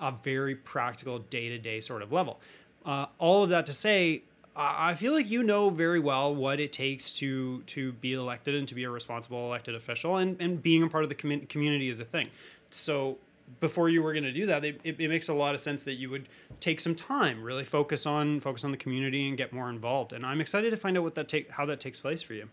a 0.00 0.12
very 0.22 0.54
practical 0.54 1.18
day 1.18 1.48
to 1.48 1.58
day 1.58 1.80
sort 1.80 2.02
of 2.02 2.12
level. 2.12 2.40
Uh, 2.84 3.06
all 3.18 3.42
of 3.42 3.50
that 3.50 3.66
to 3.66 3.72
say, 3.72 4.22
I 4.56 4.94
feel 4.94 5.12
like 5.12 5.28
you 5.30 5.42
know 5.42 5.68
very 5.70 5.98
well 5.98 6.32
what 6.34 6.60
it 6.60 6.72
takes 6.72 7.10
to 7.12 7.62
to 7.62 7.92
be 7.94 8.12
elected 8.12 8.54
and 8.54 8.68
to 8.68 8.74
be 8.74 8.84
a 8.84 8.90
responsible 8.90 9.46
elected 9.46 9.74
official, 9.74 10.18
and, 10.18 10.40
and 10.40 10.62
being 10.62 10.82
a 10.82 10.88
part 10.88 11.02
of 11.02 11.08
the 11.08 11.14
com- 11.16 11.46
community 11.46 11.88
is 11.88 11.98
a 11.98 12.04
thing. 12.04 12.28
So 12.70 13.18
before 13.60 13.88
you 13.88 14.02
were 14.02 14.12
going 14.12 14.24
to 14.24 14.32
do 14.32 14.46
that, 14.46 14.64
it, 14.64 14.80
it, 14.84 15.08
makes 15.08 15.28
a 15.28 15.34
lot 15.34 15.54
of 15.54 15.60
sense 15.60 15.84
that 15.84 15.94
you 15.94 16.08
would 16.08 16.28
take 16.60 16.80
some 16.80 16.94
time, 16.94 17.42
really 17.42 17.64
focus 17.64 18.06
on 18.06 18.40
focus 18.40 18.64
on 18.64 18.70
the 18.70 18.76
community 18.76 19.28
and 19.28 19.36
get 19.36 19.52
more 19.52 19.68
involved. 19.68 20.12
And 20.12 20.24
I'm 20.24 20.40
excited 20.40 20.70
to 20.70 20.76
find 20.76 20.96
out 20.96 21.02
what 21.02 21.14
that 21.16 21.28
take 21.28 21.50
how 21.50 21.66
that 21.66 21.80
takes 21.80 21.98
place 21.98 22.22
for 22.22 22.34
you. 22.34 22.48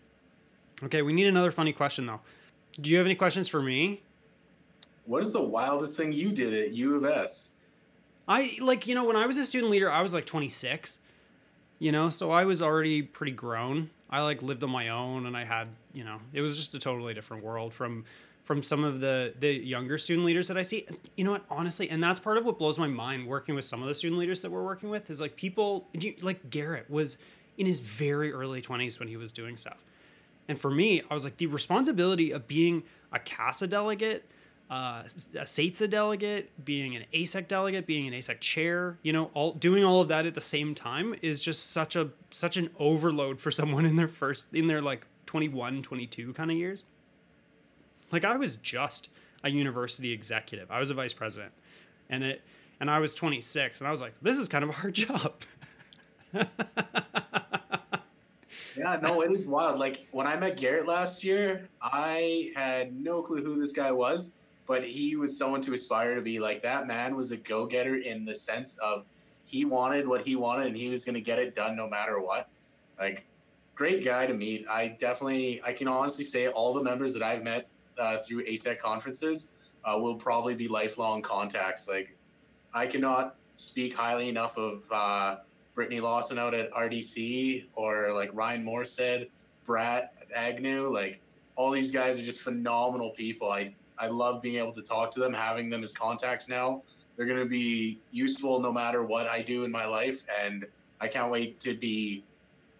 Okay, 0.82 1.02
we 1.02 1.12
need 1.12 1.28
another 1.28 1.52
funny 1.52 1.72
question 1.72 2.06
though. 2.06 2.20
Do 2.80 2.90
you 2.90 2.96
have 2.96 3.06
any 3.06 3.14
questions 3.14 3.48
for 3.48 3.62
me? 3.62 4.02
What 5.04 5.22
is 5.22 5.32
the 5.32 5.42
wildest 5.42 5.96
thing 5.96 6.12
you 6.12 6.30
did 6.32 6.54
at 6.54 6.72
U 6.72 6.96
of 6.96 7.04
S? 7.04 7.54
I 8.28 8.56
like 8.60 8.86
you 8.86 8.94
know 8.94 9.04
when 9.04 9.16
I 9.16 9.26
was 9.26 9.36
a 9.36 9.44
student 9.44 9.70
leader, 9.70 9.90
I 9.90 10.02
was 10.02 10.14
like 10.14 10.26
26. 10.26 10.98
You 11.78 11.90
know, 11.90 12.10
so 12.10 12.30
I 12.30 12.44
was 12.44 12.62
already 12.62 13.02
pretty 13.02 13.32
grown. 13.32 13.90
I 14.08 14.20
like 14.20 14.40
lived 14.40 14.62
on 14.62 14.70
my 14.70 14.90
own, 14.90 15.26
and 15.26 15.36
I 15.36 15.44
had 15.44 15.68
you 15.92 16.04
know 16.04 16.18
it 16.32 16.40
was 16.40 16.56
just 16.56 16.74
a 16.74 16.78
totally 16.78 17.14
different 17.14 17.42
world 17.42 17.74
from 17.74 18.04
from 18.44 18.62
some 18.62 18.84
of 18.84 19.00
the 19.00 19.34
the 19.40 19.52
younger 19.52 19.98
student 19.98 20.26
leaders 20.26 20.48
that 20.48 20.56
I 20.56 20.62
see. 20.62 20.86
You 21.16 21.24
know 21.24 21.32
what, 21.32 21.44
honestly, 21.50 21.90
and 21.90 22.02
that's 22.02 22.20
part 22.20 22.38
of 22.38 22.44
what 22.44 22.58
blows 22.58 22.78
my 22.78 22.86
mind 22.86 23.26
working 23.26 23.54
with 23.54 23.64
some 23.64 23.82
of 23.82 23.88
the 23.88 23.94
student 23.94 24.18
leaders 24.20 24.40
that 24.42 24.50
we're 24.50 24.64
working 24.64 24.90
with 24.90 25.10
is 25.10 25.20
like 25.20 25.36
people 25.36 25.88
like 26.20 26.50
Garrett 26.50 26.88
was 26.88 27.18
in 27.58 27.66
his 27.66 27.80
very 27.80 28.32
early 28.32 28.62
20s 28.62 28.98
when 28.98 29.08
he 29.08 29.16
was 29.16 29.32
doing 29.32 29.56
stuff. 29.56 29.84
And 30.48 30.58
for 30.58 30.70
me, 30.70 31.02
I 31.10 31.14
was 31.14 31.24
like 31.24 31.36
the 31.36 31.46
responsibility 31.46 32.32
of 32.32 32.48
being 32.48 32.82
a 33.12 33.18
CASA 33.18 33.68
delegate 33.68 34.28
uh, 34.70 35.02
a 35.34 35.42
CETSA 35.42 35.90
delegate, 35.90 36.50
being 36.64 36.96
an 36.96 37.04
ASEC 37.12 37.46
delegate, 37.46 37.86
being 37.86 38.06
an 38.06 38.14
ASEC 38.14 38.40
chair, 38.40 38.98
you 39.02 39.12
know, 39.12 39.30
all 39.34 39.52
doing 39.52 39.84
all 39.84 40.00
of 40.00 40.08
that 40.08 40.24
at 40.24 40.34
the 40.34 40.40
same 40.40 40.74
time 40.74 41.14
is 41.20 41.40
just 41.40 41.72
such 41.72 41.94
a 41.94 42.08
such 42.30 42.56
an 42.56 42.70
overload 42.78 43.38
for 43.40 43.50
someone 43.60 43.84
in 43.84 43.96
their 43.96 44.08
first 44.08 44.46
in 44.54 44.66
their 44.66 44.80
like 44.80 45.06
21, 45.26 45.82
22 45.82 46.32
kind 46.32 46.50
of 46.50 46.56
years. 46.56 46.84
Like 48.10 48.24
I 48.24 48.36
was 48.36 48.56
just 48.56 49.10
a 49.44 49.50
university 49.50 50.12
executive. 50.12 50.70
I 50.70 50.80
was 50.80 50.90
a 50.90 50.94
vice 50.94 51.12
president. 51.12 51.52
And 52.08 52.22
it 52.24 52.42
and 52.80 52.90
I 52.90 52.98
was 52.98 53.14
26 53.14 53.80
and 53.80 53.88
I 53.88 53.90
was 53.90 54.00
like, 54.00 54.14
this 54.22 54.38
is 54.38 54.48
kind 54.48 54.64
of 54.64 54.70
a 54.70 54.72
hard 54.72 54.94
job. 54.94 55.34
yeah, 58.74 58.98
no, 59.02 59.20
it 59.20 59.32
is 59.32 59.46
wild. 59.46 59.78
Like 59.78 60.06
when 60.12 60.26
I 60.26 60.36
met 60.36 60.56
Garrett 60.56 60.86
last 60.86 61.22
year, 61.22 61.68
I 61.82 62.52
had 62.56 62.98
no 62.98 63.22
clue 63.22 63.42
who 63.42 63.60
this 63.60 63.72
guy 63.72 63.92
was 63.92 64.32
but 64.66 64.84
he 64.84 65.16
was 65.16 65.36
someone 65.36 65.60
to 65.62 65.74
aspire 65.74 66.14
to 66.14 66.20
be 66.20 66.38
like 66.38 66.62
that 66.62 66.86
man 66.86 67.16
was 67.16 67.32
a 67.32 67.36
go-getter 67.36 67.96
in 67.96 68.24
the 68.24 68.34
sense 68.34 68.78
of 68.78 69.04
he 69.44 69.64
wanted 69.64 70.06
what 70.06 70.26
he 70.26 70.36
wanted 70.36 70.68
and 70.68 70.76
he 70.76 70.88
was 70.88 71.04
going 71.04 71.14
to 71.14 71.20
get 71.20 71.38
it 71.38 71.54
done 71.54 71.76
no 71.76 71.88
matter 71.88 72.20
what. 72.20 72.48
Like 72.98 73.26
great 73.74 74.04
guy 74.04 74.26
to 74.26 74.34
meet. 74.34 74.66
I 74.68 74.96
definitely 75.00 75.60
i 75.64 75.72
can 75.72 75.88
honestly 75.88 76.24
say 76.24 76.48
all 76.48 76.72
the 76.72 76.82
members 76.82 77.12
that 77.14 77.22
i've 77.22 77.42
met 77.42 77.68
uh, 77.98 78.18
through 78.18 78.44
asec 78.46 78.78
conferences 78.78 79.52
uh, 79.84 79.98
will 79.98 80.14
probably 80.14 80.54
be 80.54 80.68
lifelong 80.68 81.22
contacts. 81.22 81.88
Like 81.88 82.16
i 82.74 82.86
cannot 82.86 83.36
speak 83.56 83.94
highly 83.94 84.28
enough 84.28 84.56
of 84.56 84.82
uh, 84.90 85.36
brittany 85.74 86.00
lawson 86.00 86.38
out 86.38 86.54
at 86.54 86.70
rdc 86.72 87.66
or 87.74 88.12
like 88.12 88.30
ryan 88.32 88.64
morstead 88.64 89.28
brat 89.66 90.14
agnew 90.34 90.88
like 90.88 91.20
all 91.56 91.70
these 91.70 91.90
guys 91.90 92.18
are 92.18 92.22
just 92.22 92.40
phenomenal 92.40 93.10
people. 93.10 93.50
I 93.50 93.74
I 93.98 94.06
love 94.08 94.42
being 94.42 94.56
able 94.56 94.72
to 94.72 94.82
talk 94.82 95.10
to 95.12 95.20
them, 95.20 95.32
having 95.32 95.70
them 95.70 95.82
as 95.82 95.92
contacts 95.92 96.48
now. 96.48 96.82
They're 97.16 97.26
going 97.26 97.38
to 97.38 97.46
be 97.46 98.00
useful 98.10 98.60
no 98.60 98.72
matter 98.72 99.04
what 99.04 99.26
I 99.26 99.42
do 99.42 99.64
in 99.64 99.70
my 99.70 99.86
life. 99.86 100.24
And 100.42 100.66
I 101.00 101.08
can't 101.08 101.30
wait 101.30 101.60
to 101.60 101.74
be 101.74 102.24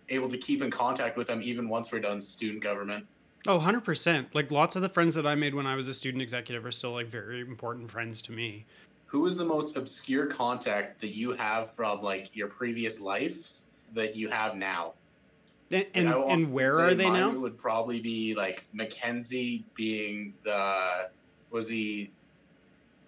able 0.08 0.28
to 0.28 0.38
keep 0.38 0.62
in 0.62 0.70
contact 0.70 1.16
with 1.16 1.26
them 1.26 1.42
even 1.42 1.68
once 1.68 1.92
we're 1.92 2.00
done 2.00 2.20
student 2.20 2.62
government. 2.62 3.06
Oh, 3.46 3.58
100%. 3.58 4.26
Like 4.34 4.50
lots 4.50 4.76
of 4.76 4.82
the 4.82 4.88
friends 4.88 5.14
that 5.14 5.26
I 5.26 5.34
made 5.34 5.54
when 5.54 5.66
I 5.66 5.74
was 5.74 5.88
a 5.88 5.94
student 5.94 6.22
executive 6.22 6.64
are 6.64 6.70
still 6.70 6.92
like 6.92 7.08
very 7.08 7.40
important 7.40 7.90
friends 7.90 8.22
to 8.22 8.32
me. 8.32 8.64
Who 9.06 9.26
is 9.26 9.36
the 9.36 9.44
most 9.44 9.76
obscure 9.76 10.26
contact 10.26 11.00
that 11.00 11.14
you 11.14 11.32
have 11.32 11.72
from 11.72 12.02
like 12.02 12.30
your 12.34 12.48
previous 12.48 13.00
lives 13.00 13.66
that 13.94 14.16
you 14.16 14.28
have 14.28 14.54
now? 14.54 14.94
And, 15.72 15.86
and, 15.94 16.08
and 16.08 16.52
where 16.52 16.78
are 16.78 16.94
they 16.94 17.08
now? 17.08 17.30
It 17.30 17.40
would 17.40 17.58
probably 17.58 18.00
be 18.00 18.34
like 18.34 18.64
Mackenzie 18.72 19.64
being 19.74 20.34
the 20.44 21.08
was 21.50 21.68
he 21.68 22.10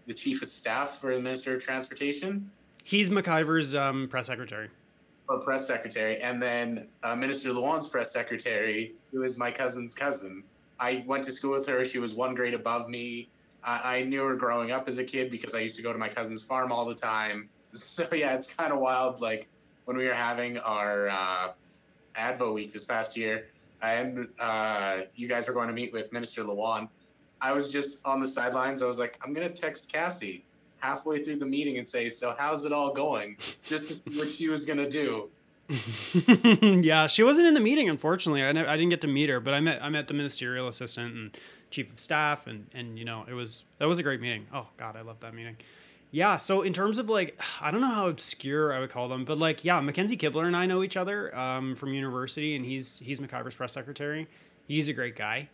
the 0.06 0.14
chief 0.14 0.42
of 0.42 0.48
staff 0.48 1.00
for 1.00 1.14
the 1.14 1.20
Minister 1.20 1.54
of 1.54 1.62
Transportation? 1.62 2.50
He's 2.82 3.08
McIver's 3.10 3.74
um, 3.74 4.08
press 4.08 4.26
secretary. 4.26 4.68
Or 5.28 5.40
press 5.40 5.66
secretary, 5.66 6.20
and 6.20 6.40
then 6.40 6.86
uh, 7.02 7.16
Minister 7.16 7.50
Luan's 7.50 7.88
press 7.88 8.12
secretary, 8.12 8.94
who 9.10 9.22
is 9.22 9.38
my 9.38 9.50
cousin's 9.50 9.94
cousin. 9.94 10.44
I 10.78 11.02
went 11.06 11.24
to 11.24 11.32
school 11.32 11.52
with 11.52 11.66
her. 11.66 11.82
She 11.86 11.98
was 11.98 12.12
one 12.12 12.34
grade 12.34 12.52
above 12.52 12.90
me. 12.90 13.28
I, 13.62 13.96
I 13.96 14.02
knew 14.02 14.22
her 14.22 14.36
growing 14.36 14.70
up 14.70 14.86
as 14.86 14.98
a 14.98 15.04
kid 15.04 15.30
because 15.30 15.54
I 15.54 15.60
used 15.60 15.76
to 15.76 15.82
go 15.82 15.94
to 15.94 15.98
my 15.98 16.10
cousin's 16.10 16.42
farm 16.42 16.72
all 16.72 16.84
the 16.84 16.94
time. 16.94 17.48
So 17.76 18.06
yeah, 18.12 18.34
it's 18.34 18.46
kind 18.46 18.72
of 18.72 18.78
wild. 18.78 19.20
Like 19.20 19.48
when 19.86 19.96
we 19.96 20.06
were 20.06 20.14
having 20.14 20.58
our 20.58 21.08
uh, 21.08 21.48
Advo 22.16 22.54
week 22.54 22.72
this 22.72 22.84
past 22.84 23.16
year, 23.16 23.46
and 23.82 24.28
uh, 24.38 25.02
you 25.14 25.28
guys 25.28 25.48
were 25.48 25.54
going 25.54 25.68
to 25.68 25.74
meet 25.74 25.92
with 25.92 26.12
Minister 26.12 26.44
Luan. 26.44 26.88
I 27.40 27.52
was 27.52 27.70
just 27.70 28.06
on 28.06 28.20
the 28.20 28.26
sidelines. 28.26 28.82
I 28.82 28.86
was 28.86 28.98
like, 28.98 29.18
I'm 29.22 29.34
gonna 29.34 29.50
text 29.50 29.92
Cassie 29.92 30.44
halfway 30.78 31.22
through 31.22 31.36
the 31.36 31.46
meeting 31.46 31.78
and 31.78 31.88
say, 31.88 32.08
"So 32.08 32.34
how's 32.38 32.64
it 32.64 32.72
all 32.72 32.92
going?" 32.92 33.36
Just 33.64 33.88
to 33.88 33.94
see 33.94 34.18
what 34.18 34.30
she 34.30 34.48
was 34.48 34.64
gonna 34.64 34.88
do. 34.88 35.28
yeah, 36.82 37.06
she 37.06 37.22
wasn't 37.22 37.48
in 37.48 37.54
the 37.54 37.60
meeting, 37.60 37.88
unfortunately. 37.88 38.44
I, 38.44 38.52
ne- 38.52 38.66
I 38.66 38.76
didn't 38.76 38.90
get 38.90 39.00
to 39.00 39.06
meet 39.06 39.30
her, 39.30 39.40
but 39.40 39.54
I 39.54 39.60
met 39.60 39.82
I 39.82 39.88
met 39.88 40.08
the 40.08 40.14
ministerial 40.14 40.68
assistant 40.68 41.14
and 41.14 41.38
chief 41.70 41.92
of 41.92 42.00
staff, 42.00 42.46
and 42.46 42.66
and 42.74 42.98
you 42.98 43.04
know 43.04 43.24
it 43.28 43.34
was 43.34 43.64
that 43.78 43.88
was 43.88 43.98
a 43.98 44.02
great 44.02 44.20
meeting. 44.20 44.46
Oh 44.52 44.68
God, 44.76 44.96
I 44.96 45.02
love 45.02 45.20
that 45.20 45.34
meeting. 45.34 45.56
Yeah, 46.14 46.36
so 46.36 46.62
in 46.62 46.72
terms 46.72 46.98
of 46.98 47.10
like, 47.10 47.40
I 47.60 47.72
don't 47.72 47.80
know 47.80 47.92
how 47.92 48.06
obscure 48.06 48.72
I 48.72 48.78
would 48.78 48.90
call 48.90 49.08
them, 49.08 49.24
but 49.24 49.36
like, 49.36 49.64
yeah, 49.64 49.80
Mackenzie 49.80 50.16
Kibler 50.16 50.46
and 50.46 50.56
I 50.56 50.64
know 50.64 50.84
each 50.84 50.96
other 50.96 51.36
um, 51.36 51.74
from 51.74 51.92
university, 51.92 52.54
and 52.54 52.64
he's 52.64 52.98
he's 52.98 53.18
McIver's 53.18 53.56
press 53.56 53.72
secretary. 53.72 54.28
He's 54.68 54.88
a 54.88 54.92
great 54.92 55.16
guy. 55.16 55.48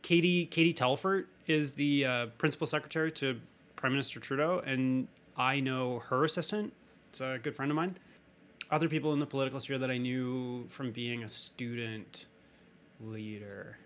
Katie 0.00 0.46
Katie 0.46 0.72
Telford 0.72 1.26
is 1.46 1.72
the 1.72 2.06
uh, 2.06 2.26
principal 2.38 2.66
secretary 2.66 3.12
to 3.12 3.38
Prime 3.76 3.92
Minister 3.92 4.18
Trudeau, 4.18 4.62
and 4.64 5.08
I 5.36 5.60
know 5.60 5.98
her 6.08 6.24
assistant. 6.24 6.72
It's 7.10 7.20
a 7.20 7.38
good 7.42 7.54
friend 7.54 7.70
of 7.70 7.76
mine. 7.76 7.98
Other 8.70 8.88
people 8.88 9.12
in 9.12 9.18
the 9.18 9.26
political 9.26 9.60
sphere 9.60 9.76
that 9.76 9.90
I 9.90 9.98
knew 9.98 10.64
from 10.68 10.90
being 10.90 11.22
a 11.22 11.28
student 11.28 12.24
leader. 12.98 13.76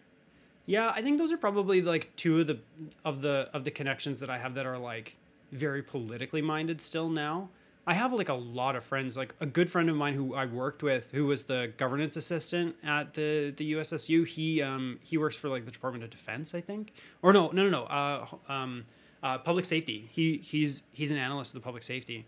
Yeah, 0.67 0.93
I 0.95 1.03
think 1.03 1.19
those 1.19 1.33
are 1.33 1.37
probably 1.37 1.83
like 1.83 2.15
two 2.15 2.39
of 2.39 2.47
the 2.47 2.61
of 3.05 3.23
the 3.23 3.51
of 3.53 3.65
the 3.65 3.73
connections 3.73 4.21
that 4.21 4.31
I 4.31 4.39
have 4.39 4.55
that 4.55 4.67
are 4.67 4.79
like 4.79 5.17
very 5.53 5.83
politically 5.83 6.43
minded 6.43 6.81
still 6.81 7.09
now. 7.09 7.51
I 7.87 7.95
have 7.95 8.13
like 8.13 8.29
a 8.29 8.35
lot 8.35 8.77
of 8.77 8.85
friends, 8.85 9.17
like 9.17 9.35
a 9.41 9.47
good 9.47 9.69
friend 9.69 9.91
of 9.91 9.97
mine 9.97 10.15
who 10.15 10.35
I 10.35 10.47
worked 10.47 10.83
with, 10.83 11.11
who 11.13 11.27
was 11.27 11.45
the 11.45 11.73
governance 11.77 12.17
assistant 12.17 12.77
at 12.85 13.15
the 13.15 13.53
the 13.57 13.73
USSU. 13.73 14.27
He 14.27 14.63
um 14.63 15.01
he 15.03 15.19
works 15.19 15.37
for 15.37 15.49
like 15.49 15.65
the 15.65 15.73
Department 15.73 16.05
of 16.05 16.11
Defense, 16.11 16.55
I 16.55 16.61
think, 16.61 16.93
or 17.23 17.33
no, 17.33 17.49
no, 17.49 17.69
no, 17.69 17.71
no, 17.71 17.85
uh, 17.85 18.27
um, 18.49 18.85
uh, 19.23 19.39
public 19.39 19.65
safety. 19.65 20.09
He 20.13 20.39
he's 20.39 20.85
he's 20.93 21.11
an 21.11 21.17
analyst 21.19 21.55
of 21.55 21.61
the 21.61 21.65
public 21.65 21.83
safety, 21.83 22.25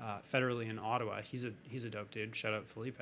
uh, 0.00 0.18
federally 0.32 0.70
in 0.70 0.78
Ottawa. 0.78 1.20
He's 1.20 1.44
a 1.44 1.52
he's 1.68 1.84
a 1.84 1.90
dope 1.90 2.10
dude. 2.10 2.34
Shout 2.34 2.54
out 2.54 2.66
Felipe. 2.66 3.00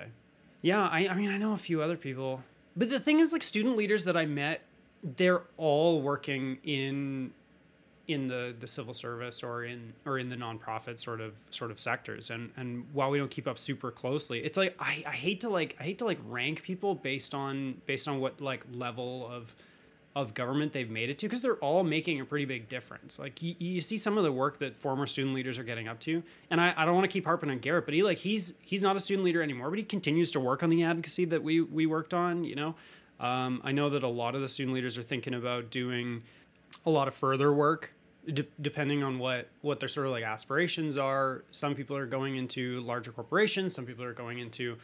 Yeah, 0.61 0.83
I 0.83 1.07
I 1.09 1.15
mean 1.15 1.31
I 1.31 1.37
know 1.37 1.53
a 1.53 1.59
few 1.59 1.83
other 1.83 1.97
people, 1.97 2.43
but 2.77 2.89
the 2.91 2.99
thing 2.99 3.21
is 3.21 3.33
like 3.33 3.45
student 3.45 3.77
leaders 3.77 4.03
that 4.05 4.17
I 4.17 4.27
met, 4.27 4.63
they're 5.05 5.43
all 5.57 6.03
working 6.03 6.59
in 6.65 7.33
in 8.09 8.27
the 8.27 8.55
the 8.59 8.67
civil 8.67 8.93
service 8.93 9.43
or 9.43 9.65
in 9.65 9.93
or 10.05 10.19
in 10.19 10.29
the 10.29 10.37
nonprofit 10.37 10.99
sort 10.99 11.21
of 11.21 11.35
sort 11.51 11.71
of 11.71 11.79
sectors. 11.79 12.31
And 12.31 12.51
and 12.57 12.85
while 12.93 13.11
we 13.11 13.19
don't 13.19 13.31
keep 13.31 13.47
up 13.47 13.59
super 13.59 13.91
closely 13.91 14.41
it's 14.41 14.57
like 14.57 14.75
I, 14.81 15.05
I 15.07 15.13
hate 15.13 15.41
to 15.43 15.49
like 15.49 15.77
i 15.79 15.85
hate 15.85 15.99
to 15.99 16.05
like 16.05 16.19
rank 16.29 16.63
people 16.63 16.95
based 16.95 17.35
on 17.35 17.81
based 17.87 18.09
on 18.09 18.21
what 18.21 18.41
like 18.41 18.65
level 18.73 19.29
of 19.31 19.55
of 20.15 20.35
government 20.35 20.73
they've 20.73 20.91
made 20.91 21.09
it 21.09 21.19
to 21.19 21.27
because 21.27 21.41
they're 21.41 21.57
all 21.57 21.83
making 21.83 22.21
a 22.21 22.25
pretty 22.25 22.45
big 22.45 22.69
difference. 22.69 23.19
Like 23.19 23.41
you, 23.43 23.55
you 23.59 23.81
see 23.81 23.97
some 23.97 24.19
of 24.19 24.25
the 24.25 24.33
work 24.33 24.59
that 24.59 24.77
former 24.77 25.07
student 25.07 25.35
leaders 25.35 25.59
are 25.59 25.63
getting 25.65 25.89
up 25.89 26.01
to 26.01 26.23
and 26.51 26.61
i, 26.61 26.75
I 26.77 26.85
don't 26.85 26.95
want 26.95 27.05
to 27.05 27.13
keep 27.13 27.25
harping 27.25 27.51
on 27.51 27.59
garrett 27.61 27.87
but 27.87 27.95
he 27.95 28.03
like 28.03 28.19
he's 28.19 28.55
he's 28.61 28.83
not 28.83 28.97
a 28.97 29.01
student 29.01 29.25
leader 29.25 29.43
anymore 29.43 29.71
but 29.71 29.79
he 29.79 29.85
continues 29.85 30.31
to 30.33 30.41
work 30.41 30.63
on 30.63 30.69
the 30.69 30.83
advocacy 30.83 31.25
that 31.27 31.43
we 31.43 31.61
we 31.61 31.87
worked 31.87 32.13
on 32.13 32.45
you 32.45 32.55
know? 32.55 32.75
Um, 33.21 33.61
i 33.65 33.73
know 33.73 33.89
that 33.91 34.03
a 34.03 34.09
lot 34.09 34.35
of 34.35 34.41
the 34.43 34.49
student 34.49 34.75
leaders 34.75 34.99
are 34.99 35.03
thinking 35.03 35.35
about 35.35 35.71
doing 35.71 36.23
a 36.87 36.91
lot 36.91 37.09
of 37.09 37.15
further 37.15 37.53
work 37.53 37.95
de- 38.33 38.47
depending 38.61 39.03
on 39.03 39.19
what 39.19 39.49
what 39.63 39.81
their 39.81 39.89
sort 39.89 40.07
of 40.07 40.13
like 40.13 40.25
aspirations 40.25 40.97
are. 40.97 41.45
Some 41.51 41.75
people 41.75 41.97
are 41.97 42.07
going 42.07 42.37
into 42.37 42.81
larger 42.81 43.13
corporations 43.13 43.75
some 43.75 43.87
people 43.87 44.05
are 44.05 44.15
going 44.15 44.39
into 44.39 44.77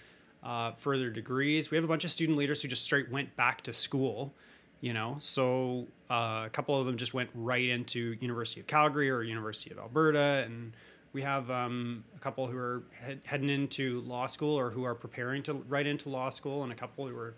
uh, 0.42 0.72
further 0.72 1.10
degrees. 1.10 1.70
We 1.70 1.76
have 1.76 1.84
a 1.84 1.88
bunch 1.88 2.04
of 2.04 2.10
student 2.10 2.38
leaders 2.38 2.62
who 2.62 2.68
just 2.68 2.84
straight 2.84 3.10
went 3.10 3.34
back 3.36 3.62
to 3.62 3.72
school 3.72 4.32
you 4.80 4.92
know? 4.92 5.16
So 5.18 5.86
uh, 6.10 6.44
a 6.46 6.50
couple 6.52 6.78
of 6.78 6.86
them 6.86 6.96
just 6.96 7.14
went 7.14 7.30
right 7.34 7.68
into 7.68 8.16
university 8.20 8.60
of 8.60 8.66
calgary 8.66 9.10
or 9.10 9.22
university 9.22 9.70
of 9.70 9.78
alberta 9.78 10.44
and 10.46 10.72
we 11.12 11.22
have 11.22 11.50
um, 11.50 12.04
a 12.14 12.18
couple 12.18 12.46
who 12.46 12.56
are 12.56 12.82
head- 12.92 13.20
heading 13.24 13.48
into 13.48 14.00
law 14.02 14.26
school 14.26 14.54
or 14.54 14.70
who 14.70 14.84
are 14.84 14.94
preparing 14.94 15.42
to 15.44 15.54
right 15.68 15.86
into 15.86 16.08
law 16.08 16.28
school 16.28 16.62
and 16.62 16.72
a 16.72 16.74
couple 16.74 17.06
who 17.06 17.16
are 17.16 17.34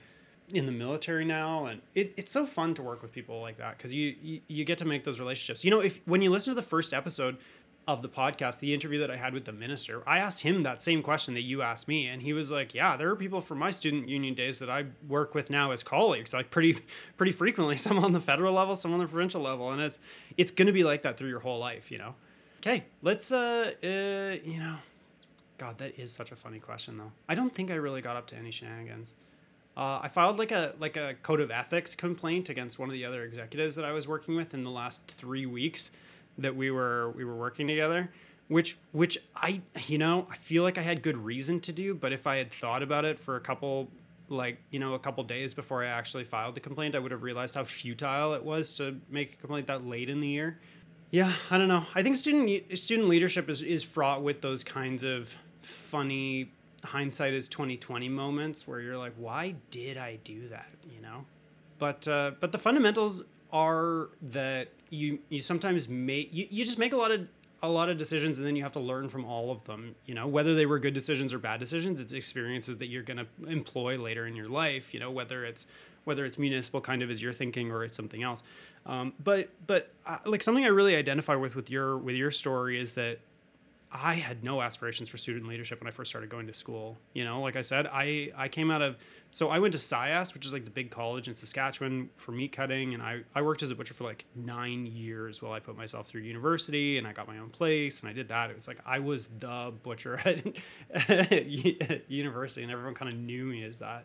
in 0.52 0.66
the 0.66 0.72
military 0.72 1.24
now 1.24 1.66
and 1.66 1.80
it, 1.94 2.12
it's 2.16 2.32
so 2.32 2.44
fun 2.46 2.74
to 2.74 2.82
work 2.82 3.02
with 3.02 3.12
people 3.12 3.40
like 3.40 3.58
that 3.58 3.76
because 3.76 3.92
you, 3.92 4.14
you 4.22 4.40
you 4.48 4.64
get 4.64 4.78
to 4.78 4.84
make 4.84 5.04
those 5.04 5.20
relationships. 5.20 5.64
You 5.64 5.70
know 5.70 5.80
if 5.80 6.00
when 6.04 6.22
you 6.22 6.30
listen 6.30 6.54
to 6.54 6.60
the 6.60 6.66
first 6.66 6.92
episode 6.92 7.38
of 7.88 8.02
the 8.02 8.08
podcast 8.08 8.60
the 8.60 8.72
interview 8.72 8.98
that 9.00 9.10
i 9.10 9.16
had 9.16 9.32
with 9.32 9.44
the 9.44 9.52
minister 9.52 10.02
i 10.06 10.18
asked 10.18 10.42
him 10.42 10.62
that 10.62 10.82
same 10.82 11.02
question 11.02 11.34
that 11.34 11.42
you 11.42 11.62
asked 11.62 11.88
me 11.88 12.06
and 12.06 12.22
he 12.22 12.32
was 12.32 12.50
like 12.50 12.74
yeah 12.74 12.96
there 12.96 13.08
are 13.08 13.16
people 13.16 13.40
from 13.40 13.58
my 13.58 13.70
student 13.70 14.08
union 14.08 14.34
days 14.34 14.58
that 14.58 14.68
i 14.68 14.84
work 15.08 15.34
with 15.34 15.50
now 15.50 15.70
as 15.70 15.82
colleagues 15.82 16.32
like 16.32 16.50
pretty 16.50 16.78
pretty 17.16 17.32
frequently 17.32 17.76
some 17.86 17.98
on 17.98 18.12
the 18.12 18.20
federal 18.20 18.54
level 18.54 18.76
some 18.76 18.92
on 18.92 18.98
the 18.98 19.06
provincial 19.06 19.40
level 19.40 19.70
and 19.70 19.80
it's 19.80 19.98
it's 20.36 20.52
going 20.52 20.66
to 20.66 20.72
be 20.72 20.84
like 20.84 21.02
that 21.02 21.16
through 21.16 21.28
your 21.28 21.40
whole 21.40 21.58
life 21.58 21.90
you 21.90 21.98
know? 21.98 22.14
Okay 22.58 22.84
let's 23.02 23.32
uh, 23.32 23.72
uh 23.82 24.36
you 24.44 24.58
know 24.58 24.76
god 25.58 25.78
that 25.78 25.98
is 25.98 26.12
such 26.12 26.30
a 26.32 26.36
funny 26.36 26.58
question 26.58 26.98
though. 26.98 27.12
I 27.28 27.34
don't 27.34 27.54
think 27.54 27.70
i 27.70 27.74
really 27.74 28.02
got 28.02 28.16
up 28.16 28.26
to 28.28 28.36
any 28.36 28.50
shenanigans 28.50 29.14
uh, 29.80 30.00
I 30.02 30.08
filed 30.08 30.38
like 30.38 30.52
a 30.52 30.74
like 30.78 30.98
a 30.98 31.14
code 31.22 31.40
of 31.40 31.50
ethics 31.50 31.94
complaint 31.94 32.50
against 32.50 32.78
one 32.78 32.90
of 32.90 32.92
the 32.92 33.06
other 33.06 33.24
executives 33.24 33.76
that 33.76 33.84
I 33.86 33.92
was 33.92 34.06
working 34.06 34.36
with 34.36 34.52
in 34.52 34.62
the 34.62 34.70
last 34.70 35.00
three 35.08 35.46
weeks 35.46 35.90
that 36.36 36.54
we 36.54 36.70
were 36.70 37.12
we 37.12 37.24
were 37.24 37.34
working 37.34 37.66
together. 37.66 38.10
Which 38.48 38.76
which 38.92 39.16
I 39.34 39.62
you 39.86 39.96
know 39.96 40.26
I 40.30 40.36
feel 40.36 40.64
like 40.64 40.76
I 40.76 40.82
had 40.82 41.02
good 41.02 41.16
reason 41.16 41.60
to 41.60 41.72
do, 41.72 41.94
but 41.94 42.12
if 42.12 42.26
I 42.26 42.36
had 42.36 42.52
thought 42.52 42.82
about 42.82 43.06
it 43.06 43.18
for 43.18 43.36
a 43.36 43.40
couple 43.40 43.88
like 44.28 44.58
you 44.70 44.78
know 44.78 44.92
a 44.92 44.98
couple 44.98 45.24
days 45.24 45.54
before 45.54 45.82
I 45.82 45.88
actually 45.88 46.24
filed 46.24 46.56
the 46.56 46.60
complaint, 46.60 46.94
I 46.94 46.98
would 46.98 47.10
have 47.10 47.22
realized 47.22 47.54
how 47.54 47.64
futile 47.64 48.34
it 48.34 48.44
was 48.44 48.74
to 48.74 49.00
make 49.08 49.32
a 49.32 49.36
complaint 49.36 49.66
that 49.68 49.86
late 49.86 50.10
in 50.10 50.20
the 50.20 50.28
year. 50.28 50.58
Yeah, 51.10 51.32
I 51.50 51.56
don't 51.56 51.68
know. 51.68 51.86
I 51.94 52.02
think 52.02 52.16
student 52.16 52.76
student 52.76 53.08
leadership 53.08 53.48
is 53.48 53.62
is 53.62 53.82
fraught 53.82 54.22
with 54.22 54.42
those 54.42 54.62
kinds 54.62 55.04
of 55.04 55.34
funny 55.62 56.50
hindsight 56.84 57.34
is 57.34 57.48
2020 57.48 58.08
moments 58.08 58.66
where 58.66 58.80
you're 58.80 58.96
like 58.96 59.12
why 59.16 59.54
did 59.70 59.98
i 59.98 60.18
do 60.24 60.48
that 60.48 60.70
you 61.00 61.00
know? 61.00 61.24
But 61.78 62.06
uh, 62.06 62.32
but 62.40 62.52
the 62.52 62.58
fundamentals 62.58 63.24
are 63.52 64.10
that 64.30 64.68
you 64.90 65.18
you 65.28 65.40
sometimes 65.40 65.88
make 65.88 66.32
you, 66.32 66.46
you 66.50 66.64
just 66.64 66.78
make 66.78 66.92
a 66.92 66.96
lot 66.96 67.10
of 67.10 67.26
a 67.62 67.68
lot 67.68 67.90
of 67.90 67.98
decisions 67.98 68.38
and 68.38 68.46
then 68.46 68.56
you 68.56 68.62
have 68.62 68.72
to 68.72 68.80
learn 68.80 69.08
from 69.08 69.24
all 69.24 69.50
of 69.50 69.64
them 69.64 69.94
you 70.06 70.14
know? 70.14 70.26
Whether 70.26 70.54
they 70.54 70.66
were 70.66 70.78
good 70.78 70.94
decisions 70.94 71.32
or 71.34 71.38
bad 71.38 71.60
decisions 71.60 72.00
it's 72.00 72.12
experiences 72.12 72.76
that 72.78 72.86
you're 72.86 73.02
going 73.02 73.18
to 73.18 73.26
employ 73.48 73.98
later 73.98 74.26
in 74.26 74.36
your 74.36 74.48
life 74.48 74.94
you 74.94 75.00
know? 75.00 75.10
Whether 75.10 75.44
it's 75.44 75.66
whether 76.04 76.24
it's 76.24 76.38
municipal 76.38 76.80
kind 76.80 77.02
of 77.02 77.10
as 77.10 77.20
you're 77.20 77.32
thinking 77.32 77.70
or 77.70 77.84
it's 77.84 77.96
something 77.96 78.22
else. 78.22 78.42
Um, 78.86 79.12
but 79.22 79.50
but 79.66 79.90
uh, 80.06 80.18
like 80.24 80.42
something 80.42 80.64
i 80.64 80.68
really 80.68 80.96
identify 80.96 81.34
with 81.34 81.54
with 81.54 81.70
your 81.70 81.98
with 81.98 82.16
your 82.16 82.30
story 82.30 82.80
is 82.80 82.92
that 82.94 83.18
I 83.92 84.14
had 84.14 84.44
no 84.44 84.62
aspirations 84.62 85.08
for 85.08 85.16
student 85.16 85.48
leadership 85.48 85.80
when 85.80 85.88
I 85.88 85.90
first 85.90 86.10
started 86.10 86.30
going 86.30 86.46
to 86.46 86.54
school. 86.54 86.96
You 87.12 87.24
know, 87.24 87.40
like 87.40 87.56
I 87.56 87.60
said, 87.60 87.88
I, 87.88 88.30
I 88.36 88.46
came 88.46 88.70
out 88.70 88.82
of, 88.82 88.96
so 89.32 89.48
I 89.48 89.58
went 89.58 89.72
to 89.72 89.78
SIAST, 89.78 90.32
which 90.32 90.46
is 90.46 90.52
like 90.52 90.64
the 90.64 90.70
big 90.70 90.92
college 90.92 91.26
in 91.26 91.34
Saskatchewan 91.34 92.08
for 92.14 92.30
meat 92.30 92.52
cutting. 92.52 92.94
And 92.94 93.02
I, 93.02 93.22
I 93.34 93.42
worked 93.42 93.64
as 93.64 93.70
a 93.72 93.74
butcher 93.74 93.92
for 93.92 94.04
like 94.04 94.24
nine 94.36 94.86
years 94.86 95.42
while 95.42 95.52
I 95.52 95.58
put 95.58 95.76
myself 95.76 96.06
through 96.06 96.22
university 96.22 96.98
and 96.98 97.06
I 97.06 97.12
got 97.12 97.26
my 97.26 97.38
own 97.38 97.48
place 97.48 98.00
and 98.00 98.08
I 98.08 98.12
did 98.12 98.28
that. 98.28 98.48
It 98.48 98.54
was 98.54 98.68
like 98.68 98.78
I 98.86 99.00
was 99.00 99.28
the 99.40 99.72
butcher 99.82 100.18
at, 100.24 101.20
at 101.20 102.10
university 102.10 102.62
and 102.62 102.70
everyone 102.70 102.94
kind 102.94 103.12
of 103.12 103.18
knew 103.18 103.44
me 103.44 103.64
as 103.64 103.78
that. 103.78 104.04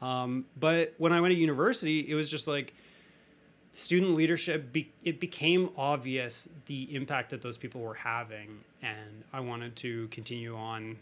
Um, 0.00 0.46
but 0.58 0.94
when 0.98 1.12
I 1.12 1.20
went 1.20 1.32
to 1.32 1.38
university, 1.38 2.10
it 2.10 2.16
was 2.16 2.28
just 2.28 2.48
like, 2.48 2.74
student 3.72 4.14
leadership 4.14 4.72
be, 4.72 4.90
it 5.02 5.18
became 5.18 5.70
obvious 5.76 6.48
the 6.66 6.94
impact 6.94 7.30
that 7.30 7.42
those 7.42 7.56
people 7.56 7.80
were 7.80 7.94
having. 7.94 8.60
And 8.82 9.24
i 9.32 9.40
wanted 9.40 9.76
to 9.76 10.08
continue 10.08 10.56
on 10.56 10.96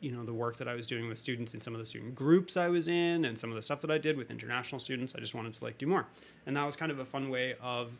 you 0.00 0.12
know 0.12 0.24
the 0.24 0.32
work 0.32 0.56
that 0.58 0.68
i 0.68 0.74
was 0.74 0.86
doing 0.86 1.08
with 1.08 1.18
students 1.18 1.54
in 1.54 1.60
some 1.60 1.74
of 1.74 1.80
the 1.80 1.86
student 1.86 2.14
groups 2.14 2.56
i 2.56 2.68
was 2.68 2.86
in 2.86 3.24
and 3.24 3.38
some 3.38 3.50
of 3.50 3.56
the 3.56 3.62
stuff 3.62 3.80
that 3.80 3.90
i 3.90 3.98
did 3.98 4.16
with 4.16 4.30
international 4.30 4.78
students. 4.78 5.14
I 5.16 5.20
just 5.20 5.34
wanted 5.34 5.54
to 5.54 5.64
like 5.64 5.78
do 5.78 5.86
more. 5.86 6.06
And 6.46 6.56
that 6.56 6.64
was 6.64 6.76
kind 6.76 6.92
of 6.92 6.98
a 6.98 7.04
fun 7.04 7.30
way 7.30 7.54
of 7.62 7.92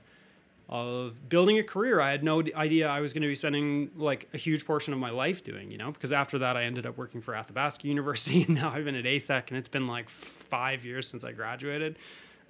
of 0.68 1.28
building 1.28 1.58
a 1.58 1.62
career. 1.62 2.00
I 2.00 2.10
had 2.10 2.24
no 2.24 2.42
idea 2.54 2.88
i 2.88 3.00
was 3.00 3.12
going 3.12 3.22
to 3.22 3.28
be 3.28 3.34
spending 3.34 3.90
like 3.96 4.28
a 4.34 4.36
huge 4.36 4.66
portion 4.66 4.92
of 4.92 5.00
my 5.00 5.10
life 5.10 5.44
doing 5.44 5.70
you 5.70 5.78
know 5.78 5.92
because 5.92 6.12
after 6.12 6.38
that 6.38 6.56
i 6.56 6.64
ended 6.64 6.86
up 6.86 6.96
working 6.98 7.20
for 7.20 7.34
athabasca 7.34 7.86
university 7.86 8.42
and 8.46 8.56
now 8.56 8.70
i've 8.70 8.84
been 8.84 8.96
at 8.96 9.04
asec 9.04 9.48
and 9.48 9.58
it's 9.58 9.68
been 9.68 9.86
like 9.86 10.08
five 10.08 10.84
years 10.84 11.08
since 11.08 11.24
i 11.24 11.32
graduated 11.32 11.96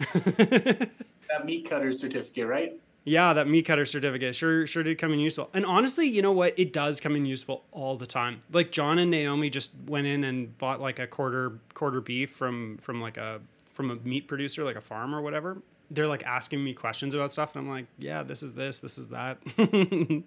that 1.28 1.44
meat 1.44 1.68
cutter 1.68 1.92
certificate, 1.92 2.46
right? 2.46 2.80
Yeah, 3.04 3.34
that 3.34 3.46
meat 3.46 3.66
cutter 3.66 3.86
certificate 3.86 4.34
sure 4.34 4.66
sure 4.66 4.82
did 4.82 4.98
come 4.98 5.12
in 5.12 5.20
useful. 5.20 5.48
And 5.54 5.64
honestly, 5.64 6.08
you 6.08 6.22
know 6.22 6.32
what? 6.32 6.58
It 6.58 6.72
does 6.72 7.00
come 7.00 7.14
in 7.14 7.24
useful 7.24 7.64
all 7.70 7.96
the 7.96 8.06
time. 8.06 8.40
Like 8.52 8.72
John 8.72 8.98
and 8.98 9.12
Naomi 9.12 9.48
just 9.48 9.70
went 9.86 10.08
in 10.08 10.24
and 10.24 10.58
bought 10.58 10.80
like 10.80 10.98
a 10.98 11.06
quarter 11.06 11.60
quarter 11.72 12.00
beef 12.00 12.32
from 12.32 12.78
from 12.78 13.00
like 13.00 13.16
a 13.16 13.40
from 13.74 13.92
a 13.92 13.96
meat 13.96 14.26
producer, 14.26 14.64
like 14.64 14.74
a 14.74 14.80
farm 14.80 15.14
or 15.14 15.22
whatever. 15.22 15.58
They're 15.88 16.08
like 16.08 16.24
asking 16.24 16.64
me 16.64 16.74
questions 16.74 17.14
about 17.14 17.30
stuff, 17.30 17.54
and 17.54 17.64
I'm 17.64 17.70
like, 17.70 17.86
yeah, 17.96 18.24
this 18.24 18.42
is 18.42 18.54
this, 18.54 18.80
this 18.80 18.98
is 18.98 19.10
that, 19.10 19.38
and 19.56 20.24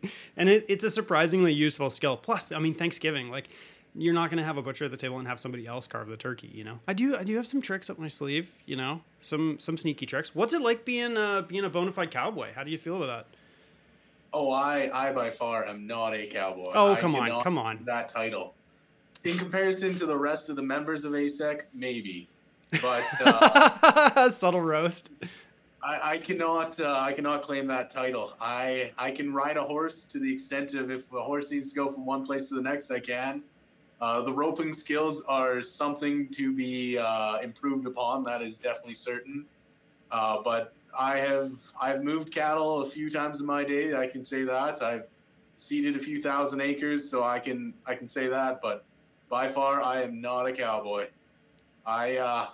it, 0.49 0.65
it's 0.69 0.85
a 0.85 0.89
surprisingly 0.89 1.51
useful 1.51 1.89
skill. 1.89 2.15
Plus, 2.15 2.53
I 2.53 2.59
mean, 2.59 2.75
Thanksgiving, 2.75 3.29
like 3.29 3.49
you're 3.95 4.13
not 4.13 4.29
going 4.29 4.37
to 4.37 4.43
have 4.43 4.57
a 4.57 4.61
butcher 4.61 4.85
at 4.85 4.91
the 4.91 4.97
table 4.97 5.17
and 5.19 5.27
have 5.27 5.39
somebody 5.39 5.67
else 5.67 5.87
carve 5.87 6.07
the 6.07 6.17
turkey 6.17 6.49
you 6.53 6.63
know? 6.63 6.79
I 6.87 6.93
do 6.93 7.15
i 7.17 7.23
do 7.23 7.35
have 7.35 7.47
some 7.47 7.61
tricks 7.61 7.89
up 7.89 7.99
my 7.99 8.07
sleeve 8.07 8.49
you 8.65 8.75
know? 8.75 9.01
Some 9.19 9.59
some 9.59 9.77
sneaky 9.77 10.05
tricks. 10.05 10.33
What's 10.33 10.53
it 10.53 10.61
like 10.61 10.85
being 10.85 11.17
uh 11.17 11.41
being 11.41 11.65
a 11.65 11.69
bona 11.69 11.91
fide 11.91 12.11
cowboy? 12.11 12.53
How 12.53 12.63
do 12.63 12.71
you 12.71 12.77
feel 12.77 13.01
about 13.01 13.07
that? 13.07 13.37
Oh 14.33 14.51
i 14.51 14.89
i 14.93 15.11
by 15.11 15.31
far 15.31 15.65
am 15.65 15.87
not 15.87 16.13
a 16.13 16.27
cowboy. 16.27 16.71
Oh 16.73 16.95
come 16.95 17.15
on 17.15 17.43
come 17.43 17.57
on. 17.57 17.79
that 17.85 18.09
title. 18.09 18.53
In 19.23 19.37
comparison 19.37 19.95
to 19.95 20.05
the 20.05 20.17
rest 20.17 20.49
of 20.49 20.55
the 20.55 20.63
members 20.63 21.03
of 21.05 21.13
asec 21.13 21.61
maybe. 21.73 22.27
But 22.81 23.03
uh, 23.21 24.29
subtle 24.29 24.61
roast. 24.61 25.09
I, 25.83 26.13
I 26.13 26.17
cannot 26.17 26.79
uh, 26.79 26.97
I 26.99 27.13
cannot 27.13 27.41
claim 27.41 27.67
that 27.67 27.89
title. 27.89 28.35
I 28.39 28.91
I 28.97 29.11
can 29.11 29.33
ride 29.33 29.57
a 29.57 29.63
horse 29.63 30.05
to 30.05 30.19
the 30.19 30.31
extent 30.31 30.73
of 30.73 30.91
if 30.91 31.11
a 31.13 31.21
horse 31.21 31.51
needs 31.51 31.69
to 31.69 31.75
go 31.75 31.91
from 31.91 32.05
one 32.05 32.25
place 32.25 32.49
to 32.49 32.55
the 32.55 32.61
next, 32.61 32.91
I 32.91 32.99
can. 32.99 33.43
Uh, 34.01 34.21
the 34.21 34.31
roping 34.31 34.73
skills 34.73 35.23
are 35.25 35.61
something 35.61 36.29
to 36.29 36.53
be 36.53 36.97
uh, 36.97 37.39
improved 37.39 37.85
upon. 37.85 38.23
That 38.23 38.41
is 38.41 38.57
definitely 38.57 38.93
certain. 38.93 39.45
Uh, 40.11 40.41
but 40.43 40.73
I 40.97 41.17
have 41.17 41.51
I've 41.79 42.03
moved 42.03 42.33
cattle 42.33 42.81
a 42.81 42.89
few 42.89 43.09
times 43.09 43.41
in 43.41 43.45
my 43.45 43.63
day. 43.63 43.95
I 43.95 44.07
can 44.07 44.23
say 44.23 44.43
that 44.43 44.81
I've 44.81 45.07
seeded 45.57 45.95
a 45.95 45.99
few 45.99 46.21
thousand 46.21 46.61
acres, 46.61 47.09
so 47.09 47.23
I 47.23 47.39
can 47.39 47.73
I 47.85 47.95
can 47.95 48.07
say 48.07 48.27
that. 48.27 48.61
But 48.61 48.85
by 49.29 49.47
far, 49.47 49.81
I 49.81 50.01
am 50.01 50.21
not 50.21 50.47
a 50.47 50.53
cowboy. 50.53 51.07
I 51.85 52.17
uh, 52.17 52.47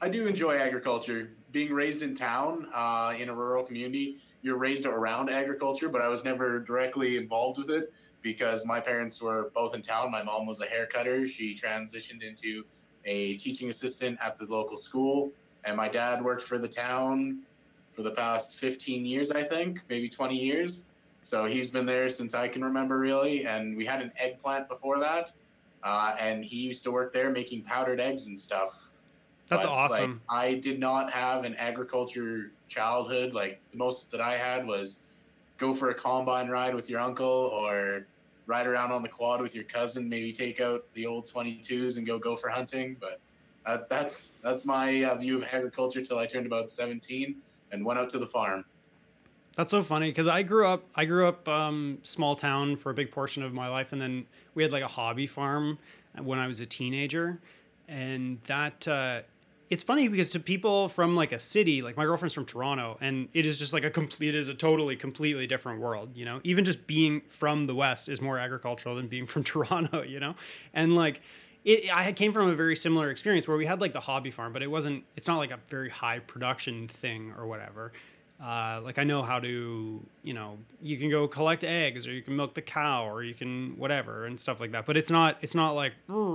I 0.00 0.08
do 0.08 0.26
enjoy 0.26 0.58
agriculture 0.58 1.30
being 1.52 1.72
raised 1.72 2.02
in 2.02 2.14
town 2.14 2.68
uh, 2.74 3.14
in 3.18 3.28
a 3.28 3.34
rural 3.34 3.64
community, 3.64 4.18
you're 4.42 4.56
raised 4.56 4.86
around 4.86 5.30
agriculture, 5.30 5.88
but 5.88 6.00
I 6.00 6.08
was 6.08 6.24
never 6.24 6.60
directly 6.60 7.16
involved 7.16 7.58
with 7.58 7.70
it 7.70 7.92
because 8.22 8.64
my 8.64 8.80
parents 8.80 9.22
were 9.22 9.50
both 9.54 9.74
in 9.74 9.82
town. 9.82 10.10
My 10.10 10.22
mom 10.22 10.46
was 10.46 10.60
a 10.60 10.66
hair 10.66 10.86
cutter. 10.86 11.26
She 11.26 11.54
transitioned 11.54 12.22
into 12.22 12.64
a 13.04 13.36
teaching 13.36 13.70
assistant 13.70 14.18
at 14.22 14.36
the 14.36 14.44
local 14.44 14.76
school, 14.76 15.32
and 15.64 15.76
my 15.76 15.88
dad 15.88 16.22
worked 16.22 16.42
for 16.42 16.58
the 16.58 16.68
town 16.68 17.40
for 17.92 18.02
the 18.02 18.10
past 18.10 18.56
15 18.56 19.04
years, 19.04 19.30
I 19.30 19.42
think, 19.42 19.80
maybe 19.88 20.08
20 20.08 20.36
years. 20.36 20.88
So 21.22 21.44
he's 21.44 21.68
been 21.68 21.86
there 21.86 22.08
since 22.08 22.34
I 22.34 22.48
can 22.48 22.64
remember, 22.64 22.98
really. 22.98 23.44
And 23.44 23.76
we 23.76 23.84
had 23.84 24.00
an 24.00 24.12
eggplant 24.18 24.68
before 24.68 24.98
that, 25.00 25.32
uh, 25.82 26.16
and 26.18 26.44
he 26.44 26.56
used 26.56 26.84
to 26.84 26.90
work 26.90 27.12
there 27.12 27.30
making 27.30 27.62
powdered 27.62 28.00
eggs 28.00 28.26
and 28.26 28.38
stuff 28.38 28.90
that's 29.50 29.66
but, 29.66 29.72
awesome. 29.72 30.20
Like, 30.30 30.38
I 30.44 30.54
did 30.54 30.78
not 30.78 31.12
have 31.12 31.44
an 31.44 31.56
agriculture 31.56 32.52
childhood. 32.68 33.34
Like 33.34 33.60
the 33.72 33.76
most 33.76 34.10
that 34.12 34.20
I 34.20 34.38
had 34.38 34.64
was 34.64 35.02
go 35.58 35.74
for 35.74 35.90
a 35.90 35.94
combine 35.94 36.48
ride 36.48 36.74
with 36.74 36.88
your 36.88 37.00
uncle 37.00 37.50
or 37.52 38.06
ride 38.50 38.66
around 38.66 38.90
on 38.90 39.02
the 39.02 39.08
quad 39.08 39.40
with 39.40 39.54
your 39.54 39.64
cousin, 39.64 40.08
maybe 40.08 40.32
take 40.32 40.60
out 40.60 40.84
the 40.94 41.06
old 41.06 41.24
22s 41.24 41.96
and 41.96 42.06
go 42.06 42.18
go 42.18 42.36
for 42.36 42.48
hunting. 42.48 42.96
But 43.00 43.20
uh, 43.64 43.78
that's 43.88 44.34
that's 44.42 44.66
my 44.66 45.04
uh, 45.04 45.14
view 45.14 45.38
of 45.38 45.44
agriculture 45.44 46.02
till 46.02 46.18
I 46.18 46.26
turned 46.26 46.46
about 46.46 46.70
17 46.70 47.36
and 47.72 47.84
went 47.84 47.98
out 47.98 48.10
to 48.10 48.18
the 48.18 48.26
farm. 48.26 48.64
That's 49.56 49.70
so 49.70 49.82
funny 49.82 50.10
because 50.10 50.26
I 50.26 50.42
grew 50.42 50.66
up 50.66 50.84
I 50.94 51.04
grew 51.04 51.28
up 51.28 51.48
um, 51.48 51.98
small 52.02 52.36
town 52.36 52.76
for 52.76 52.90
a 52.90 52.94
big 52.94 53.10
portion 53.12 53.42
of 53.42 53.54
my 53.54 53.68
life, 53.68 53.92
and 53.92 54.02
then 54.02 54.26
we 54.54 54.62
had 54.62 54.72
like 54.72 54.82
a 54.82 54.88
hobby 54.88 55.26
farm 55.26 55.78
when 56.20 56.38
I 56.38 56.48
was 56.48 56.60
a 56.60 56.66
teenager, 56.66 57.40
and 57.88 58.40
that 58.46 58.86
uh, 58.88 59.20
it's 59.70 59.84
funny 59.84 60.08
because 60.08 60.30
to 60.30 60.40
people 60.40 60.88
from 60.88 61.14
like 61.14 61.30
a 61.30 61.38
city, 61.38 61.80
like 61.80 61.96
my 61.96 62.04
girlfriend's 62.04 62.34
from 62.34 62.44
Toronto, 62.44 62.98
and 63.00 63.28
it 63.32 63.46
is 63.46 63.56
just 63.56 63.72
like 63.72 63.84
a 63.84 63.90
complete, 63.90 64.30
it 64.30 64.34
is 64.34 64.48
a 64.48 64.54
totally, 64.54 64.96
completely 64.96 65.46
different 65.46 65.80
world, 65.80 66.10
you 66.16 66.24
know? 66.24 66.40
Even 66.42 66.64
just 66.64 66.88
being 66.88 67.22
from 67.28 67.66
the 67.66 67.74
West 67.74 68.08
is 68.08 68.20
more 68.20 68.36
agricultural 68.36 68.96
than 68.96 69.06
being 69.06 69.26
from 69.28 69.44
Toronto, 69.44 70.02
you 70.02 70.18
know? 70.18 70.34
And 70.74 70.96
like, 70.96 71.22
it, 71.64 71.94
I 71.96 72.12
came 72.12 72.32
from 72.32 72.48
a 72.48 72.54
very 72.54 72.74
similar 72.74 73.10
experience 73.10 73.46
where 73.46 73.56
we 73.56 73.66
had 73.66 73.80
like 73.80 73.92
the 73.92 74.00
hobby 74.00 74.32
farm, 74.32 74.52
but 74.52 74.62
it 74.62 74.70
wasn't, 74.70 75.04
it's 75.16 75.28
not 75.28 75.36
like 75.36 75.52
a 75.52 75.60
very 75.68 75.90
high 75.90 76.18
production 76.18 76.88
thing 76.88 77.32
or 77.38 77.46
whatever. 77.46 77.92
Uh, 78.42 78.80
like 78.82 78.98
I 78.98 79.04
know 79.04 79.22
how 79.22 79.38
to, 79.38 80.00
you 80.22 80.32
know, 80.32 80.56
you 80.80 80.96
can 80.96 81.10
go 81.10 81.28
collect 81.28 81.62
eggs 81.62 82.06
or 82.06 82.12
you 82.12 82.22
can 82.22 82.36
milk 82.36 82.54
the 82.54 82.62
cow 82.62 83.06
or 83.06 83.22
you 83.22 83.34
can 83.34 83.76
whatever 83.76 84.24
and 84.24 84.40
stuff 84.40 84.60
like 84.60 84.72
that. 84.72 84.86
But 84.86 84.96
it's 84.96 85.10
not, 85.10 85.36
it's 85.42 85.54
not 85.54 85.72
like 85.72 85.92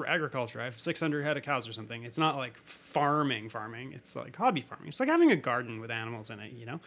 agriculture. 0.07 0.61
I 0.61 0.65
have 0.65 0.79
600 0.79 1.23
head 1.23 1.35
of 1.35 1.41
cows 1.41 1.67
or 1.67 1.73
something. 1.73 2.03
It's 2.03 2.19
not 2.19 2.37
like 2.37 2.57
farming, 2.63 3.49
farming. 3.49 3.93
It's 3.93 4.15
like 4.15 4.35
hobby 4.35 4.61
farming. 4.61 4.89
It's 4.89 4.99
like 4.99 5.09
having 5.09 5.31
a 5.31 5.35
garden 5.35 5.79
with 5.79 5.89
animals 5.89 6.29
in 6.29 6.39
it, 6.39 6.53
you 6.53 6.67
know. 6.67 6.79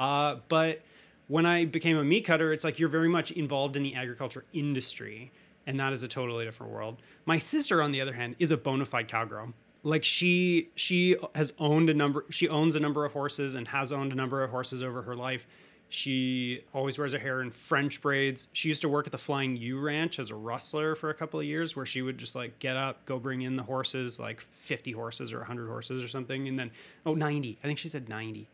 Uh, 0.00 0.36
but 0.48 0.82
when 1.28 1.46
I 1.46 1.64
became 1.64 1.96
a 1.96 2.04
meat 2.04 2.24
cutter, 2.24 2.52
it's 2.52 2.64
like 2.64 2.80
you're 2.80 2.88
very 2.88 3.08
much 3.08 3.30
involved 3.30 3.76
in 3.76 3.84
the 3.84 3.94
agriculture 3.94 4.44
industry, 4.52 5.30
and 5.66 5.78
that 5.78 5.92
is 5.92 6.02
a 6.02 6.08
totally 6.08 6.44
different 6.44 6.72
world. 6.72 6.96
My 7.26 7.38
sister, 7.38 7.80
on 7.80 7.92
the 7.92 8.00
other 8.00 8.14
hand, 8.14 8.34
is 8.38 8.50
a 8.50 8.56
bona 8.56 8.86
fide 8.86 9.08
cowgirl 9.08 9.52
like 9.82 10.04
she 10.04 10.70
she 10.74 11.16
has 11.34 11.52
owned 11.58 11.88
a 11.90 11.94
number 11.94 12.24
she 12.30 12.48
owns 12.48 12.74
a 12.74 12.80
number 12.80 13.04
of 13.04 13.12
horses 13.12 13.54
and 13.54 13.68
has 13.68 13.92
owned 13.92 14.12
a 14.12 14.14
number 14.14 14.42
of 14.42 14.50
horses 14.50 14.82
over 14.82 15.02
her 15.02 15.14
life. 15.14 15.46
She 15.90 16.64
always 16.74 16.98
wears 16.98 17.14
her 17.14 17.18
hair 17.18 17.40
in 17.40 17.50
french 17.50 18.02
braids. 18.02 18.48
She 18.52 18.68
used 18.68 18.82
to 18.82 18.90
work 18.90 19.06
at 19.06 19.12
the 19.12 19.18
flying 19.18 19.56
u 19.56 19.80
ranch 19.80 20.18
as 20.18 20.30
a 20.30 20.34
rustler 20.34 20.94
for 20.94 21.10
a 21.10 21.14
couple 21.14 21.40
of 21.40 21.46
years 21.46 21.76
where 21.76 21.86
she 21.86 22.02
would 22.02 22.18
just 22.18 22.34
like 22.34 22.58
get 22.58 22.76
up 22.76 23.04
go 23.06 23.18
bring 23.18 23.42
in 23.42 23.56
the 23.56 23.62
horses 23.62 24.18
like 24.18 24.40
50 24.40 24.92
horses 24.92 25.32
or 25.32 25.38
100 25.38 25.68
horses 25.68 26.02
or 26.02 26.08
something 26.08 26.48
and 26.48 26.58
then 26.58 26.70
oh 27.06 27.14
90 27.14 27.58
i 27.62 27.66
think 27.66 27.78
she 27.78 27.88
said 27.88 28.08
90 28.08 28.48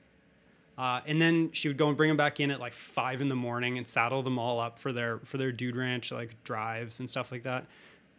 uh, 0.77 1.01
and 1.07 1.23
then 1.23 1.51
she 1.53 1.69
would 1.69 1.77
go 1.77 1.87
and 1.87 1.97
bring 1.97 2.09
them 2.09 2.17
back 2.17 2.41
in 2.41 2.51
at 2.51 2.59
like 2.59 2.73
five 2.73 3.21
in 3.21 3.29
the 3.29 3.37
morning 3.37 3.79
and 3.79 3.87
saddle 3.87 4.23
them 4.23 4.39
all 4.39 4.59
up 4.59 4.79
for 4.79 4.93
their 4.93 5.19
for 5.21 5.39
their 5.39 5.53
dude 5.53 5.77
ranch 5.77 6.11
like 6.13 6.35
drives 6.45 7.01
and 7.01 7.09
stuff 7.09 7.31
like 7.31 7.45
that 7.45 7.67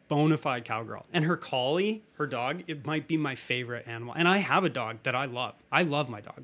bona 0.08 0.38
fide 0.38 0.66
cowgirl. 0.66 1.06
And 1.14 1.26
her 1.26 1.38
collie, 1.38 2.04
her 2.14 2.28
dog, 2.28 2.64
it 2.68 2.86
might 2.86 3.08
be 3.08 3.18
my 3.18 3.36
favorite 3.36 3.88
animal. 3.88 4.14
And 4.16 4.28
I 4.28 4.38
have 4.38 4.64
a 4.64 4.70
dog 4.70 4.98
that 5.04 5.16
I 5.16 5.26
love. 5.26 5.56
I 5.72 5.84
love 5.84 6.10
my 6.10 6.22
dog, 6.22 6.44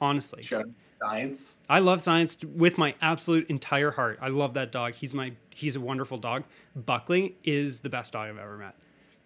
honestly. 0.00 0.42
Sure. 0.42 0.64
Science. 0.92 1.60
I 1.68 1.80
love 1.80 2.00
science 2.00 2.38
with 2.42 2.78
my 2.78 2.94
absolute 3.02 3.50
entire 3.50 3.90
heart. 3.90 4.18
I 4.22 4.28
love 4.28 4.54
that 4.54 4.72
dog. 4.72 4.94
He's 4.94 5.12
my 5.12 5.32
he's 5.50 5.76
a 5.76 5.80
wonderful 5.80 6.16
dog. 6.16 6.44
Buckley 6.74 7.36
is 7.44 7.80
the 7.80 7.90
best 7.90 8.14
dog 8.14 8.30
I've 8.30 8.38
ever 8.38 8.56
met. 8.56 8.74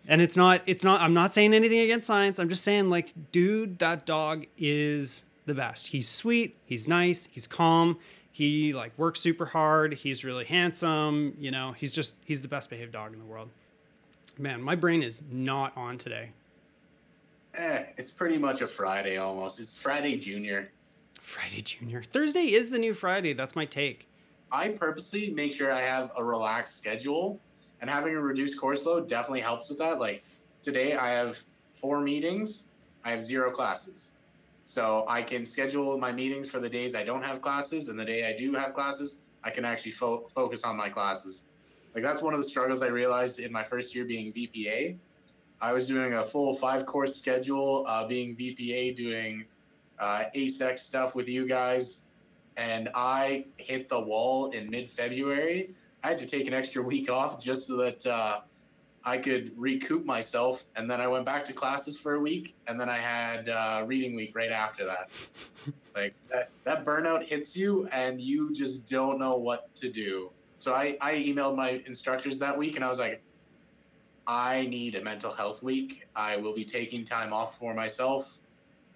And 0.09 0.21
it's 0.21 0.37
not 0.37 0.63
it's 0.67 0.83
not 0.83 1.01
I'm 1.01 1.15
not 1.15 1.33
saying 1.33 1.55
anything 1.55 1.79
against 1.79 2.09
science. 2.09 2.41
I'm 2.41 2.49
just 2.49 2.65
saying 2.65 2.91
like 2.91 3.13
dude, 3.31 3.79
that 3.79 4.05
dog 4.05 4.47
is 4.59 5.25
the 5.47 5.55
best. 5.55 5.89
He's 5.89 6.09
sweet, 6.09 6.57
he's 6.65 6.89
nice, 6.89 7.29
he's 7.31 7.47
calm, 7.47 7.99
he 8.33 8.73
like 8.73 8.93
works 8.97 9.21
super 9.21 9.47
hard, 9.47 9.95
he's 9.95 10.25
really 10.25 10.45
handsome, 10.45 11.37
you 11.39 11.53
know, 11.53 11.73
he's 11.73 11.95
just 11.95 12.17
he's 12.25 12.43
the 12.43 12.49
best 12.49 12.69
behaved 12.69 12.93
dog 12.93 13.13
in 13.13 13.21
the 13.21 13.25
world. 13.25 13.49
Man, 14.41 14.63
my 14.63 14.75
brain 14.75 15.03
is 15.03 15.21
not 15.31 15.77
on 15.77 15.99
today. 15.99 16.31
Eh, 17.55 17.85
it's 17.99 18.11
pretty 18.11 18.39
much 18.39 18.63
a 18.63 18.67
Friday 18.67 19.19
almost. 19.19 19.61
It's 19.61 19.77
Friday 19.77 20.17
Junior. 20.17 20.71
Friday 21.21 21.61
Junior. 21.61 22.03
Thursday 22.03 22.55
is 22.55 22.71
the 22.71 22.79
new 22.79 22.95
Friday. 22.95 23.35
That's 23.35 23.55
my 23.55 23.67
take. 23.67 24.09
I 24.51 24.71
purposely 24.71 25.29
make 25.29 25.53
sure 25.53 25.71
I 25.71 25.83
have 25.83 26.11
a 26.17 26.25
relaxed 26.25 26.79
schedule, 26.79 27.39
and 27.83 27.91
having 27.91 28.15
a 28.15 28.21
reduced 28.21 28.59
course 28.59 28.87
load 28.87 29.09
definitely 29.09 29.43
helps 29.43 29.69
with 29.69 29.79
that. 29.79 30.01
Like 30.01 30.25
today, 30.63 30.95
I 30.95 31.11
have 31.11 31.45
four 31.75 32.01
meetings. 32.01 32.69
I 33.05 33.11
have 33.11 33.23
zero 33.23 33.51
classes. 33.51 34.13
So 34.65 35.05
I 35.07 35.21
can 35.21 35.45
schedule 35.45 35.99
my 35.99 36.13
meetings 36.13 36.49
for 36.49 36.61
the 36.61 36.69
days 36.69 36.95
I 36.95 37.05
don't 37.05 37.23
have 37.23 37.43
classes, 37.43 37.89
and 37.89 37.99
the 37.99 38.07
day 38.07 38.27
I 38.27 38.35
do 38.35 38.55
have 38.55 38.73
classes, 38.73 39.19
I 39.45 39.51
can 39.51 39.67
actually 39.67 39.93
fo- 39.93 40.31
focus 40.35 40.65
on 40.65 40.79
my 40.79 40.89
classes. 40.89 41.45
Like 41.95 42.05
that's 42.05 42.23
one 42.23 42.35
of 42.35 42.41
the 42.41 42.49
struggles 42.49 42.83
I 42.83 42.89
realized 42.89 43.41
in 43.41 43.51
my 43.51 43.65
first 43.65 43.95
year 43.95 44.05
being 44.05 44.33
VPA. 44.33 44.97
I 45.61 45.73
was 45.73 45.87
doing 45.87 46.15
a 46.15 46.25
full 46.25 46.55
five 46.55 46.87
course 46.87 47.15
schedule, 47.15 47.85
uh, 47.87 48.07
being 48.07 48.35
VPA, 48.37 48.97
doing 48.97 49.45
uh, 49.99 50.25
ASEC 50.35 50.79
stuff 50.79 51.15
with 51.15 51.29
you 51.29 51.47
guys, 51.47 52.05
and 52.57 52.89
I 52.95 53.47
hit 53.57 53.89
the 53.89 54.01
wall 54.01 54.51
in 54.51 54.71
mid 54.71 54.91
February. 54.91 55.75
I 56.03 56.09
had 56.09 56.19
to 56.19 56.27
take 56.27 56.47
an 56.47 56.55
extra 56.55 56.83
week 56.83 57.11
off 57.11 57.39
just 57.39 57.67
so 57.67 57.77
that 57.77 58.07
uh, 58.07 58.41
I 59.05 59.19
could 59.19 59.53
recoup 59.57 60.05
myself, 60.05 60.65
and 60.77 60.91
then 60.91 61.01
I 61.01 61.09
went 61.09 61.27
back 61.27 61.45
to 61.47 61.53
classes 61.53 61.99
for 61.99 62.15
a 62.15 62.21
week, 62.21 62.55
and 62.67 62.81
then 62.81 62.89
I 62.89 62.99
had 62.99 63.49
uh, 63.49 63.85
reading 63.87 64.15
week 64.15 64.35
right 64.35 64.51
after 64.51 64.87
that. 64.87 65.11
like 65.95 66.15
that, 66.31 66.51
that 66.65 66.85
burnout 66.85 67.27
hits 67.27 67.57
you, 67.57 67.87
and 67.93 68.21
you 68.21 68.53
just 68.55 68.87
don't 68.87 69.19
know 69.19 69.37
what 69.37 69.75
to 69.77 69.91
do. 69.91 70.31
So 70.61 70.75
I, 70.75 70.99
I 71.01 71.15
emailed 71.15 71.57
my 71.57 71.83
instructors 71.87 72.39
that 72.41 72.57
week 72.57 72.77
and 72.77 72.85
I 72.85 72.89
was 72.91 72.99
like, 72.99 73.23
I 74.27 74.67
need 74.67 74.95
a 74.95 75.03
mental 75.03 75.33
health 75.33 75.63
week. 75.63 76.07
I 76.15 76.37
will 76.37 76.55
be 76.55 76.67
taking 76.67 77.03
time 77.03 77.33
off 77.33 77.59
for 77.59 77.73
myself. 77.73 78.39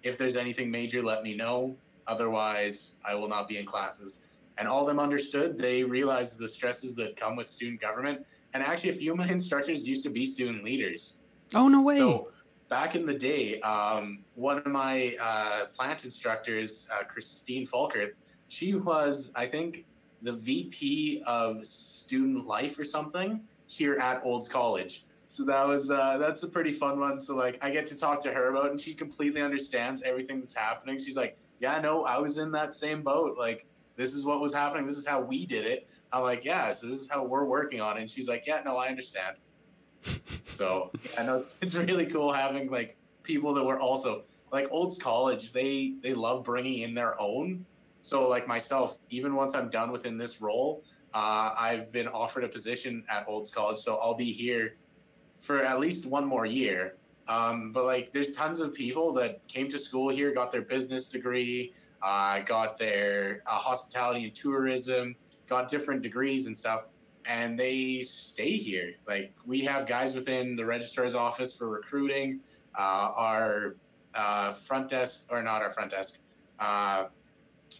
If 0.03 0.15
there's 0.15 0.37
anything 0.37 0.69
major, 0.69 1.01
let 1.01 1.23
me 1.23 1.35
know. 1.35 1.75
Otherwise, 2.05 2.97
I 3.03 3.15
will 3.15 3.27
not 3.27 3.47
be 3.47 3.57
in 3.57 3.65
classes. 3.65 4.21
And 4.59 4.67
all 4.67 4.81
of 4.81 4.87
them 4.87 4.99
understood. 4.99 5.57
They 5.57 5.83
realized 5.83 6.37
the 6.37 6.47
stresses 6.47 6.93
that 6.97 7.17
come 7.17 7.35
with 7.35 7.49
student 7.49 7.81
government. 7.81 8.23
And 8.53 8.61
actually, 8.61 8.91
a 8.91 8.95
few 8.95 9.13
of 9.13 9.17
my 9.17 9.27
instructors 9.39 9.87
used 9.87 10.03
to 10.03 10.11
be 10.11 10.27
student 10.27 10.63
leaders. 10.63 11.15
Oh, 11.55 11.67
no 11.67 11.81
way. 11.81 11.97
So 11.97 12.27
back 12.69 12.95
in 12.95 13.07
the 13.07 13.17
day, 13.17 13.59
um, 13.61 14.19
one 14.35 14.59
of 14.59 14.67
my 14.67 15.15
uh, 15.19 15.65
plant 15.75 16.05
instructors, 16.05 16.87
uh, 16.93 17.03
Christine 17.05 17.65
Falkert, 17.65 18.11
she 18.49 18.75
was, 18.75 19.33
I 19.35 19.47
think, 19.47 19.83
the 20.25 20.33
VP 20.33 21.23
of 21.25 21.65
student 21.65 22.45
life 22.45 22.77
or 22.77 22.83
something 22.83 23.41
here 23.67 23.97
at 23.97 24.21
Olds 24.23 24.47
College. 24.47 25.05
So 25.27 25.45
that 25.45 25.67
was 25.67 25.91
uh, 25.91 26.17
that's 26.17 26.43
a 26.43 26.47
pretty 26.47 26.73
fun 26.73 26.99
one. 26.99 27.19
So 27.19 27.35
like 27.35 27.63
I 27.63 27.69
get 27.69 27.85
to 27.87 27.97
talk 27.97 28.21
to 28.21 28.31
her 28.31 28.49
about, 28.49 28.65
it 28.65 28.71
and 28.71 28.81
she 28.81 28.93
completely 28.93 29.41
understands 29.41 30.01
everything 30.01 30.39
that's 30.39 30.55
happening. 30.55 30.97
She's 30.97 31.17
like, 31.17 31.37
"Yeah, 31.59 31.79
no, 31.79 32.03
I 32.03 32.17
was 32.17 32.37
in 32.37 32.51
that 32.51 32.73
same 32.73 33.01
boat. 33.01 33.37
Like 33.37 33.67
this 33.95 34.13
is 34.13 34.25
what 34.25 34.41
was 34.41 34.53
happening. 34.53 34.85
This 34.85 34.97
is 34.97 35.05
how 35.05 35.21
we 35.21 35.45
did 35.45 35.65
it." 35.65 35.87
I'm 36.11 36.23
like, 36.23 36.43
"Yeah, 36.43 36.73
so 36.73 36.87
this 36.87 36.99
is 36.99 37.09
how 37.09 37.25
we're 37.25 37.45
working 37.45 37.81
on 37.81 37.97
it." 37.97 38.01
And 38.01 38.09
she's 38.09 38.27
like, 38.27 38.43
"Yeah, 38.45 38.61
no, 38.65 38.77
I 38.77 38.87
understand." 38.87 39.37
so 40.49 40.91
yeah, 41.13 41.23
know 41.23 41.37
it's 41.37 41.57
it's 41.61 41.75
really 41.75 42.05
cool 42.05 42.31
having 42.31 42.69
like 42.69 42.97
people 43.23 43.53
that 43.55 43.63
were 43.63 43.79
also 43.79 44.23
like 44.51 44.67
Olds 44.71 45.01
College, 45.01 45.51
they 45.51 45.95
they 46.01 46.13
love 46.13 46.43
bringing 46.45 46.79
in 46.79 46.93
their 46.93 47.19
own. 47.19 47.65
So 48.05 48.29
like 48.29 48.47
myself, 48.47 48.99
even 49.09 49.33
once 49.33 49.55
I'm 49.55 49.67
done 49.67 49.91
within 49.91 50.15
this 50.15 50.39
role, 50.39 50.83
uh, 51.15 51.55
I've 51.57 51.91
been 51.91 52.07
offered 52.07 52.43
a 52.43 52.47
position 52.47 53.03
at 53.09 53.25
Olds 53.27 53.49
College, 53.49 53.79
so 53.79 53.95
I'll 53.95 54.13
be 54.13 54.31
here 54.31 54.75
for 55.39 55.65
at 55.65 55.79
least 55.79 56.05
one 56.05 56.23
more 56.23 56.45
year. 56.45 56.97
Um, 57.27 57.71
but 57.71 57.85
like, 57.85 58.13
there's 58.13 58.31
tons 58.33 58.59
of 58.59 58.75
people 58.75 59.11
that 59.13 59.41
came 59.47 59.69
to 59.69 59.79
school 59.79 60.09
here, 60.09 60.31
got 60.31 60.51
their 60.51 60.61
business 60.61 61.09
degree, 61.09 61.73
uh, 62.03 62.41
got 62.41 62.77
their 62.77 63.41
uh, 63.47 63.53
hospitality 63.53 64.25
and 64.25 64.35
tourism, 64.35 65.15
got 65.49 65.67
different 65.67 66.03
degrees 66.03 66.45
and 66.45 66.55
stuff, 66.55 66.85
and 67.25 67.59
they 67.59 68.03
stay 68.03 68.55
here. 68.55 68.93
Like 69.07 69.33
we 69.47 69.61
have 69.61 69.87
guys 69.87 70.13
within 70.13 70.55
the 70.55 70.63
registrar's 70.63 71.15
office 71.15 71.57
for 71.57 71.69
recruiting, 71.69 72.41
uh, 72.77 73.09
our 73.15 73.77
uh, 74.13 74.53
front 74.53 74.91
desk 74.91 75.25
or 75.31 75.41
not 75.41 75.63
our 75.63 75.73
front 75.73 75.89
desk, 75.89 76.19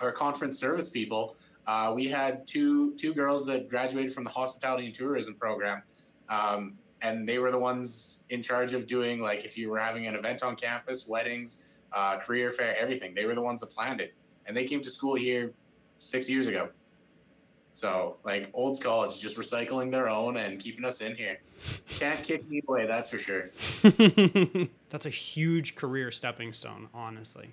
our 0.01 0.11
conference 0.11 0.59
service 0.59 0.89
people. 0.89 1.35
Uh, 1.67 1.91
we 1.95 2.07
had 2.07 2.45
two 2.45 2.93
two 2.95 3.13
girls 3.13 3.45
that 3.47 3.69
graduated 3.69 4.13
from 4.13 4.23
the 4.23 4.29
hospitality 4.29 4.85
and 4.85 4.93
tourism 4.93 5.35
program, 5.35 5.81
um, 6.29 6.77
and 7.01 7.27
they 7.27 7.39
were 7.39 7.51
the 7.51 7.57
ones 7.57 8.23
in 8.29 8.41
charge 8.41 8.73
of 8.73 8.87
doing 8.87 9.19
like 9.19 9.45
if 9.45 9.57
you 9.57 9.69
were 9.69 9.79
having 9.79 10.07
an 10.07 10.15
event 10.15 10.43
on 10.43 10.55
campus, 10.55 11.07
weddings, 11.07 11.65
uh, 11.93 12.17
career 12.19 12.51
fair, 12.51 12.77
everything. 12.77 13.15
They 13.15 13.25
were 13.25 13.35
the 13.35 13.41
ones 13.41 13.61
that 13.61 13.71
planned 13.71 14.01
it, 14.01 14.13
and 14.45 14.55
they 14.55 14.65
came 14.65 14.81
to 14.81 14.89
school 14.89 15.15
here 15.15 15.53
six 15.97 16.29
years 16.29 16.47
ago. 16.47 16.69
So 17.75 18.15
like 18.23 18.49
Olds 18.53 18.81
College, 18.81 19.19
just 19.19 19.37
recycling 19.37 19.91
their 19.91 20.07
own 20.07 20.37
and 20.37 20.59
keeping 20.59 20.85
us 20.85 21.01
in 21.01 21.13
here. 21.13 21.39
Can't 21.89 22.23
kick 22.23 22.49
me 22.49 22.61
away, 22.67 22.87
that's 22.87 23.09
for 23.09 23.19
sure. 23.19 23.49
that's 24.89 25.05
a 25.05 25.09
huge 25.09 25.75
career 25.75 26.09
stepping 26.09 26.53
stone, 26.53 26.87
honestly. 26.93 27.49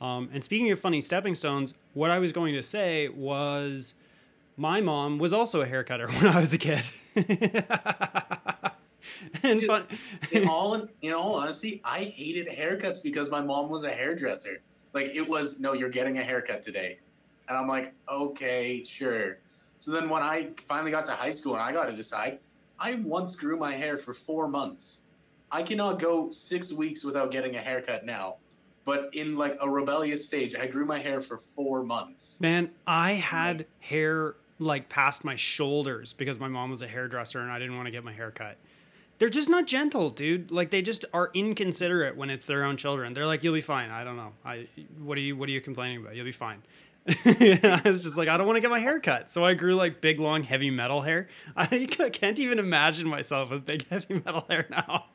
Um, 0.00 0.28
and 0.32 0.44
speaking 0.44 0.70
of 0.70 0.78
funny 0.78 1.00
stepping 1.00 1.34
stones, 1.34 1.74
what 1.94 2.10
I 2.10 2.18
was 2.18 2.32
going 2.32 2.54
to 2.54 2.62
say 2.62 3.08
was 3.08 3.94
my 4.56 4.80
mom 4.80 5.18
was 5.18 5.32
also 5.32 5.60
a 5.60 5.66
haircutter 5.66 6.08
when 6.22 6.26
I 6.26 6.38
was 6.38 6.52
a 6.52 6.58
kid. 6.58 6.84
and 9.42 9.62
fun- 9.64 9.86
in 10.32 10.48
all 10.48 10.88
in 11.02 11.12
all 11.12 11.34
honesty, 11.34 11.80
I 11.84 12.04
hated 12.04 12.48
haircuts 12.48 13.02
because 13.02 13.30
my 13.30 13.40
mom 13.40 13.70
was 13.70 13.84
a 13.84 13.90
hairdresser. 13.90 14.60
Like 14.92 15.14
it 15.14 15.28
was 15.28 15.60
no, 15.60 15.72
you're 15.72 15.88
getting 15.88 16.18
a 16.18 16.22
haircut 16.22 16.62
today, 16.62 16.98
and 17.48 17.58
I'm 17.58 17.68
like, 17.68 17.92
okay, 18.10 18.84
sure. 18.84 19.38
So 19.80 19.92
then 19.92 20.08
when 20.08 20.22
I 20.22 20.48
finally 20.66 20.90
got 20.90 21.06
to 21.06 21.12
high 21.12 21.30
school 21.30 21.54
and 21.54 21.62
I 21.62 21.72
got 21.72 21.86
to 21.86 21.94
decide, 21.94 22.40
I 22.80 22.96
once 22.96 23.36
grew 23.36 23.56
my 23.56 23.72
hair 23.72 23.96
for 23.96 24.12
four 24.12 24.48
months. 24.48 25.04
I 25.50 25.62
cannot 25.62 25.98
go 25.98 26.30
six 26.30 26.72
weeks 26.72 27.04
without 27.04 27.30
getting 27.30 27.56
a 27.56 27.60
haircut 27.60 28.04
now. 28.04 28.36
But 28.88 29.10
in 29.12 29.36
like 29.36 29.58
a 29.60 29.68
rebellious 29.68 30.24
stage, 30.24 30.54
I 30.54 30.66
grew 30.66 30.86
my 30.86 30.98
hair 30.98 31.20
for 31.20 31.36
four 31.54 31.82
months. 31.82 32.40
Man, 32.40 32.70
I 32.86 33.12
had 33.12 33.66
hair 33.80 34.36
like 34.58 34.88
past 34.88 35.24
my 35.24 35.36
shoulders 35.36 36.14
because 36.14 36.38
my 36.38 36.48
mom 36.48 36.70
was 36.70 36.80
a 36.80 36.88
hairdresser 36.88 37.38
and 37.38 37.52
I 37.52 37.58
didn't 37.58 37.76
want 37.76 37.84
to 37.84 37.90
get 37.90 38.02
my 38.02 38.14
hair 38.14 38.30
cut. 38.30 38.56
They're 39.18 39.28
just 39.28 39.50
not 39.50 39.66
gentle, 39.66 40.08
dude. 40.08 40.50
Like 40.50 40.70
they 40.70 40.80
just 40.80 41.04
are 41.12 41.30
inconsiderate 41.34 42.16
when 42.16 42.30
it's 42.30 42.46
their 42.46 42.64
own 42.64 42.78
children. 42.78 43.12
They're 43.12 43.26
like, 43.26 43.44
"You'll 43.44 43.52
be 43.52 43.60
fine." 43.60 43.90
I 43.90 44.04
don't 44.04 44.16
know. 44.16 44.32
I 44.42 44.68
what 45.02 45.18
are 45.18 45.20
you 45.20 45.36
what 45.36 45.50
are 45.50 45.52
you 45.52 45.60
complaining 45.60 45.98
about? 45.98 46.16
You'll 46.16 46.24
be 46.24 46.32
fine. 46.32 46.62
I 47.24 47.80
was 47.84 48.02
just 48.02 48.16
like, 48.16 48.28
I 48.28 48.36
don't 48.36 48.46
want 48.46 48.56
to 48.56 48.60
get 48.60 48.70
my 48.70 48.78
hair 48.78 49.00
cut. 49.00 49.30
So 49.30 49.44
I 49.44 49.54
grew 49.54 49.74
like 49.74 50.00
big, 50.00 50.20
long, 50.20 50.42
heavy 50.42 50.70
metal 50.70 51.00
hair. 51.00 51.28
I 51.56 51.86
can't 51.86 52.38
even 52.38 52.58
imagine 52.58 53.08
myself 53.08 53.50
with 53.50 53.64
big, 53.64 53.86
heavy 53.90 54.22
metal 54.24 54.44
hair 54.48 54.66
now. 54.70 55.06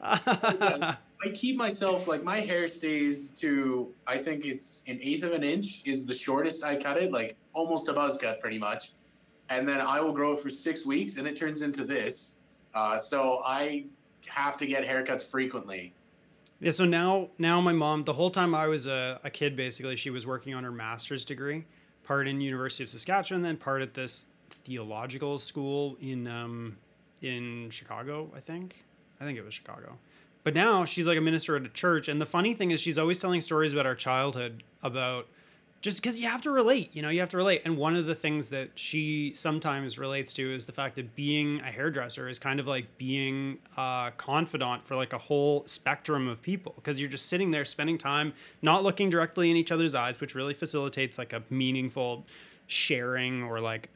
I 0.00 0.96
keep 1.34 1.56
myself 1.56 2.06
like 2.06 2.22
my 2.22 2.40
hair 2.40 2.68
stays 2.68 3.28
to 3.30 3.92
I 4.06 4.18
think 4.18 4.46
it's 4.46 4.82
an 4.86 4.98
eighth 5.02 5.22
of 5.22 5.32
an 5.32 5.42
inch 5.42 5.82
is 5.84 6.06
the 6.06 6.14
shortest 6.14 6.64
I 6.64 6.76
cut 6.76 6.96
it, 6.96 7.12
like 7.12 7.36
almost 7.52 7.88
a 7.88 7.92
buzz 7.92 8.16
cut 8.18 8.40
pretty 8.40 8.58
much. 8.58 8.92
And 9.48 9.68
then 9.68 9.80
I 9.80 10.00
will 10.00 10.12
grow 10.12 10.32
it 10.34 10.40
for 10.40 10.50
six 10.50 10.86
weeks 10.86 11.16
and 11.16 11.26
it 11.26 11.36
turns 11.36 11.62
into 11.62 11.84
this. 11.84 12.36
Uh, 12.74 12.98
so 12.98 13.42
I 13.44 13.86
have 14.26 14.56
to 14.58 14.66
get 14.66 14.86
haircuts 14.86 15.28
frequently. 15.28 15.92
Yeah, 16.60 16.70
so 16.70 16.84
now 16.84 17.28
now 17.38 17.60
my 17.60 17.72
mom 17.72 18.04
the 18.04 18.12
whole 18.12 18.30
time 18.30 18.54
I 18.54 18.66
was 18.66 18.86
a, 18.86 19.18
a 19.24 19.30
kid 19.30 19.56
basically 19.56 19.96
she 19.96 20.10
was 20.10 20.26
working 20.26 20.54
on 20.54 20.62
her 20.62 20.70
master's 20.70 21.24
degree, 21.24 21.64
part 22.04 22.28
in 22.28 22.40
University 22.40 22.84
of 22.84 22.90
Saskatchewan, 22.90 23.42
then 23.42 23.56
part 23.56 23.80
at 23.80 23.94
this 23.94 24.28
theological 24.64 25.38
school 25.38 25.96
in 26.00 26.26
um, 26.26 26.76
in 27.22 27.70
Chicago, 27.70 28.30
I 28.36 28.40
think. 28.40 28.84
I 29.20 29.24
think 29.24 29.38
it 29.38 29.44
was 29.44 29.54
Chicago. 29.54 29.98
But 30.44 30.54
now 30.54 30.84
she's 30.84 31.06
like 31.06 31.18
a 31.18 31.22
minister 31.22 31.56
at 31.56 31.64
a 31.64 31.68
church, 31.68 32.08
and 32.08 32.20
the 32.20 32.26
funny 32.26 32.54
thing 32.54 32.70
is 32.70 32.80
she's 32.80 32.98
always 32.98 33.18
telling 33.18 33.40
stories 33.40 33.72
about 33.72 33.86
our 33.86 33.94
childhood, 33.94 34.62
about 34.82 35.28
just 35.80 35.96
because 35.96 36.20
you 36.20 36.28
have 36.28 36.42
to 36.42 36.50
relate, 36.50 36.94
you 36.94 37.00
know, 37.00 37.08
you 37.08 37.20
have 37.20 37.30
to 37.30 37.38
relate. 37.38 37.62
And 37.64 37.78
one 37.78 37.96
of 37.96 38.04
the 38.04 38.14
things 38.14 38.50
that 38.50 38.70
she 38.74 39.32
sometimes 39.34 39.98
relates 39.98 40.32
to 40.34 40.54
is 40.54 40.66
the 40.66 40.72
fact 40.72 40.96
that 40.96 41.16
being 41.16 41.60
a 41.60 41.70
hairdresser 41.70 42.28
is 42.28 42.38
kind 42.38 42.60
of 42.60 42.66
like 42.66 42.98
being 42.98 43.58
a 43.78 44.12
confidant 44.18 44.86
for 44.86 44.94
like 44.94 45.14
a 45.14 45.18
whole 45.18 45.62
spectrum 45.66 46.28
of 46.28 46.42
people 46.42 46.74
because 46.76 47.00
you're 47.00 47.08
just 47.08 47.26
sitting 47.26 47.50
there 47.50 47.64
spending 47.64 47.96
time 47.96 48.34
not 48.60 48.82
looking 48.82 49.08
directly 49.08 49.50
in 49.50 49.56
each 49.56 49.72
other's 49.72 49.94
eyes, 49.94 50.20
which 50.20 50.34
really 50.34 50.52
facilitates 50.52 51.16
like 51.16 51.32
a 51.32 51.42
meaningful 51.48 52.26
sharing 52.66 53.42
or 53.42 53.58
like, 53.58 53.88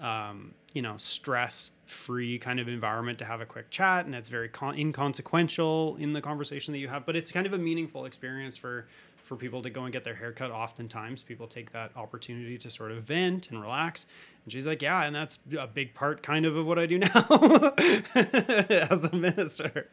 um, 0.00 0.54
you 0.72 0.80
know, 0.80 0.96
stress 0.96 1.72
free 1.84 2.38
kind 2.38 2.60
of 2.60 2.68
environment 2.68 3.18
to 3.18 3.26
have 3.26 3.42
a 3.42 3.46
quick 3.46 3.68
chat. 3.68 4.06
And 4.06 4.14
it's 4.14 4.30
very 4.30 4.48
con- 4.48 4.78
inconsequential 4.78 5.96
in 5.98 6.14
the 6.14 6.22
conversation 6.22 6.72
that 6.72 6.78
you 6.78 6.88
have, 6.88 7.04
but 7.04 7.14
it's 7.14 7.30
kind 7.30 7.46
of 7.46 7.52
a 7.52 7.58
meaningful 7.58 8.06
experience 8.06 8.56
for 8.56 8.86
for 9.30 9.36
people 9.36 9.62
to 9.62 9.70
go 9.70 9.84
and 9.84 9.92
get 9.92 10.02
their 10.02 10.16
hair 10.16 10.32
cut 10.32 10.50
oftentimes 10.50 11.22
people 11.22 11.46
take 11.46 11.70
that 11.70 11.92
opportunity 11.94 12.58
to 12.58 12.68
sort 12.68 12.90
of 12.90 13.04
vent 13.04 13.48
and 13.50 13.62
relax. 13.62 14.06
And 14.42 14.52
she's 14.52 14.66
like 14.66 14.82
yeah 14.82 15.04
and 15.04 15.14
that's 15.14 15.38
a 15.56 15.68
big 15.68 15.94
part 15.94 16.20
kind 16.20 16.44
of 16.44 16.56
of 16.56 16.66
what 16.66 16.80
i 16.80 16.86
do 16.86 16.98
now 16.98 17.08
as 18.16 19.04
a 19.04 19.14
minister. 19.14 19.88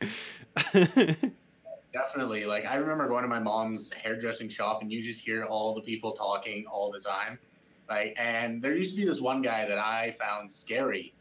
Definitely. 1.94 2.46
Like 2.46 2.66
i 2.66 2.78
remember 2.78 3.08
going 3.08 3.22
to 3.22 3.28
my 3.28 3.38
mom's 3.38 3.94
hairdressing 3.94 4.50
shop 4.50 4.82
and 4.82 4.92
you 4.92 5.04
just 5.04 5.24
hear 5.24 5.44
all 5.44 5.76
the 5.76 5.82
people 5.82 6.14
talking 6.14 6.66
all 6.66 6.92
the 6.92 7.00
time 7.00 7.38
like 7.88 8.16
and 8.18 8.60
there 8.60 8.76
used 8.76 8.96
to 8.96 9.02
be 9.02 9.06
this 9.06 9.22
one 9.22 9.44
guy 9.44 9.68
that 9.68 9.78
i 9.78 10.16
found 10.20 10.52
scary. 10.52 11.14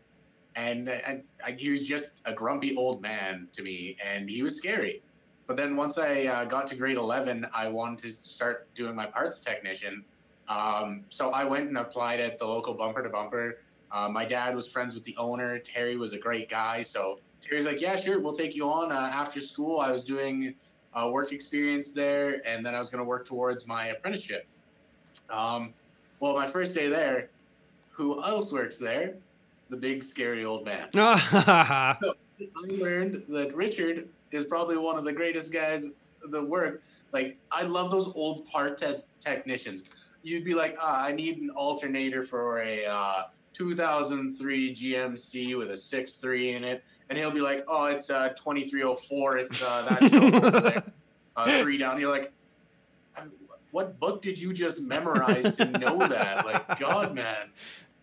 And, 0.54 0.88
and 0.88 1.22
he 1.58 1.68
was 1.68 1.86
just 1.86 2.22
a 2.24 2.32
grumpy 2.32 2.74
old 2.76 3.02
man 3.02 3.48
to 3.52 3.62
me 3.62 3.98
and 4.02 4.30
he 4.30 4.42
was 4.42 4.56
scary 4.56 5.02
but 5.46 5.56
then 5.56 5.76
once 5.76 5.98
I 5.98 6.24
uh, 6.24 6.44
got 6.44 6.66
to 6.68 6.76
grade 6.76 6.96
11, 6.96 7.46
I 7.54 7.68
wanted 7.68 7.98
to 8.00 8.28
start 8.28 8.72
doing 8.74 8.94
my 8.94 9.06
parts 9.06 9.40
technician. 9.40 10.04
Um, 10.48 11.04
so 11.08 11.30
I 11.30 11.44
went 11.44 11.68
and 11.68 11.78
applied 11.78 12.20
at 12.20 12.38
the 12.38 12.46
local 12.46 12.74
bumper 12.74 13.02
to 13.02 13.08
bumper. 13.08 13.58
Uh, 13.92 14.08
my 14.08 14.24
dad 14.24 14.54
was 14.54 14.68
friends 14.68 14.94
with 14.94 15.04
the 15.04 15.16
owner. 15.16 15.58
Terry 15.58 15.96
was 15.96 16.12
a 16.12 16.18
great 16.18 16.50
guy. 16.50 16.82
So 16.82 17.18
Terry's 17.40 17.66
like, 17.66 17.80
yeah, 17.80 17.96
sure, 17.96 18.20
we'll 18.20 18.32
take 18.32 18.56
you 18.56 18.68
on. 18.68 18.90
Uh, 18.90 19.10
after 19.12 19.40
school, 19.40 19.80
I 19.80 19.90
was 19.90 20.04
doing 20.04 20.54
uh, 20.94 21.10
work 21.12 21.32
experience 21.32 21.92
there, 21.92 22.46
and 22.46 22.64
then 22.64 22.74
I 22.74 22.78
was 22.78 22.90
going 22.90 23.00
to 23.00 23.04
work 23.04 23.26
towards 23.26 23.66
my 23.66 23.88
apprenticeship. 23.88 24.46
Um, 25.30 25.74
well, 26.18 26.34
my 26.34 26.46
first 26.46 26.74
day 26.74 26.88
there, 26.88 27.28
who 27.90 28.22
else 28.22 28.52
works 28.52 28.78
there? 28.78 29.14
The 29.70 29.76
big 29.76 30.02
scary 30.02 30.44
old 30.44 30.64
man. 30.64 30.88
so 30.94 31.00
I 31.02 31.96
learned 32.68 33.24
that 33.28 33.54
Richard 33.54 34.08
is 34.36 34.44
probably 34.44 34.76
one 34.76 34.96
of 34.96 35.04
the 35.04 35.12
greatest 35.12 35.52
guys 35.52 35.90
the 36.22 36.44
work. 36.44 36.82
Like 37.12 37.38
I 37.50 37.62
love 37.62 37.90
those 37.90 38.12
old 38.14 38.46
part 38.46 38.78
test 38.78 39.06
technicians. 39.20 39.84
You'd 40.22 40.44
be 40.44 40.54
like, 40.54 40.76
ah, 40.80 41.04
I 41.04 41.12
need 41.12 41.38
an 41.38 41.50
alternator 41.50 42.24
for 42.24 42.62
a 42.62 42.84
uh, 42.84 43.22
2003 43.52 44.74
GMC 44.74 45.56
with 45.56 45.70
a 45.70 45.74
6.3 45.74 46.56
in 46.56 46.64
it, 46.64 46.84
and 47.08 47.18
he'll 47.18 47.30
be 47.30 47.40
like, 47.40 47.64
oh, 47.68 47.86
it's 47.86 48.10
uh, 48.10 48.30
2304. 48.30 49.38
It's 49.38 49.62
uh, 49.62 49.86
that 49.88 50.10
shows 50.10 50.34
over 50.34 50.60
there. 50.60 50.82
Uh, 51.38 51.60
three 51.60 51.76
down. 51.76 52.00
You're 52.00 52.10
like, 52.10 52.32
what 53.70 54.00
book 54.00 54.22
did 54.22 54.40
you 54.40 54.54
just 54.54 54.84
memorize 54.86 55.54
to 55.58 55.66
know 55.66 55.98
that? 55.98 56.46
Like, 56.46 56.78
God, 56.78 57.14
man, 57.14 57.50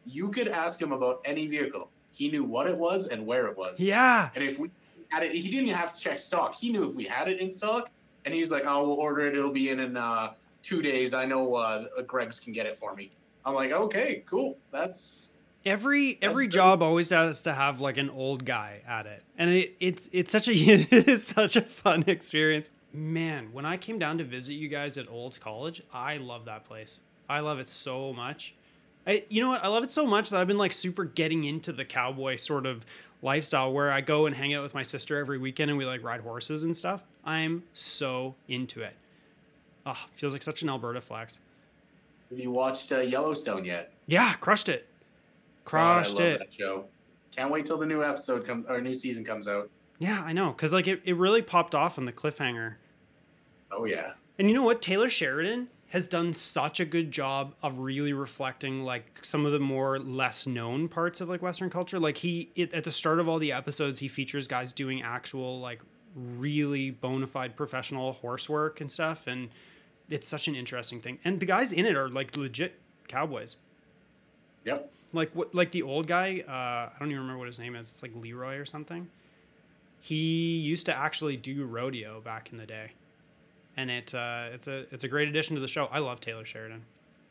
you 0.06 0.30
could 0.30 0.48
ask 0.48 0.80
him 0.80 0.91
about 0.91 1.22
any 1.26 1.48
vehicle. 1.48 1.89
He 2.12 2.30
knew 2.30 2.44
what 2.44 2.67
it 2.67 2.77
was 2.77 3.08
and 3.08 3.25
where 3.25 3.48
it 3.48 3.58
was. 3.58 3.79
Yeah. 3.79 4.29
And 4.36 4.44
if 4.44 4.60
we 4.60 4.69
had 5.13 5.23
it. 5.23 5.33
He 5.33 5.43
didn't 5.43 5.67
even 5.67 5.75
have 5.75 5.93
to 5.93 5.99
check 5.99 6.19
stock. 6.19 6.55
He 6.55 6.71
knew 6.71 6.89
if 6.89 6.95
we 6.95 7.05
had 7.05 7.27
it 7.27 7.39
in 7.39 7.51
stock, 7.51 7.89
and 8.25 8.33
he's 8.33 8.51
like, 8.51 8.63
"Oh, 8.65 8.87
we'll 8.87 8.97
order 8.97 9.27
it. 9.27 9.35
It'll 9.35 9.51
be 9.51 9.69
in 9.69 9.79
in 9.79 9.95
uh, 9.97 10.33
two 10.61 10.81
days. 10.81 11.13
I 11.13 11.25
know 11.25 11.55
uh, 11.55 11.85
Greg's 12.07 12.39
can 12.39 12.53
get 12.53 12.65
it 12.65 12.77
for 12.79 12.95
me." 12.95 13.11
I'm 13.45 13.53
like, 13.53 13.71
"Okay, 13.71 14.23
cool. 14.25 14.57
That's." 14.71 15.31
Every 15.65 16.19
every 16.21 16.47
job 16.49 16.81
always 16.81 17.09
has 17.09 17.41
to 17.41 17.53
have 17.53 17.79
like 17.79 17.97
an 17.97 18.09
old 18.09 18.43
guy 18.43 18.81
at 18.85 19.05
it, 19.05 19.23
and 19.37 19.49
it, 19.49 19.75
it's 19.79 20.09
it's 20.11 20.31
such 20.31 20.47
a 20.49 20.53
it's 20.55 21.23
such 21.23 21.55
a 21.55 21.61
fun 21.61 22.03
experience. 22.07 22.69
Man, 22.91 23.53
when 23.53 23.65
I 23.65 23.77
came 23.77 23.97
down 23.97 24.17
to 24.17 24.23
visit 24.23 24.53
you 24.53 24.67
guys 24.67 24.97
at 24.97 25.09
Olds 25.09 25.37
College, 25.37 25.81
I 25.93 26.17
love 26.17 26.45
that 26.45 26.65
place. 26.65 27.01
I 27.29 27.39
love 27.39 27.59
it 27.59 27.69
so 27.69 28.13
much. 28.13 28.55
I, 29.06 29.25
you 29.29 29.41
know 29.41 29.49
what? 29.49 29.63
I 29.63 29.67
love 29.67 29.83
it 29.83 29.91
so 29.91 30.06
much 30.06 30.29
that 30.29 30.39
I've 30.39 30.47
been 30.47 30.58
like 30.58 30.73
super 30.73 31.04
getting 31.04 31.43
into 31.43 31.73
the 31.73 31.85
cowboy 31.85 32.37
sort 32.37 32.65
of 32.65 32.85
lifestyle 33.21 33.71
where 33.73 33.91
I 33.91 34.01
go 34.01 34.25
and 34.25 34.35
hang 34.35 34.54
out 34.54 34.63
with 34.63 34.73
my 34.73 34.83
sister 34.83 35.17
every 35.17 35.37
weekend 35.37 35.71
and 35.71 35.77
we 35.77 35.85
like 35.85 36.04
ride 36.04 36.21
horses 36.21 36.63
and 36.63 36.75
stuff. 36.75 37.04
I'm 37.25 37.63
so 37.73 38.35
into 38.47 38.81
it. 38.81 38.93
Oh, 39.85 39.97
feels 40.15 40.33
like 40.33 40.43
such 40.43 40.62
an 40.62 40.69
Alberta 40.69 41.01
flex. 41.01 41.39
Have 42.29 42.39
you 42.39 42.51
watched 42.51 42.91
uh, 42.91 42.99
Yellowstone 42.99 43.65
yet? 43.65 43.91
Yeah, 44.08 44.33
crushed 44.35 44.69
it. 44.69 44.87
Crushed 45.65 46.19
it. 46.19 46.39
That 46.39 46.54
show. 46.54 46.85
Can't 47.35 47.51
wait 47.51 47.65
till 47.65 47.77
the 47.77 47.85
new 47.85 48.04
episode 48.04 48.45
comes 48.45 48.65
or 48.69 48.81
new 48.81 48.95
season 48.95 49.25
comes 49.25 49.47
out. 49.47 49.69
Yeah, 49.99 50.21
I 50.23 50.33
know. 50.33 50.51
Cause 50.54 50.73
like 50.73 50.87
it, 50.87 51.01
it 51.06 51.15
really 51.17 51.41
popped 51.41 51.75
off 51.75 51.97
on 51.97 52.06
the 52.06 52.12
cliffhanger. 52.12 52.75
Oh 53.71 53.85
yeah. 53.85 54.13
And 54.39 54.49
you 54.49 54.56
know 54.56 54.63
what? 54.63 54.81
Taylor 54.81 55.10
Sheridan 55.10 55.69
has 55.94 56.08
done 56.08 56.33
such 56.33 56.79
a 56.79 56.85
good 56.85 57.12
job 57.12 57.54
of 57.62 57.77
really 57.77 58.13
reflecting 58.13 58.83
like 58.83 59.06
some 59.21 59.46
of 59.46 59.52
the 59.52 59.60
more 59.60 60.00
less 60.00 60.48
known 60.48 60.87
parts 60.87 61.21
of 61.21 61.29
like 61.29 61.39
Western 61.39 61.69
culture. 61.69 62.00
Like 62.00 62.17
he 62.17 62.50
it, 62.56 62.73
at 62.73 62.83
the 62.83 62.91
start 62.91 63.19
of 63.19 63.29
all 63.29 63.37
the 63.37 63.52
episodes, 63.52 64.00
he 64.00 64.08
features 64.08 64.48
guys 64.48 64.73
doing 64.73 65.04
actual 65.04 65.60
like 65.60 65.81
really 66.15 66.89
bona 66.89 67.27
fide 67.27 67.56
professional 67.56 68.13
horse 68.13 68.50
work 68.50 68.81
and 68.81 68.89
stuff, 68.91 69.27
and 69.27 69.50
it's 70.10 70.27
such 70.27 70.48
an 70.48 70.56
interesting 70.56 71.00
thing. 71.00 71.19
And 71.23 71.39
the 71.39 71.46
guys 71.46 71.71
in 71.71 71.85
it 71.85 71.96
are 71.96 72.10
like 72.10 72.35
legit 72.35 72.73
cowboys. 73.08 73.58
Yep. 74.65 74.91
Like 75.13 75.29
what? 75.35 75.54
Like 75.54 75.71
the 75.71 75.83
old 75.83 76.08
guy. 76.08 76.44
Uh, 76.48 76.89
I 76.91 76.96
don't 76.98 77.10
even 77.10 77.21
remember 77.21 77.37
what 77.37 77.48
his 77.48 77.60
name 77.60 77.75
is. 77.75 77.91
It's 77.91 78.02
like 78.02 78.13
Leroy 78.15 78.56
or 78.56 78.65
something. 78.65 79.08
He 80.02 80.58
used 80.58 80.87
to 80.87 80.98
actually 80.98 81.37
do 81.37 81.65
rodeo 81.65 82.19
back 82.19 82.52
in 82.52 82.58
the 82.58 82.65
day, 82.65 82.94
and 83.78 83.90
it 83.90 84.13
uh, 84.13 84.48
it's 84.54 84.67
a 84.67 84.86
it's 84.92 85.04
a 85.04 85.08
great 85.08 85.28
addition 85.28 85.56
to 85.56 85.62
the 85.62 85.67
show. 85.67 85.86
I 85.92 86.00
love 86.00 86.19
Taylor 86.19 86.46
Sheridan. 86.46 86.84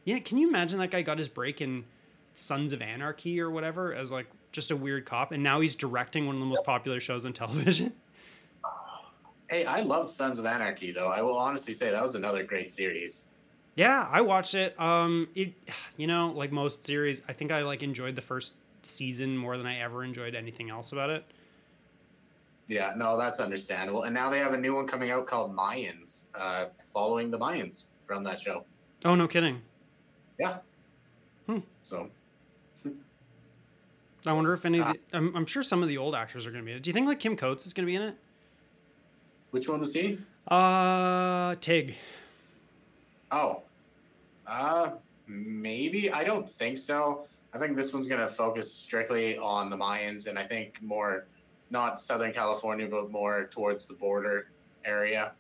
Yeah, 0.05 0.19
can 0.19 0.39
you 0.39 0.49
imagine 0.49 0.79
that 0.81 0.91
guy 0.91 1.03
got 1.03 1.19
his 1.19 1.29
break 1.29 1.61
in 1.61 1.85
Sons 2.35 2.73
of 2.73 2.83
Anarchy 2.83 3.41
or 3.41 3.51
whatever 3.51 3.95
as 3.95 4.11
like 4.11 4.27
just 4.51 4.71
a 4.71 4.77
weird 4.77 5.07
cop, 5.07 5.33
and 5.33 5.43
now 5.43 5.61
he's 5.61 5.75
directing 5.75 6.27
one 6.27 6.35
of 6.35 6.41
the 6.41 6.47
most 6.47 6.65
popular 6.65 7.01
shows 7.01 7.25
on 7.25 7.33
television. 7.33 7.93
Hey, 9.49 9.65
I 9.67 9.81
loved 9.81 10.11
Sons 10.11 10.39
of 10.39 10.47
Anarchy 10.47 10.93
though. 10.93 11.09
I 11.09 11.23
will 11.23 11.39
honestly 11.39 11.75
say 11.75 11.91
that 11.91 12.03
was 12.03 12.15
another 12.15 12.43
great 12.43 12.71
series. 12.71 13.29
Yeah, 13.75 14.07
I 14.11 14.21
watched 14.21 14.55
it. 14.55 14.79
Um, 14.79 15.29
it, 15.35 15.55
you 15.97 16.07
know, 16.07 16.33
like 16.35 16.53
most 16.53 16.85
series, 16.85 17.23
I 17.29 17.33
think 17.33 17.53
I 17.53 17.63
like 17.63 17.83
enjoyed 17.83 18.17
the 18.17 18.23
first 18.23 18.55
season 18.83 19.37
more 19.37 19.57
than 19.57 19.67
I 19.67 19.81
ever 19.81 20.05
enjoyed 20.05 20.35
anything 20.35 20.71
else 20.71 20.93
about 20.93 21.11
it. 21.11 21.25
Yeah, 22.73 22.95
no, 22.97 23.19
that's 23.19 23.39
understandable. 23.39 24.05
And 24.05 24.15
now 24.15 24.31
they 24.31 24.39
have 24.39 24.55
a 24.55 24.57
new 24.57 24.75
one 24.75 24.87
coming 24.87 25.11
out 25.11 25.27
called 25.27 25.55
Mayans, 25.55 26.25
uh, 26.35 26.67
following 26.91 27.31
the 27.31 27.39
Mayans 27.39 27.89
from 28.07 28.25
that 28.25 28.41
show. 28.41 28.65
Oh, 29.05 29.15
no 29.15 29.29
kidding. 29.29 29.61
Yeah. 30.41 30.59
Hmm. 31.47 31.59
So 31.83 32.09
I 34.25 34.33
wonder 34.33 34.55
if 34.55 34.65
any. 34.65 34.79
Of 34.79 34.87
Ah. 34.87 34.93
the, 35.11 35.17
I'm, 35.19 35.37
I'm 35.37 35.45
sure 35.45 35.63
some 35.63 35.83
of 35.83 35.89
the 35.91 35.99
old 35.99 36.15
actors 36.15 36.47
are 36.47 36.51
going 36.51 36.63
to 36.63 36.65
be 36.65 36.71
in 36.73 36.79
it. 36.79 36.83
Do 36.83 36.89
you 36.89 36.95
think 36.95 37.07
like 37.07 37.21
Kim 37.21 37.37
Coates 37.37 37.67
is 37.67 37.75
going 37.75 37.85
to 37.85 37.91
be 37.91 37.97
in 37.97 38.03
it? 38.03 38.17
which 39.51 39.69
one 39.69 39.81
was 39.81 39.93
he? 39.93 40.19
Uh, 40.49 41.55
Tig. 41.61 41.95
Oh. 43.31 43.61
Uh 44.47 44.93
maybe. 45.27 46.11
I 46.11 46.25
don't 46.25 46.49
think 46.49 46.79
so. 46.79 47.27
I 47.53 47.59
think 47.59 47.77
this 47.77 47.93
one's 47.93 48.09
gonna 48.09 48.29
focus 48.29 48.73
strictly 48.73 49.37
on 49.37 49.69
the 49.69 49.77
Mayans 49.77 50.27
and 50.27 50.39
I 50.39 50.45
think 50.45 50.81
more 50.81 51.27
not 51.73 51.99
Southern 52.01 52.33
California, 52.33 52.87
but 52.87 53.11
more 53.11 53.49
towards 53.51 53.87
the 53.87 53.95
border 53.95 54.49
area. 54.85 55.33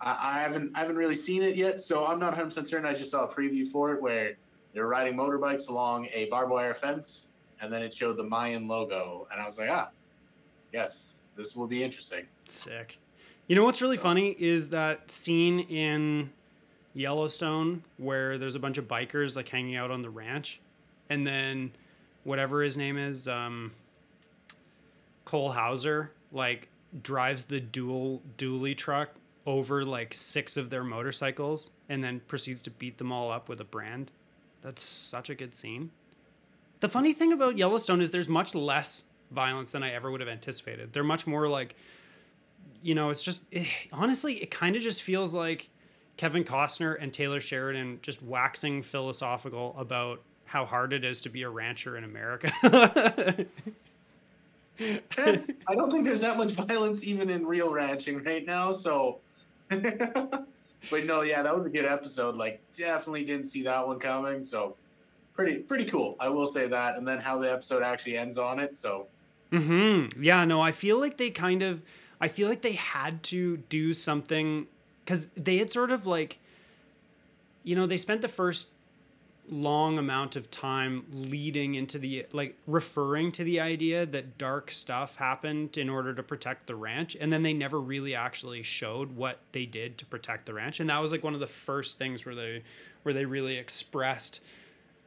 I, 0.00 0.36
I 0.36 0.40
haven't 0.40 0.72
I 0.74 0.80
haven't 0.80 0.96
really 0.96 1.16
seen 1.16 1.42
it 1.42 1.56
yet, 1.56 1.80
so 1.80 2.06
I'm 2.06 2.18
not 2.18 2.28
100 2.28 2.46
percent 2.46 2.68
certain. 2.68 2.86
I 2.86 2.94
just 2.94 3.10
saw 3.10 3.24
a 3.24 3.28
preview 3.28 3.68
for 3.68 3.92
it 3.92 4.00
where 4.00 4.36
they're 4.72 4.86
riding 4.86 5.14
motorbikes 5.14 5.68
along 5.68 6.08
a 6.14 6.26
barbed 6.26 6.52
wire 6.52 6.72
fence, 6.72 7.30
and 7.60 7.70
then 7.70 7.82
it 7.82 7.92
showed 7.92 8.16
the 8.16 8.22
Mayan 8.22 8.66
logo, 8.68 9.26
and 9.30 9.42
I 9.42 9.44
was 9.44 9.58
like, 9.58 9.68
ah, 9.68 9.90
yes, 10.72 11.16
this 11.36 11.54
will 11.56 11.66
be 11.66 11.82
interesting. 11.82 12.24
Sick. 12.48 12.98
You 13.48 13.56
know 13.56 13.64
what's 13.64 13.82
really 13.82 13.96
funny 13.96 14.36
is 14.38 14.68
that 14.68 15.10
scene 15.10 15.60
in 15.60 16.30
Yellowstone 16.94 17.82
where 17.98 18.38
there's 18.38 18.54
a 18.54 18.60
bunch 18.60 18.78
of 18.78 18.86
bikers 18.86 19.36
like 19.36 19.48
hanging 19.48 19.76
out 19.76 19.90
on 19.90 20.00
the 20.00 20.08
ranch, 20.08 20.60
and 21.10 21.26
then 21.26 21.72
whatever 22.24 22.62
his 22.62 22.76
name 22.76 22.96
is, 22.96 23.26
um, 23.26 23.72
Cole 25.32 25.50
Hauser, 25.50 26.10
like 26.30 26.68
drives 27.02 27.44
the 27.44 27.58
dual 27.58 28.20
dually 28.36 28.76
truck 28.76 29.08
over 29.46 29.82
like 29.82 30.12
six 30.12 30.58
of 30.58 30.68
their 30.68 30.84
motorcycles 30.84 31.70
and 31.88 32.04
then 32.04 32.20
proceeds 32.28 32.60
to 32.60 32.70
beat 32.70 32.98
them 32.98 33.10
all 33.10 33.30
up 33.30 33.48
with 33.48 33.58
a 33.62 33.64
brand. 33.64 34.10
That's 34.60 34.82
such 34.82 35.30
a 35.30 35.34
good 35.34 35.54
scene. 35.54 35.90
The 36.80 36.88
funny 36.90 37.14
thing 37.14 37.32
about 37.32 37.56
Yellowstone 37.56 38.02
is 38.02 38.10
there's 38.10 38.28
much 38.28 38.54
less 38.54 39.04
violence 39.30 39.72
than 39.72 39.82
I 39.82 39.94
ever 39.94 40.10
would 40.10 40.20
have 40.20 40.28
anticipated. 40.28 40.92
They're 40.92 41.02
much 41.02 41.26
more 41.26 41.48
like 41.48 41.76
you 42.82 42.94
know, 42.94 43.08
it's 43.08 43.22
just 43.22 43.42
eh, 43.54 43.64
honestly, 43.90 44.34
it 44.34 44.50
kind 44.50 44.76
of 44.76 44.82
just 44.82 45.00
feels 45.00 45.34
like 45.34 45.70
Kevin 46.18 46.44
Costner 46.44 46.98
and 47.00 47.10
Taylor 47.10 47.40
Sheridan 47.40 48.00
just 48.02 48.22
waxing 48.22 48.82
philosophical 48.82 49.74
about 49.78 50.20
how 50.44 50.66
hard 50.66 50.92
it 50.92 51.04
is 51.04 51.22
to 51.22 51.30
be 51.30 51.42
a 51.42 51.48
rancher 51.48 51.96
in 51.96 52.04
America. 52.04 53.46
And 54.78 55.54
I 55.68 55.74
don't 55.74 55.90
think 55.90 56.04
there's 56.04 56.22
that 56.22 56.36
much 56.36 56.52
violence 56.52 57.04
even 57.04 57.30
in 57.30 57.46
real 57.46 57.70
ranching 57.72 58.22
right 58.22 58.44
now. 58.44 58.72
So, 58.72 59.20
but 59.68 61.04
no, 61.04 61.22
yeah, 61.22 61.42
that 61.42 61.54
was 61.54 61.66
a 61.66 61.70
good 61.70 61.84
episode. 61.84 62.36
Like, 62.36 62.62
definitely 62.72 63.24
didn't 63.24 63.46
see 63.46 63.62
that 63.64 63.86
one 63.86 63.98
coming. 63.98 64.44
So, 64.44 64.78
pretty 65.34 65.58
pretty 65.60 65.86
cool. 65.86 66.16
I 66.20 66.28
will 66.28 66.46
say 66.46 66.68
that. 66.68 66.96
And 66.98 67.06
then 67.06 67.18
how 67.18 67.38
the 67.38 67.50
episode 67.52 67.82
actually 67.82 68.16
ends 68.16 68.38
on 68.38 68.58
it. 68.58 68.76
So, 68.76 69.08
hmm 69.52 70.06
Yeah, 70.20 70.44
no, 70.44 70.60
I 70.60 70.72
feel 70.72 70.98
like 70.98 71.18
they 71.18 71.30
kind 71.30 71.62
of, 71.62 71.82
I 72.20 72.28
feel 72.28 72.48
like 72.48 72.62
they 72.62 72.72
had 72.72 73.22
to 73.24 73.58
do 73.58 73.94
something 73.94 74.68
because 75.04 75.26
they 75.36 75.58
had 75.58 75.70
sort 75.70 75.90
of 75.90 76.06
like, 76.06 76.40
you 77.62 77.76
know, 77.76 77.86
they 77.86 77.96
spent 77.96 78.22
the 78.22 78.28
first 78.28 78.68
long 79.48 79.98
amount 79.98 80.36
of 80.36 80.50
time 80.50 81.04
leading 81.12 81.74
into 81.74 81.98
the 81.98 82.24
like 82.32 82.56
referring 82.66 83.32
to 83.32 83.42
the 83.42 83.58
idea 83.60 84.06
that 84.06 84.38
dark 84.38 84.70
stuff 84.70 85.16
happened 85.16 85.76
in 85.76 85.90
order 85.90 86.14
to 86.14 86.22
protect 86.22 86.66
the 86.66 86.74
ranch 86.74 87.16
and 87.20 87.32
then 87.32 87.42
they 87.42 87.52
never 87.52 87.80
really 87.80 88.14
actually 88.14 88.62
showed 88.62 89.16
what 89.16 89.40
they 89.50 89.66
did 89.66 89.98
to 89.98 90.06
protect 90.06 90.46
the 90.46 90.54
ranch 90.54 90.78
and 90.78 90.88
that 90.88 90.98
was 90.98 91.10
like 91.10 91.24
one 91.24 91.34
of 91.34 91.40
the 91.40 91.46
first 91.46 91.98
things 91.98 92.24
where 92.24 92.36
they 92.36 92.62
where 93.02 93.12
they 93.12 93.24
really 93.24 93.56
expressed 93.56 94.40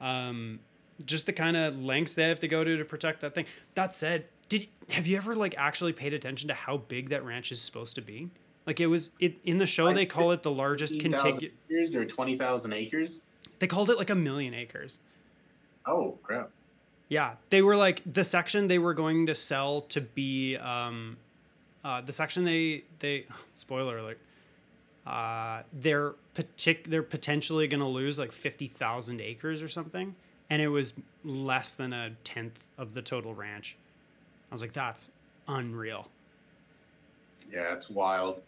um 0.01 0.59
just 1.05 1.25
the 1.25 1.33
kind 1.33 1.55
of 1.55 1.79
lengths 1.79 2.13
they 2.13 2.27
have 2.27 2.39
to 2.39 2.47
go 2.47 2.63
to 2.63 2.77
to 2.77 2.85
protect 2.85 3.21
that 3.21 3.33
thing 3.33 3.45
that 3.73 3.93
said 3.93 4.25
did 4.49 4.67
have 4.89 5.07
you 5.07 5.15
ever 5.15 5.33
like 5.33 5.55
actually 5.57 5.93
paid 5.93 6.13
attention 6.13 6.49
to 6.49 6.53
how 6.53 6.75
big 6.75 7.09
that 7.09 7.23
ranch 7.23 7.53
is 7.53 7.61
supposed 7.61 7.95
to 7.95 8.01
be 8.01 8.29
like 8.67 8.79
it 8.79 8.87
was 8.87 9.11
it 9.19 9.35
in 9.45 9.57
the 9.57 9.65
show 9.65 9.93
they 9.93 10.05
call 10.05 10.31
it 10.31 10.43
the 10.43 10.51
largest 10.51 10.99
contiguous 10.99 11.53
acres 11.69 11.95
or 11.95 12.05
20,000 12.05 12.73
acres. 12.73 13.21
They 13.59 13.67
called 13.67 13.89
it 13.89 13.97
like 13.97 14.09
a 14.09 14.15
million 14.15 14.53
acres 14.53 14.99
Oh, 15.85 16.17
crap. 16.23 16.49
Yeah, 17.09 17.35
they 17.49 17.61
were 17.61 17.75
like 17.75 18.01
the 18.11 18.23
section 18.23 18.67
they 18.67 18.79
were 18.79 18.93
going 18.93 19.27
to 19.27 19.35
sell 19.35 19.81
to 19.81 20.01
be 20.01 20.57
um, 20.57 21.17
uh, 21.83 22.01
the 22.01 22.11
section 22.11 22.43
they 22.43 22.83
they 22.99 23.25
spoiler 23.53 23.99
alert. 23.99 24.19
Uh, 25.05 25.61
they're 25.71 26.15
partic- 26.35 26.87
they're 26.87 27.03
potentially 27.03 27.67
going 27.67 27.81
to 27.81 27.87
lose 27.87 28.17
like 28.17 28.31
fifty 28.31 28.67
thousand 28.67 29.21
acres 29.21 29.61
or 29.61 29.67
something, 29.67 30.15
and 30.49 30.61
it 30.61 30.67
was 30.67 30.93
less 31.23 31.75
than 31.75 31.93
a 31.93 32.11
tenth 32.23 32.65
of 32.79 32.95
the 32.95 33.03
total 33.03 33.35
ranch. 33.35 33.77
I 34.49 34.53
was 34.55 34.61
like, 34.61 34.73
that's 34.73 35.11
unreal. 35.47 36.07
Yeah, 37.53 37.73
it's 37.73 37.89
wild. 37.89 38.41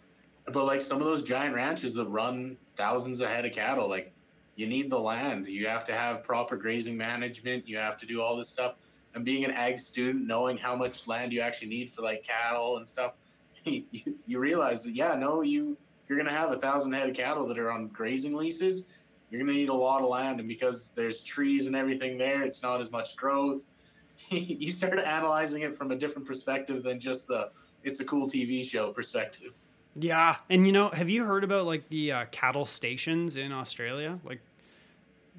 But 0.52 0.66
like 0.66 0.82
some 0.82 1.00
of 1.00 1.06
those 1.06 1.22
giant 1.22 1.54
ranches 1.54 1.94
that 1.94 2.06
run 2.06 2.58
thousands 2.76 3.20
of 3.20 3.30
head 3.30 3.46
of 3.46 3.54
cattle, 3.54 3.88
like 3.88 4.12
you 4.58 4.66
need 4.68 4.90
the 4.90 5.00
land. 5.00 5.48
You 5.48 5.68
have 5.68 5.86
to 5.86 5.94
have 5.94 6.24
proper 6.24 6.58
grazing 6.58 6.98
management. 6.98 7.68
You 7.68 7.78
have 7.78 7.96
to 7.98 8.06
do 8.06 8.22
all 8.22 8.36
this 8.36 8.50
stuff. 8.50 8.76
And 9.14 9.24
being 9.24 9.46
an 9.46 9.52
ag 9.52 9.80
student, 9.80 10.26
knowing 10.26 10.58
how 10.58 10.76
much 10.76 11.08
land 11.08 11.32
you 11.32 11.42
actually 11.42 11.70
need 11.70 11.92
for 11.92 12.02
like 12.02 12.24
cattle 12.24 12.78
and 12.78 12.90
stuff, 12.90 13.14
you, 13.64 13.84
you 14.26 14.40
realize 14.40 14.84
that 14.84 14.92
yeah, 14.92 15.16
no, 15.16 15.42
you 15.42 15.78
you're 16.10 16.18
gonna 16.18 16.32
have 16.32 16.52
a 16.52 16.58
thousand 16.58 16.92
head 16.94 17.08
of 17.08 17.16
cattle 17.16 17.48
that 17.48 17.60
are 17.60 17.72
on 17.72 17.88
grazing 17.90 18.34
leases. 18.34 18.88
You're 19.30 19.40
gonna 19.42 19.54
need 19.54 19.70
a 19.70 19.74
lot 19.74 20.02
of 20.02 20.10
land, 20.10 20.40
and 20.40 20.50
because 20.50 20.92
there's 20.96 21.24
trees 21.24 21.68
and 21.68 21.76
everything 21.76 22.18
there, 22.18 22.42
it's 22.42 22.64
not 22.64 22.82
as 22.82 22.92
much 22.92 23.16
growth. 23.16 23.62
you 24.30 24.72
start 24.72 24.98
analyzing 24.98 25.62
it 25.62 25.78
from 25.78 25.92
a 25.92 25.96
different 25.96 26.28
perspective 26.28 26.82
than 26.82 27.00
just 27.00 27.28
the 27.28 27.52
it's 27.84 28.00
a 28.00 28.06
cool 28.06 28.28
TV 28.28 28.66
show 28.66 28.92
perspective. 28.92 29.54
Yeah, 30.00 30.38
and 30.50 30.66
you 30.66 30.72
know, 30.72 30.90
have 30.90 31.10
you 31.10 31.26
heard 31.26 31.44
about 31.44 31.66
like 31.66 31.88
the 31.90 32.12
uh, 32.12 32.26
cattle 32.32 32.66
stations 32.66 33.36
in 33.36 33.52
Australia? 33.52 34.20
Like, 34.24 34.42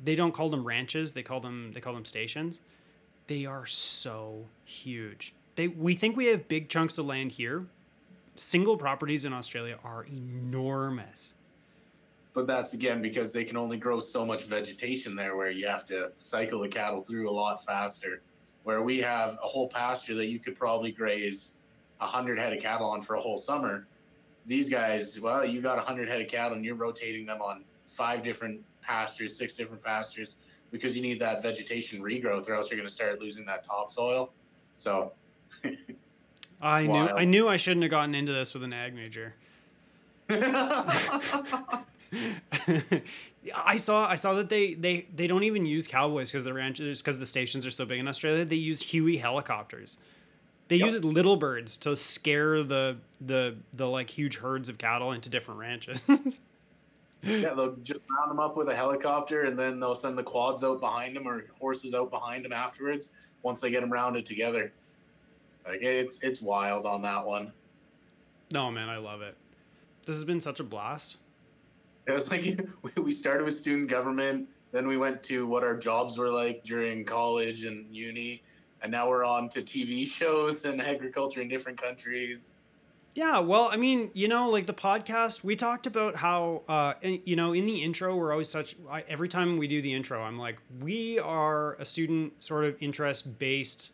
they 0.04 0.14
don't 0.14 0.32
call 0.32 0.50
them 0.50 0.64
ranches; 0.64 1.12
they 1.12 1.22
call 1.22 1.40
them 1.40 1.72
they 1.72 1.80
call 1.80 1.94
them 1.94 2.04
stations. 2.04 2.60
They 3.26 3.46
are 3.46 3.66
so 3.66 4.44
huge. 4.64 5.34
They 5.56 5.68
we 5.68 5.94
think 5.94 6.16
we 6.16 6.26
have 6.26 6.48
big 6.48 6.68
chunks 6.68 6.98
of 6.98 7.06
land 7.06 7.32
here. 7.32 7.66
Single 8.36 8.76
properties 8.76 9.24
in 9.24 9.32
Australia 9.32 9.78
are 9.84 10.04
enormous. 10.04 11.34
But 12.34 12.46
that's 12.46 12.74
again 12.74 13.02
because 13.02 13.32
they 13.32 13.44
can 13.44 13.56
only 13.56 13.78
grow 13.78 13.98
so 13.98 14.24
much 14.24 14.44
vegetation 14.44 15.16
there, 15.16 15.36
where 15.36 15.50
you 15.50 15.66
have 15.66 15.84
to 15.86 16.12
cycle 16.14 16.60
the 16.60 16.68
cattle 16.68 17.00
through 17.00 17.28
a 17.28 17.32
lot 17.32 17.64
faster. 17.64 18.22
Where 18.62 18.82
we 18.82 18.98
have 18.98 19.34
a 19.42 19.46
whole 19.46 19.68
pasture 19.68 20.14
that 20.14 20.26
you 20.26 20.38
could 20.38 20.54
probably 20.54 20.92
graze 20.92 21.56
a 22.00 22.06
hundred 22.06 22.38
head 22.38 22.52
of 22.52 22.62
cattle 22.62 22.88
on 22.88 23.02
for 23.02 23.16
a 23.16 23.20
whole 23.20 23.38
summer, 23.38 23.86
these 24.46 24.70
guys, 24.70 25.20
well, 25.20 25.44
you 25.44 25.60
got 25.60 25.76
100 25.76 26.08
head 26.08 26.20
of 26.20 26.28
cattle 26.28 26.56
and 26.56 26.64
you're 26.64 26.74
rotating 26.74 27.26
them 27.26 27.40
on 27.42 27.64
five 27.86 28.22
different 28.22 28.60
pastures, 28.88 29.36
six 29.36 29.54
different 29.54 29.82
pastures, 29.82 30.36
because 30.70 30.96
you 30.96 31.02
need 31.02 31.20
that 31.20 31.42
vegetation 31.42 32.02
regrowth, 32.02 32.48
or 32.48 32.54
else 32.54 32.70
you're 32.70 32.78
going 32.78 32.88
to 32.88 32.94
start 32.94 33.20
losing 33.20 33.44
that 33.46 33.62
topsoil. 33.62 34.30
So, 34.76 35.12
I 36.60 36.86
knew 36.86 37.08
I 37.08 37.24
knew 37.24 37.48
I 37.48 37.56
shouldn't 37.56 37.82
have 37.82 37.90
gotten 37.90 38.14
into 38.14 38.32
this 38.32 38.54
with 38.54 38.62
an 38.64 38.72
ag 38.72 38.94
major. 38.94 39.34
I 43.54 43.76
saw 43.76 44.08
I 44.08 44.14
saw 44.16 44.34
that 44.34 44.48
they 44.48 44.74
they 44.74 45.06
they 45.14 45.26
don't 45.26 45.44
even 45.44 45.66
use 45.66 45.86
cowboys 45.86 46.30
because 46.30 46.44
the 46.44 46.52
ranches 46.52 47.00
because 47.00 47.18
the 47.18 47.26
stations 47.26 47.66
are 47.66 47.70
so 47.70 47.84
big 47.84 47.98
in 47.98 48.08
Australia. 48.08 48.44
They 48.44 48.56
use 48.56 48.80
Huey 48.80 49.16
helicopters. 49.18 49.98
They 50.68 50.76
yep. 50.76 50.90
use 50.90 51.04
little 51.04 51.36
birds 51.36 51.76
to 51.78 51.96
scare 51.96 52.62
the 52.62 52.96
the 53.20 53.56
the 53.72 53.86
like 53.86 54.10
huge 54.10 54.36
herds 54.38 54.68
of 54.68 54.78
cattle 54.78 55.12
into 55.12 55.30
different 55.30 55.60
ranches. 55.60 56.02
Yeah, 57.22 57.54
they'll 57.54 57.76
just 57.82 58.02
round 58.16 58.30
them 58.30 58.40
up 58.40 58.56
with 58.56 58.68
a 58.68 58.74
helicopter, 58.74 59.42
and 59.42 59.58
then 59.58 59.80
they'll 59.80 59.94
send 59.94 60.16
the 60.16 60.22
quads 60.22 60.62
out 60.62 60.80
behind 60.80 61.16
them 61.16 61.26
or 61.26 61.46
horses 61.60 61.94
out 61.94 62.10
behind 62.10 62.44
them 62.44 62.52
afterwards. 62.52 63.12
Once 63.42 63.60
they 63.60 63.70
get 63.70 63.80
them 63.80 63.92
rounded 63.92 64.26
together, 64.26 64.72
like 65.66 65.82
it's 65.82 66.22
it's 66.22 66.40
wild 66.40 66.86
on 66.86 67.02
that 67.02 67.24
one. 67.24 67.52
No 68.52 68.70
man, 68.70 68.88
I 68.88 68.96
love 68.96 69.22
it. 69.22 69.36
This 70.06 70.16
has 70.16 70.24
been 70.24 70.40
such 70.40 70.60
a 70.60 70.64
blast. 70.64 71.18
It 72.06 72.12
was 72.12 72.30
like 72.30 72.58
we 72.96 73.12
started 73.12 73.44
with 73.44 73.54
student 73.54 73.90
government, 73.90 74.48
then 74.72 74.86
we 74.86 74.96
went 74.96 75.22
to 75.24 75.46
what 75.46 75.62
our 75.62 75.76
jobs 75.76 76.18
were 76.18 76.30
like 76.30 76.64
during 76.64 77.04
college 77.04 77.64
and 77.64 77.94
uni, 77.94 78.42
and 78.82 78.92
now 78.92 79.08
we're 79.08 79.24
on 79.24 79.48
to 79.50 79.62
TV 79.62 80.06
shows 80.18 80.64
and 80.64 80.80
agriculture 80.80 81.42
in 81.42 81.48
different 81.48 81.80
countries. 81.80 82.58
Yeah, 83.14 83.40
well, 83.40 83.68
I 83.72 83.76
mean, 83.76 84.10
you 84.14 84.28
know, 84.28 84.48
like 84.48 84.66
the 84.66 84.74
podcast, 84.74 85.42
we 85.42 85.56
talked 85.56 85.86
about 85.86 86.16
how, 86.16 86.62
uh, 86.68 86.94
you 87.02 87.34
know, 87.34 87.52
in 87.52 87.66
the 87.66 87.82
intro, 87.82 88.14
we're 88.14 88.30
always 88.30 88.48
such. 88.48 88.76
I, 88.88 89.02
every 89.08 89.28
time 89.28 89.56
we 89.56 89.66
do 89.66 89.82
the 89.82 89.92
intro, 89.92 90.22
I'm 90.22 90.38
like, 90.38 90.58
we 90.80 91.18
are 91.18 91.74
a 91.74 91.84
student 91.84 92.44
sort 92.44 92.64
of 92.64 92.76
interest 92.80 93.38
based 93.38 93.90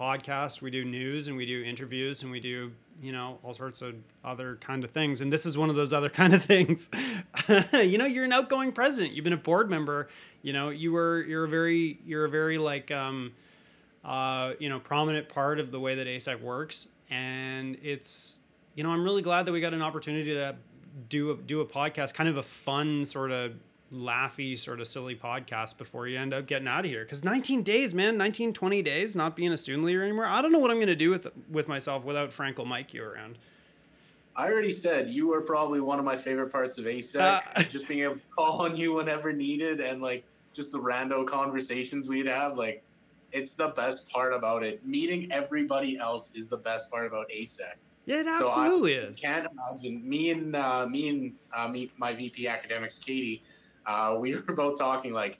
podcast. 0.00 0.62
We 0.62 0.70
do 0.72 0.84
news 0.84 1.28
and 1.28 1.36
we 1.36 1.46
do 1.46 1.62
interviews 1.62 2.22
and 2.22 2.32
we 2.32 2.40
do 2.40 2.72
you 3.02 3.12
know 3.12 3.38
all 3.42 3.52
sorts 3.52 3.82
of 3.82 3.94
other 4.24 4.56
kind 4.56 4.82
of 4.82 4.90
things 4.90 5.20
and 5.20 5.30
this 5.30 5.44
is 5.44 5.58
one 5.58 5.68
of 5.68 5.76
those 5.76 5.92
other 5.92 6.08
kind 6.22 6.34
of 6.34 6.42
things 6.42 6.88
you 7.74 7.98
know 7.98 8.06
you're 8.06 8.24
an 8.24 8.32
outgoing 8.32 8.72
president 8.72 9.12
you've 9.12 9.22
been 9.24 9.34
a 9.34 9.36
board 9.36 9.68
member 9.68 10.08
you 10.40 10.50
know 10.50 10.70
you 10.70 10.92
were 10.92 11.22
you're 11.24 11.44
a 11.44 11.48
very 11.48 11.98
you're 12.06 12.24
a 12.24 12.28
very 12.30 12.56
like 12.56 12.90
um 12.90 13.32
uh 14.02 14.54
you 14.58 14.70
know 14.70 14.80
prominent 14.80 15.28
part 15.28 15.60
of 15.60 15.70
the 15.70 15.78
way 15.78 15.94
that 15.94 16.06
ASEC 16.06 16.40
works 16.40 16.88
and 17.10 17.76
it's 17.82 18.38
you 18.76 18.84
know 18.84 18.90
i'm 18.90 19.02
really 19.02 19.22
glad 19.22 19.44
that 19.44 19.52
we 19.52 19.60
got 19.60 19.74
an 19.74 19.82
opportunity 19.82 20.32
to 20.32 20.54
do 21.08 21.32
a 21.32 21.36
do 21.36 21.60
a 21.60 21.66
podcast 21.66 22.14
kind 22.14 22.28
of 22.28 22.36
a 22.36 22.42
fun 22.42 23.04
sort 23.04 23.32
of 23.32 23.52
laughy 23.92 24.58
sort 24.58 24.80
of 24.80 24.86
silly 24.86 25.14
podcast 25.14 25.76
before 25.76 26.08
you 26.08 26.18
end 26.18 26.34
up 26.34 26.46
getting 26.46 26.66
out 26.66 26.84
of 26.84 26.90
here. 26.90 27.04
Because 27.04 27.24
19 27.24 27.62
days 27.62 27.94
man 27.94 28.16
19 28.16 28.52
20 28.52 28.82
days 28.82 29.14
not 29.14 29.36
being 29.36 29.52
a 29.52 29.56
student 29.56 29.84
leader 29.84 30.02
anymore 30.02 30.26
i 30.26 30.42
don't 30.42 30.50
know 30.50 30.58
what 30.58 30.70
i'm 30.70 30.78
going 30.78 30.88
to 30.88 30.96
do 30.96 31.10
with 31.10 31.26
with 31.50 31.68
myself 31.68 32.04
without 32.04 32.30
frankel 32.30 32.66
mike 32.66 32.92
you 32.94 33.04
around. 33.04 33.38
I 34.34 34.48
already 34.48 34.72
said 34.72 35.08
you 35.08 35.28
were 35.28 35.40
probably 35.40 35.80
one 35.80 35.98
of 35.98 36.04
my 36.04 36.16
favorite 36.16 36.50
parts 36.50 36.78
of 36.78 36.86
asec 36.86 37.42
uh, 37.54 37.62
just 37.68 37.86
being 37.88 38.00
able 38.00 38.16
to 38.16 38.24
call 38.34 38.62
on 38.62 38.76
you 38.76 38.94
whenever 38.94 39.32
needed 39.32 39.80
and 39.80 40.02
like 40.02 40.24
just 40.52 40.72
the 40.72 40.78
rando 40.78 41.26
conversations 41.26 42.08
we'd 42.08 42.26
have 42.26 42.56
like 42.56 42.82
it's 43.32 43.54
the 43.54 43.68
best 43.68 44.08
part 44.08 44.32
about 44.32 44.62
it. 44.62 44.86
Meeting 44.86 45.30
everybody 45.30 45.98
else 45.98 46.34
is 46.34 46.46
the 46.46 46.56
best 46.56 46.90
part 46.90 47.06
about 47.06 47.26
asec 47.28 47.74
yeah, 48.06 48.20
it 48.20 48.26
absolutely 48.26 48.94
so 48.94 49.00
I 49.00 49.04
is. 49.04 49.20
Can't 49.20 49.46
imagine 49.50 50.08
me 50.08 50.30
and 50.30 50.56
uh, 50.56 50.86
me 50.88 51.08
and 51.08 51.32
uh, 51.54 51.68
me, 51.68 51.90
my 51.98 52.14
VP 52.14 52.48
academics, 52.48 52.98
Katie 52.98 53.42
uh, 53.86 54.16
we 54.18 54.34
were 54.46 54.54
both 54.54 54.78
talking 54.78 55.12
like, 55.12 55.38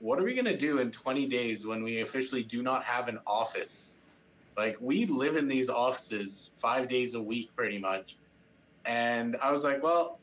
what 0.00 0.18
are 0.18 0.22
we 0.22 0.34
gonna 0.34 0.56
do 0.56 0.78
in 0.78 0.90
20 0.90 1.26
days 1.26 1.66
when 1.66 1.82
we 1.82 2.00
officially 2.02 2.42
do 2.42 2.62
not 2.62 2.84
have 2.84 3.08
an 3.08 3.18
office? 3.26 3.98
Like 4.56 4.76
we 4.80 5.06
live 5.06 5.36
in 5.36 5.48
these 5.48 5.70
offices 5.70 6.50
five 6.56 6.88
days 6.88 7.14
a 7.14 7.22
week, 7.22 7.50
pretty 7.56 7.78
much. 7.78 8.16
And 8.84 9.36
I 9.42 9.50
was 9.50 9.64
like, 9.64 9.82
well, 9.82 10.18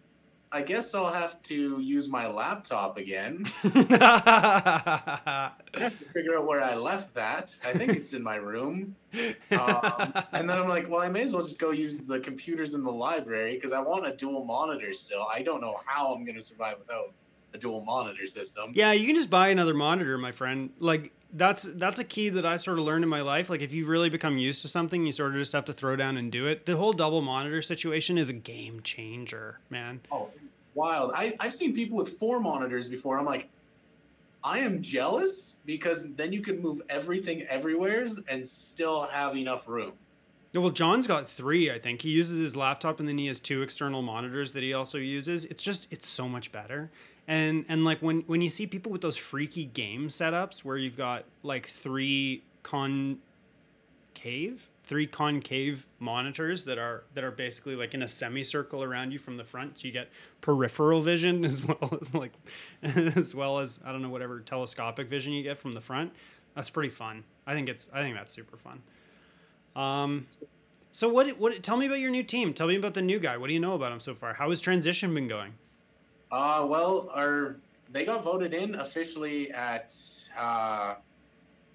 I 0.53 0.61
guess 0.61 0.93
I'll 0.93 1.13
have 1.13 1.41
to 1.43 1.79
use 1.79 2.09
my 2.09 2.27
laptop 2.27 2.97
again. 2.97 3.45
I 3.63 5.51
have 5.73 5.97
to 5.97 6.05
figure 6.11 6.37
out 6.37 6.45
where 6.45 6.61
I 6.61 6.75
left 6.75 7.13
that. 7.15 7.55
I 7.65 7.71
think 7.71 7.93
it's 7.93 8.11
in 8.11 8.21
my 8.21 8.35
room. 8.35 8.95
Um, 9.51 10.13
and 10.33 10.49
then 10.49 10.57
I'm 10.57 10.67
like, 10.67 10.89
well, 10.89 10.99
I 10.99 11.07
may 11.07 11.21
as 11.21 11.33
well 11.33 11.43
just 11.43 11.59
go 11.59 11.71
use 11.71 11.99
the 11.99 12.19
computers 12.19 12.73
in 12.73 12.83
the 12.83 12.91
library 12.91 13.55
because 13.55 13.71
I 13.71 13.79
want 13.79 14.05
a 14.05 14.15
dual 14.15 14.43
monitor 14.43 14.91
still. 14.93 15.25
I 15.33 15.41
don't 15.41 15.61
know 15.61 15.79
how 15.85 16.13
I'm 16.13 16.25
going 16.25 16.35
to 16.35 16.41
survive 16.41 16.79
without 16.79 17.13
a 17.53 17.57
dual 17.57 17.85
monitor 17.85 18.27
system. 18.27 18.71
Yeah, 18.75 18.91
you 18.91 19.05
can 19.05 19.15
just 19.15 19.29
buy 19.29 19.49
another 19.49 19.73
monitor, 19.73 20.17
my 20.17 20.31
friend. 20.33 20.71
Like 20.79 21.13
that's 21.33 21.63
that's 21.63 21.99
a 21.99 22.03
key 22.03 22.29
that 22.29 22.45
I 22.45 22.57
sort 22.57 22.79
of 22.79 22.85
learned 22.85 23.03
in 23.03 23.09
my 23.09 23.21
life. 23.21 23.49
Like 23.49 23.61
if 23.61 23.71
you've 23.71 23.89
really 23.89 24.09
become 24.09 24.37
used 24.37 24.61
to 24.63 24.67
something, 24.67 25.05
you 25.05 25.11
sort 25.11 25.31
of 25.31 25.37
just 25.37 25.53
have 25.53 25.65
to 25.65 25.73
throw 25.73 25.95
down 25.95 26.17
and 26.17 26.31
do 26.31 26.47
it. 26.47 26.65
The 26.65 26.75
whole 26.75 26.93
double 26.93 27.21
monitor 27.21 27.61
situation 27.61 28.17
is 28.17 28.29
a 28.29 28.33
game 28.33 28.81
changer, 28.83 29.59
man. 29.69 30.01
Oh, 30.11 30.29
wild! 30.73 31.11
I 31.15 31.35
I've 31.39 31.55
seen 31.55 31.73
people 31.73 31.97
with 31.97 32.17
four 32.17 32.39
monitors 32.39 32.89
before. 32.89 33.17
I'm 33.17 33.25
like, 33.25 33.47
I 34.43 34.59
am 34.59 34.81
jealous 34.81 35.57
because 35.65 36.13
then 36.15 36.33
you 36.33 36.41
can 36.41 36.61
move 36.61 36.81
everything 36.89 37.43
everywheres 37.43 38.19
and 38.27 38.45
still 38.47 39.03
have 39.03 39.35
enough 39.35 39.67
room. 39.67 39.93
Well, 40.53 40.69
John's 40.69 41.07
got 41.07 41.29
three, 41.29 41.71
I 41.71 41.79
think. 41.79 42.01
He 42.01 42.09
uses 42.09 42.41
his 42.41 42.57
laptop 42.57 42.99
and 42.99 43.07
then 43.07 43.17
he 43.17 43.27
has 43.27 43.39
two 43.39 43.61
external 43.61 44.01
monitors 44.01 44.51
that 44.51 44.63
he 44.63 44.73
also 44.73 44.97
uses. 44.97 45.45
It's 45.45 45.63
just 45.63 45.87
it's 45.91 46.09
so 46.09 46.27
much 46.27 46.51
better 46.51 46.91
and 47.31 47.65
and 47.69 47.85
like 47.85 47.99
when 48.01 48.21
when 48.27 48.41
you 48.41 48.49
see 48.49 48.67
people 48.67 48.91
with 48.91 49.01
those 49.01 49.15
freaky 49.15 49.65
game 49.65 50.09
setups 50.09 50.59
where 50.59 50.77
you've 50.77 50.97
got 50.97 51.23
like 51.43 51.67
three 51.67 52.43
concave 52.61 53.21
three 54.83 55.07
concave 55.07 55.87
monitors 55.99 56.65
that 56.65 56.77
are 56.77 57.05
that 57.13 57.23
are 57.23 57.31
basically 57.31 57.75
like 57.75 57.93
in 57.93 58.01
a 58.01 58.07
semicircle 58.07 58.83
around 58.83 59.11
you 59.11 59.17
from 59.17 59.37
the 59.37 59.43
front 59.43 59.79
so 59.79 59.87
you 59.87 59.93
get 59.93 60.09
peripheral 60.41 61.01
vision 61.01 61.45
as 61.51 61.63
well 61.63 61.97
as 62.01 62.13
like 62.13 62.33
as 62.83 63.33
well 63.33 63.59
as 63.59 63.79
i 63.85 63.91
don't 63.91 64.01
know 64.01 64.09
whatever 64.09 64.41
telescopic 64.41 65.07
vision 65.07 65.31
you 65.31 65.41
get 65.41 65.57
from 65.57 65.71
the 65.71 65.81
front 65.81 66.11
that's 66.55 66.69
pretty 66.69 66.89
fun. 66.89 67.23
I 67.47 67.53
think 67.53 67.69
it's 67.69 67.89
i 67.93 68.01
think 68.01 68.15
that's 68.15 68.31
super 68.31 68.57
fun. 68.57 68.81
Um 69.75 70.27
so 70.91 71.07
what 71.07 71.29
what 71.39 71.63
tell 71.63 71.77
me 71.77 71.85
about 71.85 71.99
your 71.99 72.11
new 72.11 72.23
team. 72.23 72.53
Tell 72.53 72.67
me 72.67 72.75
about 72.75 72.93
the 72.93 73.01
new 73.01 73.19
guy. 73.19 73.37
What 73.37 73.47
do 73.47 73.53
you 73.53 73.59
know 73.59 73.73
about 73.73 73.91
him 73.91 73.99
so 73.99 74.13
far? 74.13 74.33
How 74.33 74.49
has 74.49 74.59
transition 74.59 75.13
been 75.13 75.27
going 75.27 75.53
uh, 76.31 76.65
well, 76.67 77.09
our 77.13 77.57
they 77.91 78.05
got 78.05 78.23
voted 78.23 78.53
in 78.53 78.75
officially 78.75 79.51
at 79.51 79.93
uh, 80.37 80.95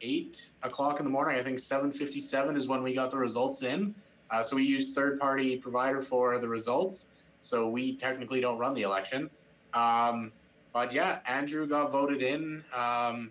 eight 0.01 0.51
o'clock 0.63 0.99
in 0.99 1.05
the 1.05 1.11
morning. 1.11 1.39
I 1.39 1.43
think 1.43 1.59
seven 1.59 1.93
fifty-seven 1.93 2.57
is 2.57 2.69
when 2.69 2.83
we 2.83 2.95
got 2.95 3.11
the 3.11 3.19
results 3.19 3.63
in. 3.63 3.95
Uh, 4.31 4.43
so 4.43 4.57
we 4.57 4.65
used 4.65 4.95
third-party 4.95 5.59
provider 5.59 6.03
for 6.03 6.39
the 6.41 6.49
results. 6.49 7.11
So 7.41 7.69
we 7.69 7.97
technically 7.97 8.41
don't 8.41 8.59
run 8.59 8.75
the 8.75 8.83
election. 8.83 9.31
Um, 9.73 10.33
but 10.73 10.93
yeah, 10.93 11.21
Andrew 11.27 11.67
got 11.67 11.93
voted 11.93 12.23
in. 12.23 12.65
Um, 12.75 13.31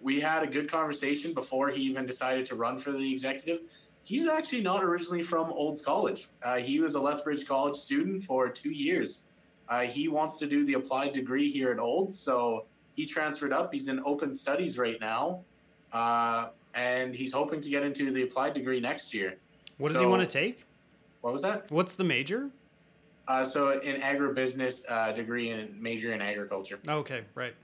we 0.00 0.20
had 0.20 0.42
a 0.42 0.46
good 0.46 0.70
conversation 0.70 1.34
before 1.34 1.68
he 1.68 1.82
even 1.82 2.06
decided 2.06 2.46
to 2.46 2.54
run 2.54 2.78
for 2.78 2.92
the 2.92 3.12
executive. 3.12 3.60
He's 4.02 4.26
actually 4.26 4.62
not 4.62 4.84
originally 4.84 5.22
from 5.22 5.50
Olds 5.52 5.84
College. 5.84 6.28
Uh, 6.42 6.56
he 6.56 6.80
was 6.80 6.94
a 6.94 7.00
Lethbridge 7.00 7.46
College 7.46 7.76
student 7.76 8.24
for 8.24 8.48
two 8.48 8.70
years. 8.70 9.24
Uh, 9.68 9.82
he 9.82 10.08
wants 10.08 10.36
to 10.38 10.46
do 10.46 10.64
the 10.66 10.74
applied 10.74 11.12
degree 11.12 11.50
here 11.50 11.70
at 11.70 11.78
Olds, 11.78 12.18
so 12.18 12.66
he 12.94 13.06
transferred 13.06 13.52
up. 13.52 13.72
He's 13.72 13.88
in 13.88 14.00
open 14.04 14.34
studies 14.34 14.78
right 14.78 15.00
now, 15.00 15.40
uh, 15.92 16.48
and 16.74 17.14
he's 17.14 17.32
hoping 17.32 17.60
to 17.60 17.70
get 17.70 17.82
into 17.82 18.10
the 18.12 18.22
applied 18.22 18.54
degree 18.54 18.80
next 18.80 19.14
year. 19.14 19.36
What 19.78 19.88
does 19.88 19.96
so, 19.96 20.02
he 20.02 20.08
want 20.08 20.22
to 20.22 20.28
take? 20.28 20.64
What 21.22 21.32
was 21.32 21.42
that? 21.42 21.70
What's 21.70 21.94
the 21.94 22.04
major? 22.04 22.50
Uh, 23.26 23.42
so 23.42 23.80
an 23.80 24.02
agribusiness 24.02 24.84
uh, 24.88 25.12
degree 25.12 25.50
and 25.50 25.80
major 25.80 26.12
in 26.12 26.20
agriculture. 26.20 26.78
Okay, 26.86 27.22
right. 27.34 27.54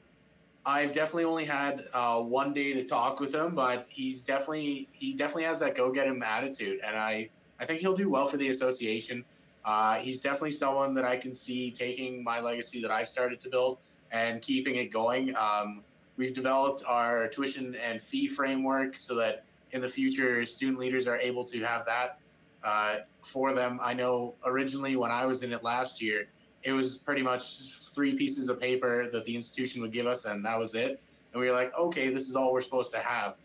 I've 0.64 0.92
definitely 0.92 1.24
only 1.24 1.44
had 1.44 1.86
uh, 1.92 2.20
one 2.20 2.52
day 2.52 2.72
to 2.72 2.84
talk 2.84 3.20
with 3.20 3.34
him, 3.34 3.54
but 3.54 3.86
he's 3.88 4.22
definitely 4.22 4.88
he 4.92 5.12
definitely 5.12 5.44
has 5.44 5.60
that 5.60 5.74
go 5.74 5.90
get 5.90 6.06
him 6.06 6.22
attitude, 6.22 6.80
and 6.84 6.96
I 6.96 7.28
I 7.58 7.66
think 7.66 7.80
he'll 7.80 7.94
do 7.94 8.08
well 8.08 8.28
for 8.28 8.36
the 8.36 8.48
association. 8.48 9.24
Uh, 9.64 9.96
he's 9.98 10.20
definitely 10.20 10.50
someone 10.52 10.94
that 10.94 11.04
I 11.04 11.16
can 11.16 11.34
see 11.34 11.70
taking 11.70 12.24
my 12.24 12.40
legacy 12.40 12.80
that 12.82 12.90
I've 12.90 13.08
started 13.08 13.40
to 13.42 13.48
build 13.48 13.78
and 14.10 14.40
keeping 14.42 14.76
it 14.76 14.92
going. 14.92 15.34
Um, 15.36 15.82
we've 16.16 16.34
developed 16.34 16.82
our 16.86 17.28
tuition 17.28 17.74
and 17.76 18.02
fee 18.02 18.28
framework 18.28 18.96
so 18.96 19.14
that 19.16 19.44
in 19.72 19.80
the 19.80 19.88
future, 19.88 20.44
student 20.44 20.78
leaders 20.78 21.06
are 21.06 21.18
able 21.18 21.44
to 21.44 21.60
have 21.64 21.86
that 21.86 22.18
uh, 22.64 22.96
for 23.24 23.52
them. 23.52 23.78
I 23.82 23.94
know 23.94 24.34
originally 24.44 24.96
when 24.96 25.10
I 25.10 25.26
was 25.26 25.42
in 25.42 25.52
it 25.52 25.62
last 25.62 26.02
year, 26.02 26.28
it 26.62 26.72
was 26.72 26.98
pretty 26.98 27.22
much 27.22 27.72
three 27.94 28.14
pieces 28.14 28.48
of 28.48 28.60
paper 28.60 29.08
that 29.10 29.24
the 29.24 29.34
institution 29.34 29.80
would 29.82 29.92
give 29.92 30.06
us, 30.06 30.24
and 30.26 30.44
that 30.44 30.58
was 30.58 30.74
it. 30.74 31.00
And 31.32 31.40
we 31.40 31.48
were 31.48 31.54
like, 31.54 31.72
okay, 31.78 32.12
this 32.12 32.28
is 32.28 32.36
all 32.36 32.52
we're 32.52 32.60
supposed 32.60 32.92
to 32.92 32.98
have. 32.98 33.36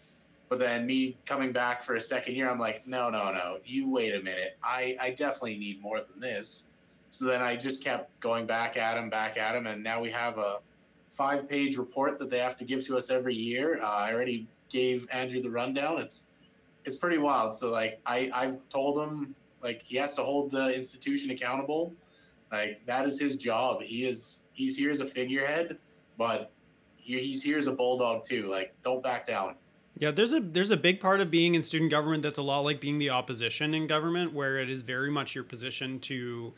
But 0.48 0.60
then 0.60 0.86
me 0.86 1.18
coming 1.26 1.52
back 1.52 1.84
for 1.84 1.96
a 1.96 2.02
second 2.02 2.36
year, 2.36 2.50
I'm 2.50 2.60
like, 2.60 2.86
no, 2.88 3.10
no, 3.10 3.32
no. 3.32 3.58
You 3.66 3.90
wait 3.90 4.14
a 4.14 4.22
minute. 4.22 4.58
I, 4.64 4.96
I 5.02 5.10
definitely 5.12 5.58
need 5.58 5.82
more 5.82 6.00
than 6.00 6.20
this. 6.20 6.68
So 7.10 7.26
then 7.26 7.42
I 7.42 7.56
just 7.56 7.84
kept 7.84 8.20
going 8.20 8.46
back 8.46 8.78
at 8.78 8.98
him, 8.98 9.10
back 9.10 9.38
at 9.38 9.56
him, 9.56 9.68
and 9.68 9.84
now 9.84 10.02
we 10.02 10.12
have 10.12 10.38
a 10.38 10.60
five 11.14 11.48
page 11.48 11.78
report 11.78 12.20
that 12.20 12.30
they 12.30 12.40
have 12.40 12.58
to 12.58 12.66
give 12.66 12.86
to 12.86 12.98
us 12.98 13.10
every 13.10 13.36
year. 13.36 13.80
Uh, 13.82 13.86
I 13.86 14.14
already 14.14 14.48
gave 14.70 15.08
Andrew 15.12 15.42
the 15.42 15.50
rundown. 15.50 16.02
It's 16.02 16.28
it's 16.84 16.98
pretty 16.98 17.18
wild. 17.18 17.56
So 17.56 17.72
like 17.72 18.00
I 18.06 18.30
I've 18.34 18.58
told 18.70 19.02
him 19.02 19.34
like 19.64 19.82
he 19.82 19.98
has 19.98 20.14
to 20.16 20.24
hold 20.24 20.52
the 20.52 20.76
institution 20.76 21.32
accountable. 21.32 21.94
Like 22.52 22.86
that 22.86 23.06
is 23.06 23.20
his 23.20 23.38
job. 23.38 23.82
He 23.82 24.06
is 24.06 24.44
he's 24.54 24.78
here 24.78 24.92
as 24.92 25.00
a 25.00 25.06
figurehead, 25.06 25.78
but 26.18 26.52
he's 26.98 27.42
here 27.42 27.58
as 27.58 27.68
a 27.68 27.72
bulldog 27.72 28.24
too. 28.26 28.50
Like 28.50 28.76
don't 28.84 29.02
back 29.02 29.26
down. 29.26 29.56
Yeah, 29.98 30.12
there's 30.12 30.34
a 30.34 30.42
there's 30.42 30.72
a 30.72 30.78
big 30.78 31.00
part 31.00 31.22
of 31.22 31.32
being 31.32 31.56
in 31.56 31.64
student 31.64 31.90
government 31.90 32.22
that's 32.22 32.38
a 32.38 32.42
lot 32.42 32.62
like 32.62 32.82
being 32.82 32.98
the 32.98 33.12
opposition 33.12 33.74
in 33.74 33.88
government, 33.88 34.34
where 34.34 34.60
it 34.60 34.70
is 34.70 34.82
very 34.82 35.10
much 35.10 35.34
your 35.34 35.46
position 35.46 36.00
to 36.02 36.54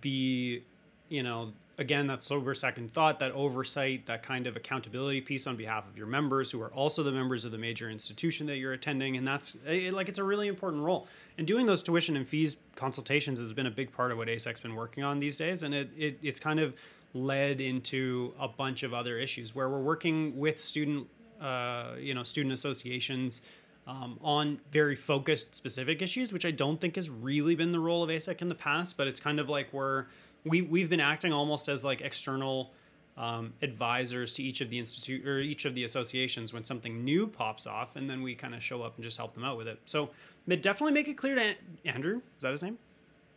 be, 0.00 0.62
you 1.10 1.22
know, 1.22 1.52
again 1.76 2.06
that 2.06 2.22
sober 2.22 2.54
second 2.54 2.90
thought, 2.92 3.18
that 3.18 3.32
oversight, 3.32 4.06
that 4.06 4.22
kind 4.22 4.46
of 4.46 4.56
accountability 4.56 5.20
piece 5.20 5.46
on 5.46 5.56
behalf 5.56 5.86
of 5.88 5.96
your 5.98 6.06
members 6.06 6.50
who 6.50 6.60
are 6.62 6.72
also 6.72 7.02
the 7.02 7.12
members 7.12 7.44
of 7.44 7.52
the 7.52 7.58
major 7.58 7.90
institution 7.90 8.46
that 8.46 8.56
you're 8.56 8.72
attending, 8.72 9.18
and 9.18 9.26
that's 9.26 9.56
eh, 9.66 9.88
it, 9.88 9.92
like 9.92 10.08
it's 10.08 10.18
a 10.18 10.24
really 10.24 10.48
important 10.48 10.82
role. 10.82 11.06
And 11.36 11.46
doing 11.46 11.66
those 11.66 11.82
tuition 11.82 12.16
and 12.16 12.26
fees 12.26 12.56
consultations 12.76 13.38
has 13.38 13.52
been 13.52 13.66
a 13.66 13.70
big 13.70 13.92
part 13.92 14.10
of 14.10 14.16
what 14.16 14.28
ASEC's 14.28 14.60
been 14.60 14.74
working 14.74 15.04
on 15.04 15.20
these 15.20 15.36
days, 15.36 15.64
and 15.64 15.74
it, 15.74 15.90
it 15.98 16.18
it's 16.22 16.40
kind 16.40 16.58
of 16.58 16.72
led 17.12 17.60
into 17.60 18.32
a 18.38 18.48
bunch 18.48 18.84
of 18.84 18.94
other 18.94 19.18
issues 19.18 19.54
where 19.54 19.68
we're 19.68 19.82
working 19.82 20.38
with 20.38 20.58
student 20.60 21.08
uh, 21.40 21.94
you 21.98 22.14
know 22.14 22.22
student 22.22 22.52
associations 22.52 23.42
um, 23.86 24.18
on 24.22 24.60
very 24.70 24.96
focused 24.96 25.54
specific 25.54 26.02
issues, 26.02 26.32
which 26.32 26.44
I 26.44 26.50
don't 26.50 26.80
think 26.80 26.96
has 26.96 27.10
really 27.10 27.54
been 27.54 27.72
the 27.72 27.80
role 27.80 28.02
of 28.02 28.10
ASEC 28.10 28.42
in 28.42 28.48
the 28.48 28.54
past. 28.54 28.96
But 28.96 29.08
it's 29.08 29.20
kind 29.20 29.40
of 29.40 29.48
like 29.48 29.72
we're 29.72 30.06
we 30.44 30.62
we've 30.62 30.88
been 30.88 31.00
acting 31.00 31.32
almost 31.32 31.68
as 31.68 31.84
like 31.84 32.00
external 32.00 32.72
um, 33.16 33.52
advisors 33.62 34.32
to 34.34 34.42
each 34.42 34.60
of 34.60 34.70
the 34.70 34.78
institute 34.78 35.26
or 35.26 35.40
each 35.40 35.64
of 35.64 35.74
the 35.74 35.84
associations 35.84 36.52
when 36.52 36.64
something 36.64 37.04
new 37.04 37.26
pops 37.26 37.66
off, 37.66 37.96
and 37.96 38.08
then 38.08 38.22
we 38.22 38.34
kind 38.34 38.54
of 38.54 38.62
show 38.62 38.82
up 38.82 38.96
and 38.96 39.04
just 39.04 39.16
help 39.16 39.34
them 39.34 39.44
out 39.44 39.56
with 39.56 39.68
it. 39.68 39.78
So, 39.84 40.10
definitely 40.48 40.92
make 40.92 41.08
it 41.08 41.16
clear 41.16 41.34
to 41.34 41.54
Andrew. 41.84 42.22
Is 42.36 42.42
that 42.42 42.52
his 42.52 42.62
name? 42.62 42.78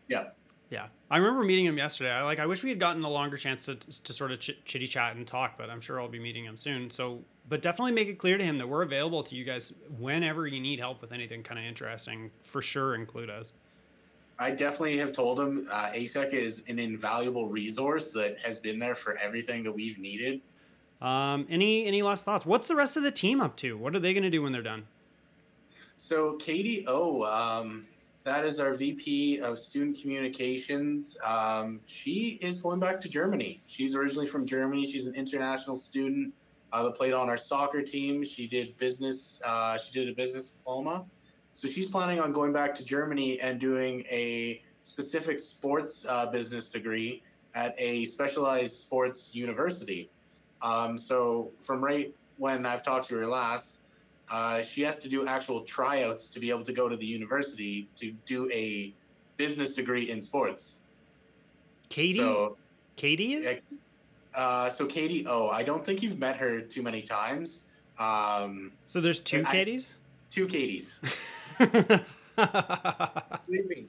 Yeah. 0.07 0.25
Yeah, 0.73 0.87
I 1.11 1.17
remember 1.17 1.43
meeting 1.43 1.67
him 1.67 1.77
yesterday. 1.77 2.09
I 2.09 2.23
like. 2.23 2.39
I 2.39 2.47
wish 2.47 2.63
we 2.63 2.69
had 2.69 2.79
gotten 2.79 3.03
a 3.03 3.09
longer 3.09 3.37
chance 3.37 3.65
to 3.65 3.75
to 3.75 4.11
sort 4.11 4.31
of 4.31 4.39
ch- 4.39 4.57
chitty 4.65 4.87
chat 4.87 5.15
and 5.15 5.27
talk, 5.27 5.55
but 5.55 5.69
I'm 5.69 5.79
sure 5.79 6.01
I'll 6.01 6.07
be 6.07 6.17
meeting 6.17 6.43
him 6.43 6.57
soon. 6.57 6.89
So, 6.89 7.19
but 7.47 7.61
definitely 7.61 7.91
make 7.91 8.07
it 8.07 8.17
clear 8.17 8.39
to 8.39 8.43
him 8.43 8.57
that 8.57 8.67
we're 8.67 8.81
available 8.81 9.21
to 9.21 9.35
you 9.35 9.43
guys 9.43 9.71
whenever 9.99 10.47
you 10.47 10.59
need 10.59 10.79
help 10.79 10.99
with 10.99 11.11
anything 11.11 11.43
kind 11.43 11.59
of 11.59 11.65
interesting. 11.67 12.31
For 12.41 12.63
sure, 12.63 12.95
include 12.95 13.29
us. 13.29 13.53
I 14.39 14.49
definitely 14.49 14.97
have 14.97 15.11
told 15.11 15.39
him 15.39 15.67
uh, 15.69 15.91
ASEC 15.91 16.33
is 16.33 16.63
an 16.67 16.79
invaluable 16.79 17.47
resource 17.47 18.09
that 18.13 18.39
has 18.39 18.57
been 18.57 18.79
there 18.79 18.95
for 18.95 19.15
everything 19.21 19.61
that 19.65 19.71
we've 19.71 19.99
needed. 19.99 20.41
Um, 21.03 21.45
any 21.51 21.85
any 21.85 22.01
last 22.01 22.25
thoughts? 22.25 22.47
What's 22.47 22.67
the 22.67 22.75
rest 22.75 22.97
of 22.97 23.03
the 23.03 23.11
team 23.11 23.41
up 23.41 23.55
to? 23.57 23.77
What 23.77 23.95
are 23.95 23.99
they 23.99 24.11
going 24.11 24.23
to 24.23 24.31
do 24.31 24.41
when 24.41 24.51
they're 24.51 24.63
done? 24.63 24.87
So 25.97 26.33
Katie 26.37 26.83
O, 26.87 27.23
um, 27.25 27.85
that 28.23 28.45
is 28.45 28.59
our 28.59 28.73
VP 28.73 29.39
of 29.39 29.59
Student 29.59 29.99
Communications. 29.99 31.17
Um, 31.25 31.81
she 31.85 32.39
is 32.41 32.61
going 32.61 32.79
back 32.79 33.01
to 33.01 33.09
Germany. 33.09 33.61
She's 33.65 33.95
originally 33.95 34.27
from 34.27 34.45
Germany. 34.45 34.85
She's 34.85 35.07
an 35.07 35.15
international 35.15 35.75
student 35.75 36.33
uh, 36.71 36.83
that 36.83 36.95
played 36.95 37.13
on 37.13 37.29
our 37.29 37.35
soccer 37.35 37.81
team. 37.81 38.23
She 38.23 38.47
did 38.47 38.77
business. 38.77 39.41
Uh, 39.45 39.77
she 39.77 39.91
did 39.91 40.07
a 40.07 40.15
business 40.15 40.51
diploma. 40.51 41.05
So 41.53 41.67
she's 41.67 41.89
planning 41.89 42.19
on 42.19 42.31
going 42.31 42.53
back 42.53 42.73
to 42.75 42.85
Germany 42.85 43.39
and 43.41 43.59
doing 43.59 44.05
a 44.09 44.63
specific 44.83 45.39
sports 45.39 46.05
uh, 46.07 46.27
business 46.27 46.69
degree 46.69 47.21
at 47.55 47.75
a 47.77 48.05
specialized 48.05 48.77
sports 48.77 49.35
university. 49.35 50.09
Um, 50.61 50.97
so 50.97 51.51
from 51.61 51.83
right 51.83 52.15
when 52.37 52.65
I've 52.65 52.83
talked 52.83 53.09
to 53.09 53.17
her 53.17 53.27
last, 53.27 53.82
uh, 54.29 54.61
she 54.61 54.81
has 54.81 54.97
to 54.99 55.09
do 55.09 55.25
actual 55.25 55.61
tryouts 55.61 56.29
to 56.29 56.39
be 56.39 56.49
able 56.49 56.63
to 56.63 56.73
go 56.73 56.89
to 56.89 56.95
the 56.95 57.05
university 57.05 57.89
to 57.95 58.11
do 58.25 58.49
a 58.51 58.93
business 59.37 59.75
degree 59.75 60.09
in 60.09 60.21
sports. 60.21 60.81
Katie. 61.89 62.17
So, 62.17 62.57
Katie 62.95 63.33
is. 63.33 63.59
Uh, 64.33 64.69
so 64.69 64.85
Katie, 64.85 65.25
oh, 65.27 65.49
I 65.49 65.61
don't 65.63 65.85
think 65.85 66.01
you've 66.01 66.17
met 66.17 66.37
her 66.37 66.61
too 66.61 66.81
many 66.81 67.01
times. 67.01 67.67
Um, 67.99 68.71
so 68.85 68.99
there's 68.99 69.19
two 69.19 69.43
Katies. 69.43 69.91
two 70.31 70.47
Katies. 70.47 70.99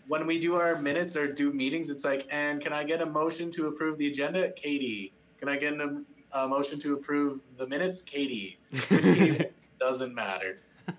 when 0.08 0.26
we 0.26 0.38
do 0.38 0.56
our 0.56 0.78
minutes 0.78 1.16
or 1.16 1.32
do 1.32 1.52
meetings, 1.52 1.88
it's 1.88 2.04
like, 2.04 2.26
and 2.30 2.60
can 2.60 2.72
I 2.74 2.84
get 2.84 3.00
a 3.00 3.06
motion 3.06 3.50
to 3.52 3.68
approve 3.68 3.96
the 3.96 4.08
agenda, 4.08 4.50
Katie? 4.52 5.14
Can 5.38 5.48
I 5.48 5.56
get 5.56 5.72
a, 5.74 6.02
a 6.32 6.46
motion 6.46 6.78
to 6.80 6.94
approve 6.94 7.40
the 7.56 7.66
minutes, 7.66 8.02
Katie? 8.02 8.58
doesn't 9.78 10.14
matter. 10.14 10.58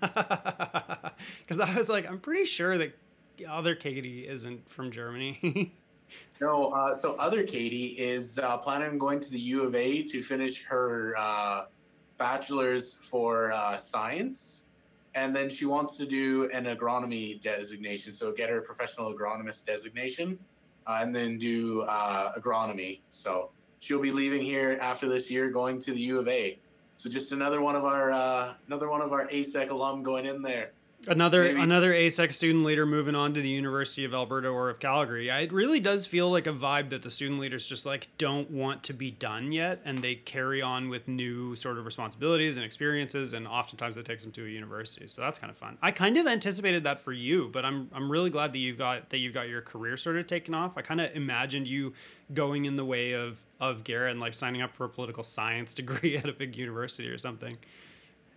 Because 1.38 1.60
I 1.60 1.74
was 1.74 1.88
like, 1.88 2.06
I'm 2.06 2.18
pretty 2.18 2.44
sure 2.44 2.76
that 2.78 2.92
other 3.48 3.74
Katie 3.74 4.26
isn't 4.26 4.68
from 4.68 4.90
Germany. 4.90 5.72
no, 6.40 6.70
uh, 6.70 6.94
so 6.94 7.14
other 7.16 7.44
Katie 7.44 7.98
is 7.98 8.38
uh, 8.38 8.56
planning 8.58 8.88
on 8.88 8.98
going 8.98 9.20
to 9.20 9.30
the 9.30 9.38
U 9.38 9.62
of 9.62 9.74
A 9.74 10.02
to 10.02 10.22
finish 10.22 10.64
her 10.64 11.14
uh, 11.16 11.66
bachelor's 12.18 12.94
for 12.94 13.52
uh, 13.52 13.76
science, 13.76 14.66
and 15.14 15.34
then 15.34 15.48
she 15.48 15.66
wants 15.66 15.96
to 15.98 16.06
do 16.06 16.50
an 16.52 16.64
agronomy 16.64 17.40
designation. 17.40 18.14
So 18.14 18.32
get 18.32 18.50
her 18.50 18.60
professional 18.60 19.12
agronomist 19.14 19.66
designation, 19.66 20.38
uh, 20.86 20.98
and 21.02 21.14
then 21.14 21.38
do 21.38 21.82
uh, 21.82 22.38
agronomy. 22.38 23.00
So 23.10 23.50
she'll 23.80 24.00
be 24.00 24.12
leaving 24.12 24.42
here 24.42 24.78
after 24.80 25.08
this 25.08 25.30
year, 25.30 25.50
going 25.50 25.78
to 25.80 25.92
the 25.92 26.00
U 26.00 26.18
of 26.18 26.28
A. 26.28 26.58
So 26.96 27.10
just 27.10 27.32
another 27.32 27.60
one 27.60 27.76
of 27.76 27.84
our 27.84 28.10
uh, 28.10 28.54
another 28.66 28.88
one 28.88 29.02
of 29.02 29.12
our 29.12 29.28
ASEC 29.28 29.70
alum 29.70 30.02
going 30.02 30.24
in 30.24 30.40
there. 30.40 30.70
Another 31.06 31.44
Maybe. 31.44 31.60
another 31.60 31.92
ASEC 31.92 32.32
student 32.32 32.64
leader 32.64 32.84
moving 32.84 33.14
on 33.14 33.34
to 33.34 33.40
the 33.40 33.48
University 33.48 34.04
of 34.04 34.12
Alberta 34.12 34.48
or 34.48 34.70
of 34.70 34.80
Calgary. 34.80 35.28
It 35.28 35.52
really 35.52 35.78
does 35.78 36.04
feel 36.06 36.30
like 36.30 36.46
a 36.46 36.52
vibe 36.52 36.90
that 36.90 37.02
the 37.02 37.10
student 37.10 37.40
leaders 37.40 37.66
just 37.66 37.86
like 37.86 38.08
don't 38.18 38.50
want 38.50 38.82
to 38.84 38.92
be 38.92 39.10
done 39.12 39.52
yet, 39.52 39.80
and 39.84 39.98
they 39.98 40.16
carry 40.16 40.60
on 40.60 40.88
with 40.88 41.06
new 41.06 41.54
sort 41.54 41.78
of 41.78 41.84
responsibilities 41.84 42.56
and 42.56 42.66
experiences, 42.66 43.34
and 43.34 43.46
oftentimes 43.46 43.96
it 43.96 44.04
takes 44.04 44.22
them 44.22 44.32
to 44.32 44.44
a 44.44 44.48
university. 44.48 45.06
So 45.06 45.22
that's 45.22 45.38
kind 45.38 45.50
of 45.50 45.56
fun. 45.56 45.78
I 45.80 45.92
kind 45.92 46.16
of 46.16 46.26
anticipated 46.26 46.84
that 46.84 47.00
for 47.00 47.12
you, 47.12 47.50
but 47.52 47.64
I'm 47.64 47.88
I'm 47.92 48.10
really 48.10 48.30
glad 48.30 48.52
that 48.52 48.58
you've 48.58 48.78
got 48.78 49.10
that 49.10 49.18
you've 49.18 49.34
got 49.34 49.48
your 49.48 49.62
career 49.62 49.96
sort 49.96 50.16
of 50.16 50.26
taken 50.26 50.54
off. 50.54 50.76
I 50.76 50.82
kind 50.82 51.00
of 51.00 51.14
imagined 51.14 51.68
you 51.68 51.92
going 52.34 52.64
in 52.64 52.76
the 52.76 52.84
way 52.84 53.12
of 53.12 53.38
of 53.60 53.84
Garrett 53.84 54.10
and 54.10 54.20
like 54.20 54.34
signing 54.34 54.60
up 54.60 54.74
for 54.74 54.84
a 54.84 54.88
political 54.88 55.22
science 55.22 55.72
degree 55.80 56.16
at 56.16 56.28
a 56.28 56.32
big 56.32 56.56
university 56.56 57.08
or 57.08 57.18
something 57.18 57.56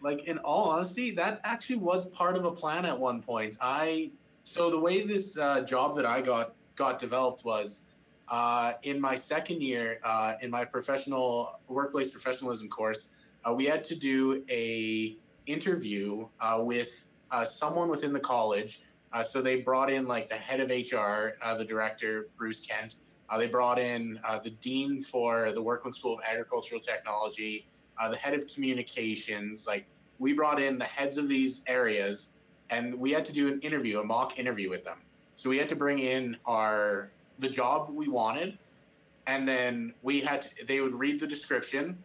like 0.01 0.25
in 0.25 0.37
all 0.39 0.69
honesty, 0.69 1.11
that 1.11 1.41
actually 1.43 1.77
was 1.77 2.07
part 2.09 2.35
of 2.35 2.45
a 2.45 2.51
plan 2.51 2.85
at 2.85 2.97
one 2.97 3.21
point. 3.21 3.57
I 3.61 4.11
so 4.43 4.71
the 4.71 4.79
way 4.79 5.05
this 5.05 5.37
uh, 5.37 5.61
job 5.61 5.95
that 5.97 6.05
I 6.05 6.21
got 6.21 6.55
got 6.75 6.99
developed 6.99 7.43
was 7.45 7.85
uh, 8.29 8.73
in 8.83 8.99
my 8.99 9.15
second 9.15 9.61
year 9.61 9.99
uh, 10.03 10.33
in 10.41 10.49
my 10.49 10.65
professional 10.65 11.59
workplace 11.67 12.11
professionalism 12.11 12.69
course, 12.69 13.09
uh, 13.45 13.53
we 13.53 13.65
had 13.65 13.83
to 13.85 13.95
do 13.95 14.43
a 14.49 15.17
interview 15.45 16.27
uh, 16.39 16.59
with 16.61 17.07
uh, 17.31 17.45
someone 17.45 17.89
within 17.89 18.13
the 18.13 18.19
college. 18.19 18.81
so 19.23 19.41
they 19.41 19.61
brought 19.61 19.91
in 19.91 20.05
like 20.05 20.29
the 20.29 20.35
head 20.35 20.59
of 20.59 20.69
HR, 20.69 21.35
the 21.57 21.65
director 21.65 22.29
Bruce 22.37 22.61
Kent. 22.65 22.95
they 23.37 23.47
brought 23.47 23.79
in 23.79 24.19
the 24.43 24.51
dean 24.61 25.01
for 25.01 25.51
the 25.51 25.61
Werklund 25.61 25.95
School 25.95 26.13
of 26.13 26.19
Agricultural 26.23 26.79
Technology 26.79 27.67
uh, 27.99 28.09
the 28.09 28.17
head 28.17 28.33
of 28.33 28.47
communications. 28.47 29.67
Like 29.67 29.85
we 30.19 30.33
brought 30.33 30.61
in 30.61 30.77
the 30.77 30.85
heads 30.85 31.17
of 31.17 31.27
these 31.27 31.63
areas, 31.67 32.31
and 32.69 32.93
we 32.95 33.11
had 33.11 33.25
to 33.25 33.33
do 33.33 33.47
an 33.47 33.59
interview, 33.61 33.99
a 33.99 34.03
mock 34.03 34.39
interview 34.39 34.69
with 34.69 34.83
them. 34.83 34.97
So 35.35 35.49
we 35.49 35.57
had 35.57 35.69
to 35.69 35.75
bring 35.75 35.99
in 35.99 36.37
our 36.45 37.09
the 37.39 37.49
job 37.49 37.89
we 37.89 38.07
wanted, 38.07 38.57
and 39.27 39.47
then 39.47 39.93
we 40.03 40.19
had 40.19 40.41
to, 40.43 40.65
they 40.67 40.81
would 40.81 40.93
read 40.93 41.19
the 41.19 41.27
description, 41.27 41.97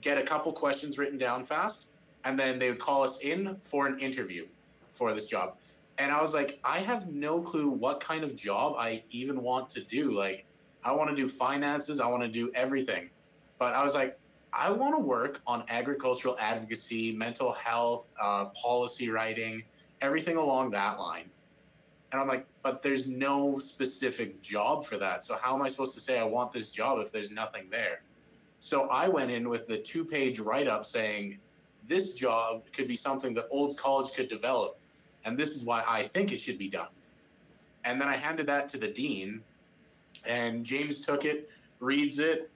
get 0.00 0.18
a 0.18 0.22
couple 0.22 0.52
questions 0.52 0.98
written 0.98 1.18
down 1.18 1.44
fast, 1.44 1.88
and 2.24 2.38
then 2.38 2.58
they 2.58 2.68
would 2.70 2.80
call 2.80 3.04
us 3.04 3.20
in 3.20 3.56
for 3.62 3.86
an 3.86 3.98
interview 4.00 4.46
for 4.92 5.14
this 5.14 5.28
job. 5.28 5.54
And 5.98 6.10
I 6.10 6.20
was 6.20 6.34
like, 6.34 6.58
I 6.64 6.80
have 6.80 7.08
no 7.08 7.40
clue 7.40 7.68
what 7.68 8.00
kind 8.00 8.24
of 8.24 8.34
job 8.34 8.74
I 8.76 9.02
even 9.10 9.42
want 9.42 9.70
to 9.70 9.80
do. 9.80 10.16
Like, 10.16 10.44
I 10.84 10.92
want 10.92 11.10
to 11.10 11.16
do 11.16 11.28
finances, 11.28 12.00
I 12.00 12.06
want 12.08 12.22
to 12.22 12.28
do 12.28 12.50
everything. 12.54 13.10
But 13.58 13.74
I 13.74 13.82
was 13.82 13.94
like, 13.94 14.17
I 14.52 14.70
want 14.70 14.94
to 14.94 14.98
work 14.98 15.40
on 15.46 15.64
agricultural 15.68 16.36
advocacy, 16.40 17.12
mental 17.12 17.52
health, 17.52 18.10
uh, 18.20 18.46
policy 18.46 19.10
writing, 19.10 19.62
everything 20.00 20.36
along 20.36 20.70
that 20.70 20.98
line. 20.98 21.30
And 22.12 22.20
I'm 22.20 22.28
like, 22.28 22.46
but 22.62 22.82
there's 22.82 23.06
no 23.06 23.58
specific 23.58 24.40
job 24.40 24.86
for 24.86 24.96
that. 24.96 25.24
So 25.24 25.36
how 25.36 25.54
am 25.54 25.62
I 25.62 25.68
supposed 25.68 25.94
to 25.94 26.00
say 26.00 26.18
I 26.18 26.24
want 26.24 26.52
this 26.52 26.70
job 26.70 26.98
if 27.00 27.12
there's 27.12 27.30
nothing 27.30 27.68
there? 27.70 28.00
So 28.60 28.88
I 28.88 29.08
went 29.08 29.30
in 29.30 29.48
with 29.48 29.66
the 29.66 29.78
two 29.78 30.04
page 30.04 30.40
write 30.40 30.66
up 30.66 30.84
saying, 30.84 31.38
this 31.86 32.14
job 32.14 32.64
could 32.72 32.88
be 32.88 32.96
something 32.96 33.34
that 33.34 33.46
Olds 33.50 33.78
College 33.78 34.12
could 34.14 34.28
develop. 34.28 34.78
And 35.24 35.38
this 35.38 35.54
is 35.54 35.64
why 35.64 35.84
I 35.86 36.06
think 36.08 36.32
it 36.32 36.40
should 36.40 36.58
be 36.58 36.68
done. 36.68 36.88
And 37.84 38.00
then 38.00 38.08
I 38.08 38.16
handed 38.16 38.46
that 38.46 38.68
to 38.70 38.78
the 38.78 38.88
dean. 38.88 39.42
And 40.26 40.64
James 40.64 41.00
took 41.00 41.24
it, 41.24 41.50
reads 41.80 42.18
it, 42.18 42.50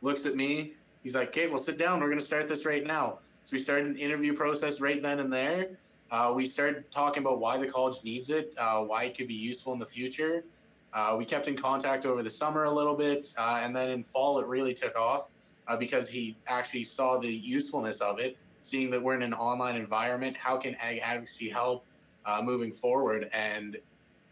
looks 0.00 0.26
at 0.26 0.36
me. 0.36 0.74
He's 1.04 1.14
like, 1.14 1.28
"Okay, 1.28 1.46
well, 1.46 1.58
sit 1.58 1.78
down. 1.78 2.00
We're 2.00 2.08
gonna 2.08 2.20
start 2.20 2.48
this 2.48 2.66
right 2.66 2.84
now." 2.84 3.20
So 3.44 3.52
we 3.52 3.60
started 3.60 3.86
an 3.86 3.96
interview 3.96 4.34
process 4.34 4.80
right 4.80 5.00
then 5.00 5.20
and 5.20 5.32
there. 5.32 5.78
Uh, 6.10 6.32
we 6.34 6.46
started 6.46 6.90
talking 6.90 7.22
about 7.22 7.38
why 7.38 7.58
the 7.58 7.66
college 7.66 8.02
needs 8.02 8.30
it, 8.30 8.54
uh, 8.58 8.80
why 8.82 9.04
it 9.04 9.16
could 9.16 9.28
be 9.28 9.34
useful 9.34 9.72
in 9.72 9.78
the 9.78 9.86
future. 9.86 10.44
Uh, 10.92 11.14
we 11.18 11.24
kept 11.24 11.48
in 11.48 11.56
contact 11.56 12.06
over 12.06 12.22
the 12.22 12.30
summer 12.30 12.64
a 12.64 12.70
little 12.70 12.94
bit, 12.94 13.34
uh, 13.36 13.60
and 13.62 13.74
then 13.74 13.90
in 13.90 14.02
fall 14.02 14.38
it 14.38 14.46
really 14.46 14.72
took 14.72 14.96
off 14.96 15.28
uh, 15.66 15.76
because 15.76 16.08
he 16.08 16.36
actually 16.46 16.84
saw 16.84 17.18
the 17.18 17.28
usefulness 17.28 18.00
of 18.00 18.18
it, 18.18 18.36
seeing 18.60 18.90
that 18.90 19.02
we're 19.02 19.14
in 19.14 19.22
an 19.22 19.34
online 19.34 19.76
environment. 19.76 20.36
How 20.36 20.56
can 20.56 20.74
ag 20.76 21.00
advocacy 21.02 21.50
help 21.50 21.84
uh, 22.24 22.40
moving 22.42 22.72
forward? 22.72 23.28
And 23.32 23.76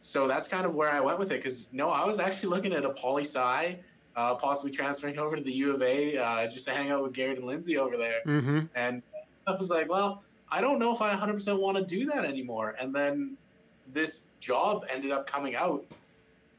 so 0.01 0.29
that's 0.29 0.49
kind 0.49 0.65
of 0.65 0.75
where 0.75 0.91
I 0.91 1.01
went 1.01 1.19
with 1.19 1.33
it. 1.33 1.43
Because 1.43 1.69
no, 1.73 1.91
I 1.91 2.07
was 2.07 2.21
actually 2.21 2.51
looking 2.51 2.73
at 2.73 2.85
a 2.85 2.91
poli 2.91 3.25
sci, 3.25 3.79
possibly 4.15 4.71
transferring 4.71 5.19
over 5.19 5.37
to 5.37 5.43
the 5.43 5.53
U 5.53 5.75
of 5.75 5.83
A 5.83 6.15
just 6.53 6.67
to 6.67 6.73
hang 6.73 6.91
out 6.91 7.03
with 7.03 7.13
Garrett 7.13 7.39
and 7.39 7.47
Lindsay 7.47 7.79
over 7.79 7.97
there. 7.97 8.21
Mm-hmm. 8.27 8.61
And 8.75 9.03
I 9.47 9.53
was 9.53 9.71
like, 9.71 9.89
well 9.91 10.23
I 10.53 10.61
don't 10.61 10.79
know 10.79 10.95
if 10.95 11.01
I 11.01 11.17
100% 11.17 11.59
want 11.59 11.79
to 11.79 11.83
do 11.83 12.05
that 12.05 12.27
anymore. 12.27 12.77
And 12.79 12.95
then 12.95 13.39
this 13.91 14.27
job 14.39 14.85
ended 14.93 15.11
up 15.11 15.27
coming 15.27 15.57
out, 15.57 15.83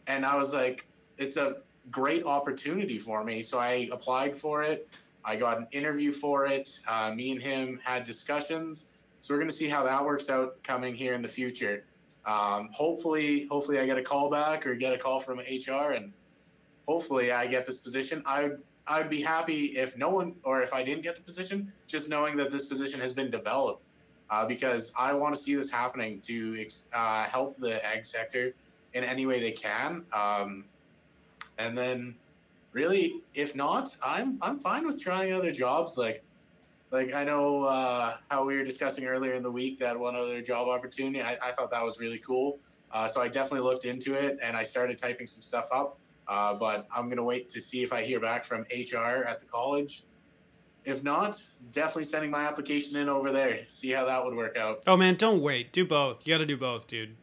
and 0.07 0.25
I 0.25 0.35
was 0.35 0.51
like, 0.51 0.85
it's 1.19 1.37
a 1.37 1.57
great 1.91 2.25
opportunity 2.25 2.97
for 2.97 3.23
me. 3.23 3.43
So 3.43 3.59
I 3.59 3.87
applied 3.91 4.35
for 4.35 4.63
it. 4.63 4.89
I 5.23 5.35
got 5.35 5.59
an 5.59 5.67
interview 5.71 6.11
for 6.11 6.47
it. 6.47 6.79
Uh, 6.87 7.11
me 7.13 7.31
and 7.31 7.41
him 7.41 7.79
had 7.83 8.03
discussions. 8.03 8.89
So 9.21 9.33
we're 9.33 9.39
going 9.39 9.49
to 9.49 9.55
see 9.55 9.69
how 9.69 9.83
that 9.83 10.03
works 10.03 10.29
out 10.29 10.61
coming 10.63 10.95
here 10.95 11.13
in 11.13 11.21
the 11.21 11.29
future. 11.29 11.85
Um, 12.25 12.69
hopefully, 12.73 13.47
hopefully 13.51 13.79
I 13.79 13.85
get 13.85 13.97
a 13.97 14.01
call 14.01 14.29
back 14.29 14.65
or 14.65 14.73
get 14.73 14.93
a 14.93 14.97
call 14.97 15.19
from 15.19 15.37
HR, 15.39 15.91
and 15.91 16.11
hopefully 16.87 17.31
I 17.31 17.47
get 17.47 17.65
this 17.65 17.79
position. 17.79 18.23
I 18.25 18.51
I'd 18.87 19.09
be 19.09 19.21
happy 19.21 19.77
if 19.77 19.97
no 19.97 20.09
one 20.09 20.35
or 20.43 20.61
if 20.61 20.73
I 20.73 20.83
didn't 20.83 21.03
get 21.03 21.15
the 21.15 21.21
position, 21.21 21.71
just 21.87 22.09
knowing 22.09 22.35
that 22.37 22.51
this 22.51 22.65
position 22.65 22.99
has 22.99 23.13
been 23.13 23.31
developed, 23.31 23.89
uh, 24.29 24.45
because 24.45 24.93
I 24.97 25.13
want 25.13 25.33
to 25.35 25.41
see 25.41 25.55
this 25.55 25.69
happening 25.69 26.19
to 26.21 26.67
uh, 26.91 27.23
help 27.25 27.57
the 27.57 27.85
egg 27.85 28.05
sector 28.05 28.53
in 28.93 29.03
any 29.03 29.25
way 29.25 29.39
they 29.39 29.51
can. 29.51 30.03
Um, 30.11 30.65
and 31.57 31.77
then, 31.77 32.15
really, 32.73 33.21
if 33.35 33.55
not, 33.55 33.95
I'm 34.03 34.37
I'm 34.41 34.59
fine 34.59 34.85
with 34.85 34.99
trying 35.01 35.33
other 35.33 35.51
jobs. 35.51 35.97
Like, 35.97 36.23
like 36.91 37.13
I 37.13 37.23
know 37.23 37.63
uh, 37.63 38.17
how 38.29 38.43
we 38.43 38.57
were 38.57 38.65
discussing 38.65 39.05
earlier 39.05 39.35
in 39.35 39.43
the 39.43 39.51
week 39.51 39.79
that 39.79 39.97
one 39.97 40.15
other 40.15 40.41
job 40.41 40.67
opportunity. 40.67 41.21
I, 41.21 41.37
I 41.41 41.51
thought 41.53 41.71
that 41.71 41.83
was 41.83 41.99
really 41.99 42.19
cool. 42.19 42.59
Uh, 42.91 43.07
so 43.07 43.21
I 43.21 43.27
definitely 43.27 43.61
looked 43.61 43.85
into 43.85 44.13
it 44.13 44.37
and 44.43 44.55
I 44.55 44.61
started 44.61 44.99
typing 44.99 45.25
some 45.25 45.41
stuff 45.41 45.67
up. 45.73 45.97
Uh, 46.27 46.53
but 46.53 46.87
I'm 46.95 47.05
going 47.05 47.17
to 47.17 47.23
wait 47.23 47.49
to 47.49 47.61
see 47.61 47.83
if 47.83 47.91
I 47.91 48.03
hear 48.03 48.19
back 48.19 48.43
from 48.45 48.61
HR 48.71 49.25
at 49.27 49.39
the 49.39 49.45
college. 49.45 50.03
If 50.85 51.03
not, 51.03 51.41
definitely 51.71 52.03
sending 52.05 52.29
my 52.29 52.45
application 52.45 52.97
in 52.97 53.07
over 53.07 53.31
there. 53.31 53.59
See 53.67 53.91
how 53.91 54.05
that 54.05 54.23
would 54.23 54.35
work 54.35 54.57
out. 54.57 54.83
Oh 54.85 54.97
man, 54.97 55.15
don't 55.15 55.41
wait. 55.41 55.71
Do 55.71 55.85
both. 55.85 56.27
You 56.27 56.33
got 56.33 56.39
to 56.39 56.45
do 56.45 56.57
both, 56.57 56.87
dude. 56.87 57.15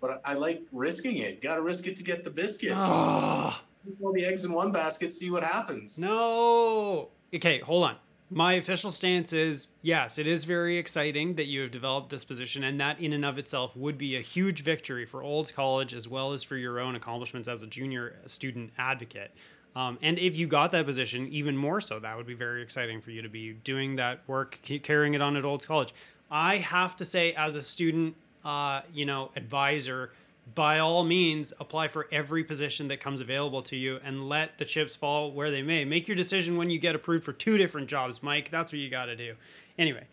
But 0.00 0.20
I 0.24 0.34
like 0.34 0.62
risking 0.72 1.18
it. 1.18 1.42
Got 1.42 1.56
to 1.56 1.62
risk 1.62 1.86
it 1.86 1.96
to 1.96 2.04
get 2.04 2.24
the 2.24 2.30
biscuit. 2.30 2.72
Oh. 2.74 3.60
All 4.02 4.12
the 4.12 4.24
eggs 4.24 4.44
in 4.44 4.52
one 4.52 4.72
basket. 4.72 5.12
See 5.12 5.30
what 5.30 5.42
happens. 5.42 5.98
No. 5.98 7.10
Okay, 7.34 7.60
hold 7.60 7.84
on. 7.84 7.96
My 8.30 8.54
official 8.54 8.90
stance 8.90 9.32
is 9.32 9.70
yes, 9.82 10.18
it 10.18 10.26
is 10.26 10.42
very 10.42 10.78
exciting 10.78 11.36
that 11.36 11.46
you 11.46 11.60
have 11.60 11.70
developed 11.70 12.10
this 12.10 12.24
position, 12.24 12.64
and 12.64 12.80
that 12.80 12.98
in 12.98 13.12
and 13.12 13.24
of 13.24 13.38
itself 13.38 13.76
would 13.76 13.96
be 13.96 14.16
a 14.16 14.20
huge 14.20 14.64
victory 14.64 15.06
for 15.06 15.22
Olds 15.22 15.52
College 15.52 15.94
as 15.94 16.08
well 16.08 16.32
as 16.32 16.42
for 16.42 16.56
your 16.56 16.80
own 16.80 16.96
accomplishments 16.96 17.46
as 17.46 17.62
a 17.62 17.68
junior 17.68 18.16
student 18.26 18.72
advocate. 18.78 19.30
Um, 19.76 19.98
and 20.02 20.18
if 20.18 20.36
you 20.36 20.48
got 20.48 20.72
that 20.72 20.86
position, 20.86 21.28
even 21.28 21.56
more 21.56 21.80
so, 21.80 22.00
that 22.00 22.16
would 22.16 22.26
be 22.26 22.34
very 22.34 22.62
exciting 22.62 23.00
for 23.00 23.12
you 23.12 23.22
to 23.22 23.28
be 23.28 23.52
doing 23.52 23.94
that 23.96 24.20
work, 24.26 24.58
carrying 24.82 25.14
it 25.14 25.22
on 25.22 25.36
at 25.36 25.44
Olds 25.44 25.64
College. 25.64 25.94
I 26.28 26.56
have 26.56 26.96
to 26.96 27.04
say, 27.04 27.32
as 27.34 27.54
a 27.54 27.62
student, 27.62 28.16
uh, 28.44 28.80
you 28.92 29.06
know, 29.06 29.30
advisor, 29.36 30.10
by 30.54 30.78
all 30.78 31.02
means 31.04 31.52
apply 31.58 31.88
for 31.88 32.06
every 32.12 32.44
position 32.44 32.88
that 32.88 33.00
comes 33.00 33.20
available 33.20 33.62
to 33.62 33.76
you 33.76 33.98
and 34.04 34.28
let 34.28 34.58
the 34.58 34.64
chips 34.64 34.94
fall 34.94 35.32
where 35.32 35.50
they 35.50 35.62
may. 35.62 35.84
Make 35.84 36.06
your 36.06 36.16
decision 36.16 36.56
when 36.56 36.70
you 36.70 36.78
get 36.78 36.94
approved 36.94 37.24
for 37.24 37.32
two 37.32 37.58
different 37.58 37.88
jobs 37.88 38.22
mike. 38.22 38.50
That's 38.50 38.72
what 38.72 38.78
you 38.78 38.88
got 38.88 39.06
to 39.06 39.16
do. 39.16 39.34
Anyway 39.78 40.06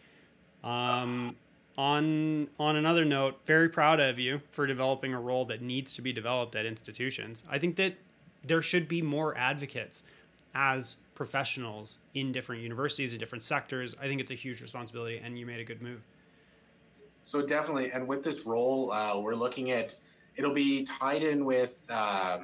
um, 0.63 1.35
on 1.77 2.47
on 2.59 2.75
another 2.75 3.03
note 3.03 3.39
very 3.45 3.69
proud 3.69 3.99
of 3.99 4.19
you 4.19 4.41
for 4.51 4.67
developing 4.67 5.13
a 5.13 5.19
role 5.19 5.45
that 5.45 5.61
needs 5.61 5.93
to 5.93 6.01
be 6.01 6.13
developed 6.13 6.55
at 6.55 6.65
institutions. 6.65 7.43
I 7.49 7.59
think 7.59 7.75
that 7.77 7.95
there 8.43 8.61
should 8.61 8.87
be 8.87 9.01
more 9.01 9.35
advocates 9.37 10.03
as 10.55 10.97
professionals 11.15 11.99
in 12.13 12.31
different 12.31 12.61
universities 12.61 13.13
in 13.13 13.19
different 13.19 13.43
sectors. 13.43 13.95
I 13.99 14.07
think 14.07 14.21
it's 14.21 14.31
a 14.31 14.35
huge 14.35 14.61
responsibility 14.61 15.19
and 15.23 15.37
you 15.37 15.45
made 15.45 15.59
a 15.59 15.63
good 15.63 15.81
move. 15.81 16.01
So 17.23 17.41
definitely 17.41 17.91
and 17.91 18.07
with 18.07 18.23
this 18.23 18.45
role 18.45 18.91
uh, 18.91 19.19
we're 19.19 19.35
looking 19.35 19.71
at 19.71 19.95
it'll 20.35 20.53
be 20.53 20.83
tied 20.83 21.23
in 21.23 21.45
with 21.45 21.77
uh, 21.89 22.39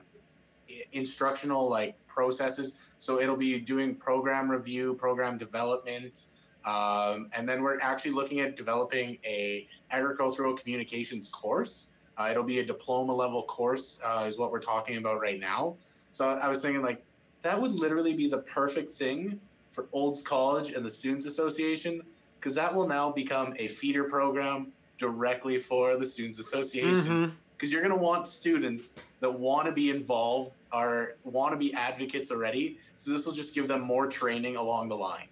instructional 0.91 1.69
like 1.69 1.95
processes. 2.07 2.75
So 2.97 3.19
it'll 3.19 3.37
be 3.37 3.59
doing 3.59 3.95
program 3.95 4.49
review, 4.49 4.93
program 4.95 5.37
development, 5.37 6.25
um, 6.65 7.29
and 7.33 7.47
then 7.47 7.63
we're 7.63 7.79
actually 7.79 8.11
looking 8.11 8.41
at 8.41 8.57
developing 8.57 9.17
a 9.23 9.67
agricultural 9.91 10.55
communications 10.55 11.29
course. 11.29 11.89
Uh, 12.17 12.27
it'll 12.29 12.43
be 12.43 12.59
a 12.59 12.65
diploma 12.65 13.13
level 13.13 13.43
course, 13.43 13.99
uh, 14.05 14.25
is 14.27 14.37
what 14.37 14.51
we're 14.51 14.59
talking 14.59 14.97
about 14.97 15.21
right 15.21 15.39
now. 15.39 15.77
So 16.11 16.27
I 16.27 16.49
was 16.49 16.61
thinking 16.61 16.81
like 16.81 17.01
that 17.41 17.59
would 17.59 17.71
literally 17.71 18.13
be 18.13 18.27
the 18.27 18.39
perfect 18.39 18.91
thing 18.91 19.39
for 19.71 19.87
Olds 19.93 20.21
College 20.21 20.73
and 20.73 20.85
the 20.85 20.89
Students 20.89 21.25
Association 21.25 22.01
because 22.37 22.55
that 22.55 22.73
will 22.73 22.87
now 22.87 23.11
become 23.11 23.53
a 23.57 23.69
feeder 23.69 24.03
program 24.03 24.73
directly 24.97 25.59
for 25.59 25.95
the 25.95 26.05
Students 26.05 26.39
Association. 26.39 27.05
Mm-hmm 27.05 27.35
because 27.59 27.73
you're 27.73 27.81
going 27.81 27.93
to 27.93 28.01
want 28.01 28.25
students 28.25 28.93
that 29.19 29.29
want 29.29 29.65
to 29.65 29.73
be 29.73 29.89
involved 29.89 30.55
or 30.71 31.15
want 31.25 31.51
to 31.51 31.57
be 31.57 31.73
advocates 31.73 32.31
already. 32.31 32.77
So 32.95 33.11
this 33.11 33.25
will 33.25 33.33
just 33.33 33.53
give 33.53 33.67
them 33.67 33.81
more 33.81 34.07
training 34.07 34.55
along 34.55 34.87
the 34.87 34.95
line. 34.95 35.27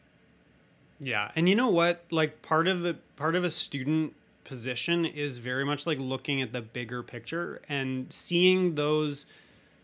Yeah, 0.99 1.31
and 1.37 1.47
you 1.47 1.55
know 1.55 1.69
what? 1.69 2.03
Like 2.11 2.41
part 2.41 2.67
of 2.67 2.85
a 2.85 2.95
part 3.15 3.35
of 3.35 3.45
a 3.45 3.51
student 3.51 4.13
position 4.43 5.05
is 5.05 5.37
very 5.37 5.63
much 5.63 5.85
like 5.87 5.99
looking 5.99 6.41
at 6.41 6.51
the 6.51 6.61
bigger 6.61 7.01
picture 7.01 7.61
and 7.69 8.11
seeing 8.11 8.75
those 8.75 9.25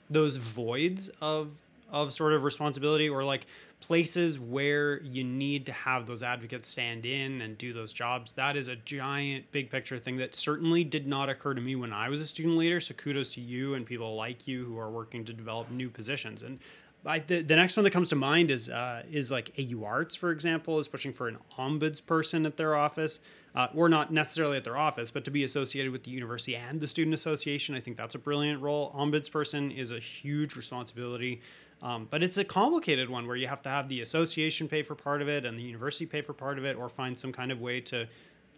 those 0.10 0.36
voids 0.38 1.10
of 1.22 1.52
of 1.92 2.14
sort 2.14 2.34
of 2.34 2.44
responsibility 2.44 3.08
or 3.08 3.24
like 3.24 3.46
places 3.84 4.40
where 4.40 5.02
you 5.02 5.26
need 5.26 5.66
to 5.66 5.74
have 5.74 6.08
those 6.08 6.24
advocates 6.24 6.70
stand 6.70 7.06
in 7.06 7.42
and 7.42 7.58
do 7.58 7.74
those 7.74 7.92
jobs. 7.92 8.32
That 8.32 8.56
is 8.56 8.70
a 8.70 8.78
giant 8.78 9.52
big 9.52 9.70
picture 9.70 10.00
thing 10.00 10.16
that 10.18 10.38
certainly 10.38 10.86
did 10.86 11.06
not 11.06 11.28
occur 11.28 11.54
to 11.54 11.60
me 11.60 11.76
when 11.76 11.92
I 11.92 12.08
was 12.08 12.22
a 12.22 12.26
student 12.26 12.56
leader. 12.56 12.80
So 12.80 12.94
kudos 12.94 13.34
to 13.34 13.42
you 13.42 13.74
and 13.74 13.86
people 13.86 14.16
like 14.16 14.48
you 14.48 14.64
who 14.64 14.80
are 14.80 14.90
working 14.90 15.26
to 15.26 15.34
develop 15.34 15.70
new 15.70 15.90
positions. 15.90 16.44
And 16.44 16.60
I, 17.06 17.20
the, 17.20 17.42
the 17.42 17.58
next 17.58 17.76
one 17.76 17.84
that 17.84 17.92
comes 17.92 18.08
to 18.10 18.16
mind 18.16 18.52
is 18.52 18.70
uh, 18.70 19.04
is 19.12 19.30
like 19.30 19.52
AU 19.60 19.84
Arts, 19.84 20.16
for 20.16 20.32
example, 20.32 20.80
is 20.80 20.88
pushing 20.88 21.12
for 21.12 21.28
an 21.28 21.38
ombudsperson 21.60 22.46
at 22.46 22.56
their 22.56 22.78
office, 22.78 23.20
uh, 23.54 23.68
or 23.76 23.90
not 23.90 24.14
necessarily 24.14 24.56
at 24.56 24.64
their 24.64 24.78
office, 24.78 25.12
but 25.12 25.26
to 25.26 25.32
be 25.32 25.44
associated 25.44 25.92
with 25.92 26.06
the 26.06 26.12
university 26.12 26.56
and 26.56 26.80
the 26.80 26.88
student 26.88 27.14
association. 27.14 27.76
I 27.76 27.82
think 27.82 27.98
that's 27.98 28.16
a 28.16 28.20
brilliant 28.20 28.62
role. 28.62 28.94
Ombudsperson 28.98 29.78
is 29.78 29.92
a 29.92 30.00
huge 30.00 30.56
responsibility. 30.56 31.42
Um, 31.84 32.08
but 32.10 32.24
it's 32.24 32.38
a 32.38 32.46
complicated 32.46 33.10
one 33.10 33.28
where 33.28 33.36
you 33.36 33.48
have 33.48 33.62
to 33.64 33.70
have 33.70 33.90
the 33.90 34.00
association 34.02 34.70
pay 34.70 34.84
for 34.84 34.96
part 34.96 35.22
of 35.22 35.28
it 35.28 35.46
and 35.46 35.58
the 35.60 35.62
university 35.62 36.06
pay 36.06 36.22
for 36.22 36.32
part 36.34 36.58
of 36.58 36.64
it, 36.64 36.78
or 36.78 36.88
find 36.88 37.20
some 37.20 37.34
kind 37.34 37.52
of 37.52 37.60
way 37.60 37.82
to 37.82 38.08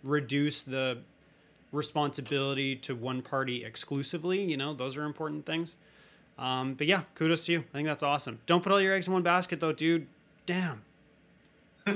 reduce 0.04 0.62
the 0.62 1.00
responsibility 1.72 2.76
to 2.76 2.96
one 2.96 3.24
party 3.24 3.66
exclusively. 3.66 4.44
You 4.44 4.58
know, 4.58 4.74
those 4.76 4.96
are 4.96 5.04
important 5.04 5.46
things. 5.46 5.78
Um, 6.38 6.76
but 6.76 6.86
yeah, 6.86 7.02
kudos 7.16 7.46
to 7.48 7.54
you. 7.54 7.60
I 7.60 7.72
think 7.78 7.88
that's 7.88 8.04
awesome. 8.04 8.40
Don't 8.46 8.62
put 8.62 8.72
all 8.72 8.80
your 8.80 8.94
eggs 8.94 9.08
in 9.08 9.14
one 9.14 9.24
basket, 9.24 9.60
though, 9.60 9.72
dude. 9.74 10.06
Damn. 10.46 10.84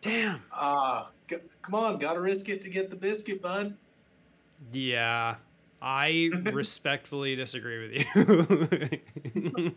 Damn. 0.00 0.42
Uh, 0.52 1.04
g- 1.28 1.36
come 1.62 1.74
on, 1.74 1.98
gotta 1.98 2.20
risk 2.20 2.48
it 2.48 2.62
to 2.62 2.70
get 2.70 2.90
the 2.90 2.96
biscuit, 2.96 3.42
bud. 3.42 3.76
Yeah, 4.72 5.36
I 5.80 6.30
respectfully 6.52 7.36
disagree 7.36 7.88
with 7.88 7.94
you. 7.96 9.00
don't, 9.40 9.74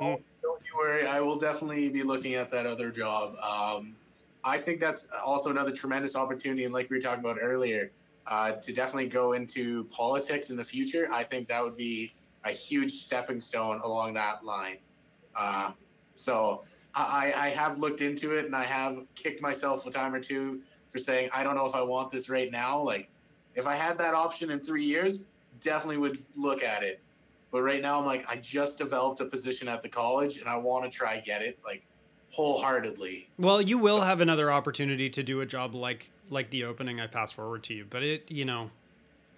don't, 0.00 0.22
you 0.42 0.76
worry. 0.76 1.06
I 1.06 1.20
will 1.20 1.38
definitely 1.38 1.88
be 1.88 2.02
looking 2.02 2.34
at 2.34 2.50
that 2.50 2.66
other 2.66 2.90
job. 2.90 3.36
Um, 3.38 3.94
I 4.44 4.58
think 4.58 4.80
that's 4.80 5.08
also 5.24 5.50
another 5.50 5.72
tremendous 5.72 6.16
opportunity. 6.16 6.64
And 6.64 6.72
like 6.72 6.90
we 6.90 6.96
were 6.96 7.00
talking 7.00 7.24
about 7.24 7.38
earlier, 7.40 7.90
uh, 8.26 8.52
to 8.52 8.72
definitely 8.72 9.08
go 9.08 9.32
into 9.32 9.84
politics 9.84 10.50
in 10.50 10.56
the 10.56 10.64
future, 10.64 11.08
I 11.12 11.24
think 11.24 11.48
that 11.48 11.62
would 11.62 11.76
be 11.76 12.12
a 12.44 12.50
huge 12.50 12.92
stepping 12.92 13.40
stone 13.40 13.80
along 13.82 14.14
that 14.14 14.44
line. 14.44 14.78
Uh, 15.34 15.72
so 16.16 16.64
I, 16.94 17.32
I 17.36 17.48
have 17.50 17.78
looked 17.78 18.00
into 18.00 18.36
it 18.36 18.46
and 18.46 18.56
I 18.56 18.64
have 18.64 18.98
kicked 19.14 19.42
myself 19.42 19.86
a 19.86 19.90
time 19.90 20.14
or 20.14 20.20
two 20.20 20.62
for 20.90 20.98
saying, 20.98 21.28
I 21.32 21.42
don't 21.42 21.54
know 21.54 21.66
if 21.66 21.74
I 21.74 21.82
want 21.82 22.10
this 22.10 22.28
right 22.28 22.50
now. 22.50 22.80
Like, 22.80 23.10
if 23.54 23.66
I 23.66 23.76
had 23.76 23.98
that 23.98 24.14
option 24.14 24.50
in 24.50 24.60
three 24.60 24.84
years, 24.84 25.26
definitely 25.60 25.98
would 25.98 26.24
look 26.36 26.62
at 26.62 26.82
it. 26.82 27.00
But 27.50 27.62
right 27.62 27.80
now, 27.80 27.98
I'm 27.98 28.06
like, 28.06 28.24
I 28.28 28.36
just 28.36 28.78
developed 28.78 29.20
a 29.20 29.24
position 29.24 29.68
at 29.68 29.82
the 29.82 29.88
college, 29.88 30.38
and 30.38 30.48
I 30.48 30.56
want 30.56 30.84
to 30.84 30.90
try 30.90 31.20
get 31.20 31.42
it 31.42 31.58
like 31.64 31.82
wholeheartedly. 32.30 33.28
Well, 33.38 33.62
you 33.62 33.78
will 33.78 34.00
have 34.00 34.20
another 34.20 34.52
opportunity 34.52 35.08
to 35.10 35.22
do 35.22 35.40
a 35.40 35.46
job 35.46 35.74
like 35.74 36.10
like 36.28 36.50
the 36.50 36.64
opening 36.64 37.00
I 37.00 37.06
passed 37.06 37.34
forward 37.34 37.62
to 37.64 37.74
you, 37.74 37.86
but 37.88 38.02
it 38.02 38.30
you 38.30 38.44
know, 38.44 38.70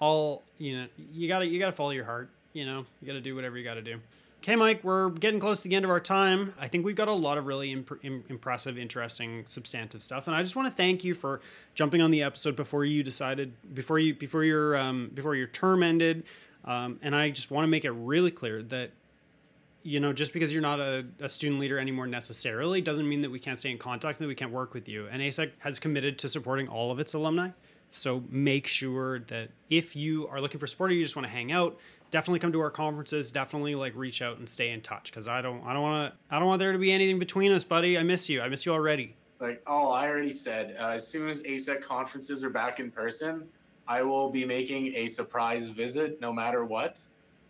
all 0.00 0.42
you 0.58 0.78
know, 0.78 0.86
you 1.12 1.28
gotta 1.28 1.46
you 1.46 1.58
gotta 1.58 1.72
follow 1.72 1.90
your 1.90 2.04
heart. 2.04 2.30
You 2.54 2.66
know, 2.66 2.86
you 3.00 3.06
gotta 3.06 3.20
do 3.20 3.34
whatever 3.34 3.58
you 3.58 3.64
gotta 3.64 3.82
do. 3.82 4.00
Okay, 4.42 4.54
Mike, 4.54 4.84
we're 4.84 5.10
getting 5.10 5.40
close 5.40 5.62
to 5.62 5.68
the 5.68 5.74
end 5.74 5.84
of 5.84 5.90
our 5.90 6.00
time. 6.00 6.54
I 6.60 6.68
think 6.68 6.84
we've 6.84 6.94
got 6.94 7.08
a 7.08 7.12
lot 7.12 7.38
of 7.38 7.46
really 7.46 7.72
imp- 7.72 8.04
impressive, 8.04 8.78
interesting, 8.78 9.44
substantive 9.46 10.00
stuff, 10.00 10.28
and 10.28 10.36
I 10.36 10.42
just 10.42 10.54
want 10.54 10.68
to 10.68 10.74
thank 10.74 11.02
you 11.02 11.12
for 11.12 11.40
jumping 11.74 12.00
on 12.00 12.12
the 12.12 12.22
episode 12.22 12.54
before 12.54 12.84
you 12.84 13.02
decided, 13.02 13.52
before 13.74 13.98
you, 13.98 14.14
before 14.14 14.44
your, 14.44 14.76
um, 14.76 15.10
before 15.12 15.34
your 15.34 15.48
term 15.48 15.82
ended. 15.82 16.22
Um, 16.64 16.98
and 17.02 17.14
I 17.14 17.30
just 17.30 17.50
want 17.50 17.64
to 17.64 17.68
make 17.68 17.84
it 17.84 17.90
really 17.90 18.30
clear 18.30 18.62
that, 18.64 18.90
you 19.82 20.00
know, 20.00 20.12
just 20.12 20.32
because 20.32 20.52
you're 20.52 20.62
not 20.62 20.80
a, 20.80 21.06
a 21.20 21.30
student 21.30 21.60
leader 21.60 21.78
anymore 21.78 22.06
necessarily 22.06 22.80
doesn't 22.80 23.08
mean 23.08 23.22
that 23.22 23.30
we 23.30 23.38
can't 23.38 23.58
stay 23.58 23.70
in 23.70 23.78
contact 23.78 24.18
and 24.18 24.24
that 24.24 24.28
we 24.28 24.34
can't 24.34 24.52
work 24.52 24.74
with 24.74 24.88
you. 24.88 25.06
And 25.06 25.22
ASEC 25.22 25.52
has 25.58 25.78
committed 25.78 26.18
to 26.18 26.28
supporting 26.28 26.68
all 26.68 26.90
of 26.90 26.98
its 26.98 27.14
alumni. 27.14 27.50
So 27.90 28.22
make 28.28 28.66
sure 28.66 29.20
that 29.20 29.48
if 29.70 29.96
you 29.96 30.28
are 30.28 30.40
looking 30.40 30.60
for 30.60 30.66
support 30.66 30.90
or 30.90 30.94
you 30.94 31.02
just 31.02 31.16
want 31.16 31.26
to 31.26 31.32
hang 31.32 31.52
out, 31.52 31.78
definitely 32.10 32.38
come 32.38 32.52
to 32.52 32.60
our 32.60 32.70
conferences. 32.70 33.30
Definitely 33.30 33.74
like 33.74 33.94
reach 33.96 34.22
out 34.22 34.38
and 34.38 34.48
stay 34.48 34.70
in 34.70 34.80
touch 34.80 35.10
because 35.10 35.28
I 35.28 35.40
don't 35.40 35.62
I 35.64 35.72
don't 35.72 35.82
want 35.82 36.12
to 36.12 36.34
I 36.34 36.38
don't 36.38 36.48
want 36.48 36.58
there 36.58 36.72
to 36.72 36.78
be 36.78 36.92
anything 36.92 37.18
between 37.18 37.52
us, 37.52 37.64
buddy. 37.64 37.96
I 37.96 38.02
miss 38.02 38.28
you. 38.28 38.40
I 38.42 38.48
miss 38.48 38.66
you 38.66 38.72
already. 38.72 39.16
Like 39.40 39.62
oh, 39.66 39.90
I 39.92 40.06
already 40.06 40.32
said. 40.32 40.76
Uh, 40.78 40.90
as 40.90 41.06
soon 41.06 41.28
as 41.28 41.42
ASEC 41.42 41.82
conferences 41.82 42.44
are 42.44 42.50
back 42.50 42.80
in 42.80 42.90
person, 42.90 43.48
I 43.88 44.02
will 44.02 44.30
be 44.30 44.44
making 44.44 44.94
a 44.94 45.08
surprise 45.08 45.68
visit, 45.68 46.20
no 46.20 46.32
matter 46.32 46.64
what. 46.64 47.00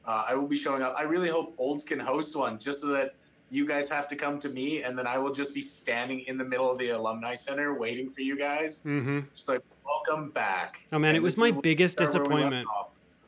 Uh, 0.06 0.24
I 0.28 0.34
will 0.34 0.46
be 0.46 0.56
showing 0.56 0.82
up. 0.82 0.94
I 0.96 1.02
really 1.02 1.28
hope 1.28 1.54
Olds 1.58 1.84
can 1.84 1.98
host 1.98 2.34
one, 2.36 2.58
just 2.58 2.80
so 2.80 2.86
that 2.88 3.14
you 3.50 3.66
guys 3.66 3.90
have 3.90 4.08
to 4.08 4.16
come 4.16 4.38
to 4.40 4.48
me, 4.48 4.82
and 4.82 4.98
then 4.98 5.06
I 5.06 5.18
will 5.18 5.32
just 5.32 5.54
be 5.54 5.60
standing 5.60 6.20
in 6.20 6.38
the 6.38 6.44
middle 6.44 6.70
of 6.70 6.78
the 6.78 6.90
alumni 6.90 7.34
center 7.34 7.74
waiting 7.74 8.10
for 8.10 8.20
you 8.20 8.38
guys. 8.38 8.82
Mm-hmm. 8.82 9.20
Just 9.34 9.48
like 9.48 9.62
welcome 9.84 10.30
back. 10.30 10.80
Oh 10.92 10.98
man, 10.98 11.10
and 11.10 11.16
it 11.16 11.22
was 11.22 11.36
my 11.36 11.50
biggest 11.50 11.98
disappointment. 11.98 12.66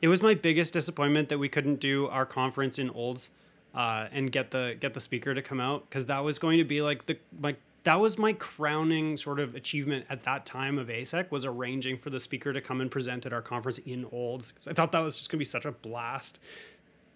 It 0.01 0.07
was 0.07 0.21
my 0.21 0.33
biggest 0.33 0.73
disappointment 0.73 1.29
that 1.29 1.37
we 1.37 1.49
couldn't 1.49 1.79
do 1.79 2.07
our 2.07 2.25
conference 2.25 2.79
in 2.79 2.89
Olds 2.89 3.29
uh, 3.75 4.07
and 4.11 4.31
get 4.31 4.51
the 4.51 4.75
get 4.79 4.93
the 4.93 4.99
speaker 4.99 5.33
to 5.33 5.41
come 5.41 5.59
out 5.59 5.87
because 5.89 6.07
that 6.07 6.23
was 6.23 6.39
going 6.39 6.57
to 6.57 6.63
be 6.63 6.81
like 6.81 7.05
the 7.05 7.17
like 7.41 7.59
that 7.83 7.99
was 7.99 8.17
my 8.17 8.33
crowning 8.33 9.17
sort 9.17 9.39
of 9.39 9.55
achievement 9.55 10.05
at 10.09 10.23
that 10.23 10.45
time 10.45 10.77
of 10.77 10.87
ASEC 10.87 11.31
was 11.31 11.45
arranging 11.45 11.97
for 11.97 12.09
the 12.09 12.19
speaker 12.19 12.53
to 12.53 12.61
come 12.61 12.81
and 12.81 12.91
present 12.91 13.25
at 13.25 13.33
our 13.33 13.41
conference 13.41 13.79
in 13.79 14.05
Olds. 14.11 14.53
I 14.67 14.73
thought 14.73 14.91
that 14.91 14.99
was 14.99 15.17
just 15.17 15.31
gonna 15.31 15.39
be 15.39 15.45
such 15.45 15.65
a 15.65 15.71
blast. 15.71 16.39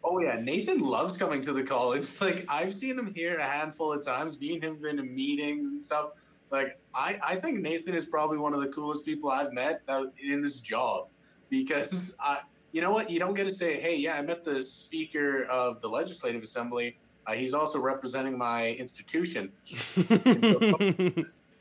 Oh 0.04 0.20
yeah, 0.20 0.40
Nathan 0.40 0.80
loves 0.80 1.18
coming 1.18 1.42
to 1.42 1.54
the 1.54 1.64
college. 1.64 2.08
Like 2.22 2.46
I've 2.50 2.74
seen 2.74 2.98
him 2.98 3.14
here 3.14 3.38
a 3.38 3.44
handful 3.44 3.94
of 3.94 4.04
times. 4.04 4.40
Me 4.40 4.56
and 4.56 4.64
him 4.64 4.74
have 4.74 4.82
been 4.82 5.00
in 5.00 5.14
meetings 5.14 5.70
and 5.70 5.82
stuff. 5.82 6.12
Like 6.52 6.80
I, 6.94 7.20
I 7.26 7.36
think 7.36 7.60
Nathan 7.60 7.96
is 7.96 8.06
probably 8.06 8.38
one 8.38 8.54
of 8.54 8.62
the 8.62 8.68
coolest 8.70 9.06
people 9.06 9.30
I've 9.30 9.54
met 9.54 9.82
uh, 9.88 10.06
in 10.22 10.42
this 10.42 10.60
job 10.60 11.08
because 11.50 12.18
I, 12.24 12.40
you 12.72 12.82
know 12.82 12.92
what, 12.92 13.10
you 13.10 13.20
don't 13.20 13.36
get 13.36 13.46
to 13.46 13.54
say, 13.54 13.80
hey, 13.80 13.96
yeah, 13.96 14.16
I 14.16 14.22
met 14.22 14.44
the 14.44 14.62
speaker 14.62 15.44
of 15.46 15.80
the 15.82 15.88
legislative 15.88 16.44
assembly. 16.44 16.98
Uh, 17.28 17.34
he's 17.34 17.54
also 17.54 17.80
representing 17.80 18.38
my 18.38 18.72
institution. 18.72 19.52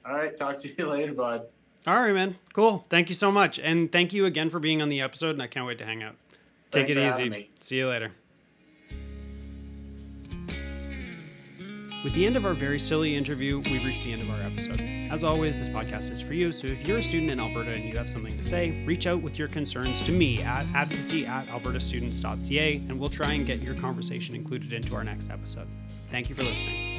All 0.07 0.15
right, 0.17 0.37
talk 0.37 0.59
to 0.59 0.69
you 0.69 0.87
later, 0.91 1.13
bud. 1.13 1.47
All 1.87 2.01
right, 2.01 2.13
man. 2.15 2.37
Cool. 2.53 2.85
Thank 2.89 3.09
you 3.09 3.15
so 3.15 3.31
much, 3.31 3.59
and 3.59 3.91
thank 3.91 4.13
you 4.13 4.25
again 4.27 4.51
for 4.51 4.59
being 4.59 4.81
on 4.83 4.89
the 4.89 5.01
episode. 5.01 5.31
And 5.31 5.43
I 5.43 5.47
can't 5.47 5.67
wait 5.67 5.79
to 5.79 5.85
hang 5.85 6.03
out. 6.03 6.17
Take 6.71 6.89
Thanks 6.89 7.19
it 7.19 7.23
easy. 7.23 7.51
See 7.61 7.77
you 7.77 7.89
later. 7.89 8.13
With 12.05 12.13
the 12.13 12.27
end 12.27 12.37
of 12.37 12.45
our 12.45 12.53
very 12.53 12.79
silly 12.79 13.15
interview, 13.15 13.61
we've 13.61 13.83
reached 13.83 14.05
the 14.05 14.13
end 14.13 14.21
of 14.21 14.31
our 14.31 14.43
episode. 14.43 14.79
As 15.11 15.25
always, 15.25 15.57
this 15.57 15.71
podcast 15.71 16.13
is 16.13 16.21
for 16.21 16.35
you, 16.35 16.53
so 16.53 16.67
if 16.67 16.87
you're 16.87 16.99
a 16.99 17.03
student 17.03 17.31
in 17.31 17.41
Alberta 17.41 17.73
and 17.73 17.83
you 17.83 17.97
have 17.97 18.11
something 18.11 18.37
to 18.37 18.45
say, 18.45 18.85
reach 18.85 19.07
out 19.07 19.23
with 19.23 19.39
your 19.39 19.49
concerns 19.49 20.05
to 20.05 20.13
me 20.13 20.39
at 20.43 20.67
advocacy 20.75 21.25
at 21.25 21.47
albertastudents.ca, 21.47 22.75
and 22.75 23.01
we'll 23.01 23.09
try 23.09 23.33
and 23.33 23.47
get 23.47 23.63
your 23.63 23.75
conversation 23.77 24.35
included 24.35 24.75
into 24.75 24.95
our 24.95 25.03
next 25.03 25.31
episode. 25.31 25.67
Thank 26.11 26.29
you 26.29 26.35
for 26.35 26.43
listening. 26.43 26.94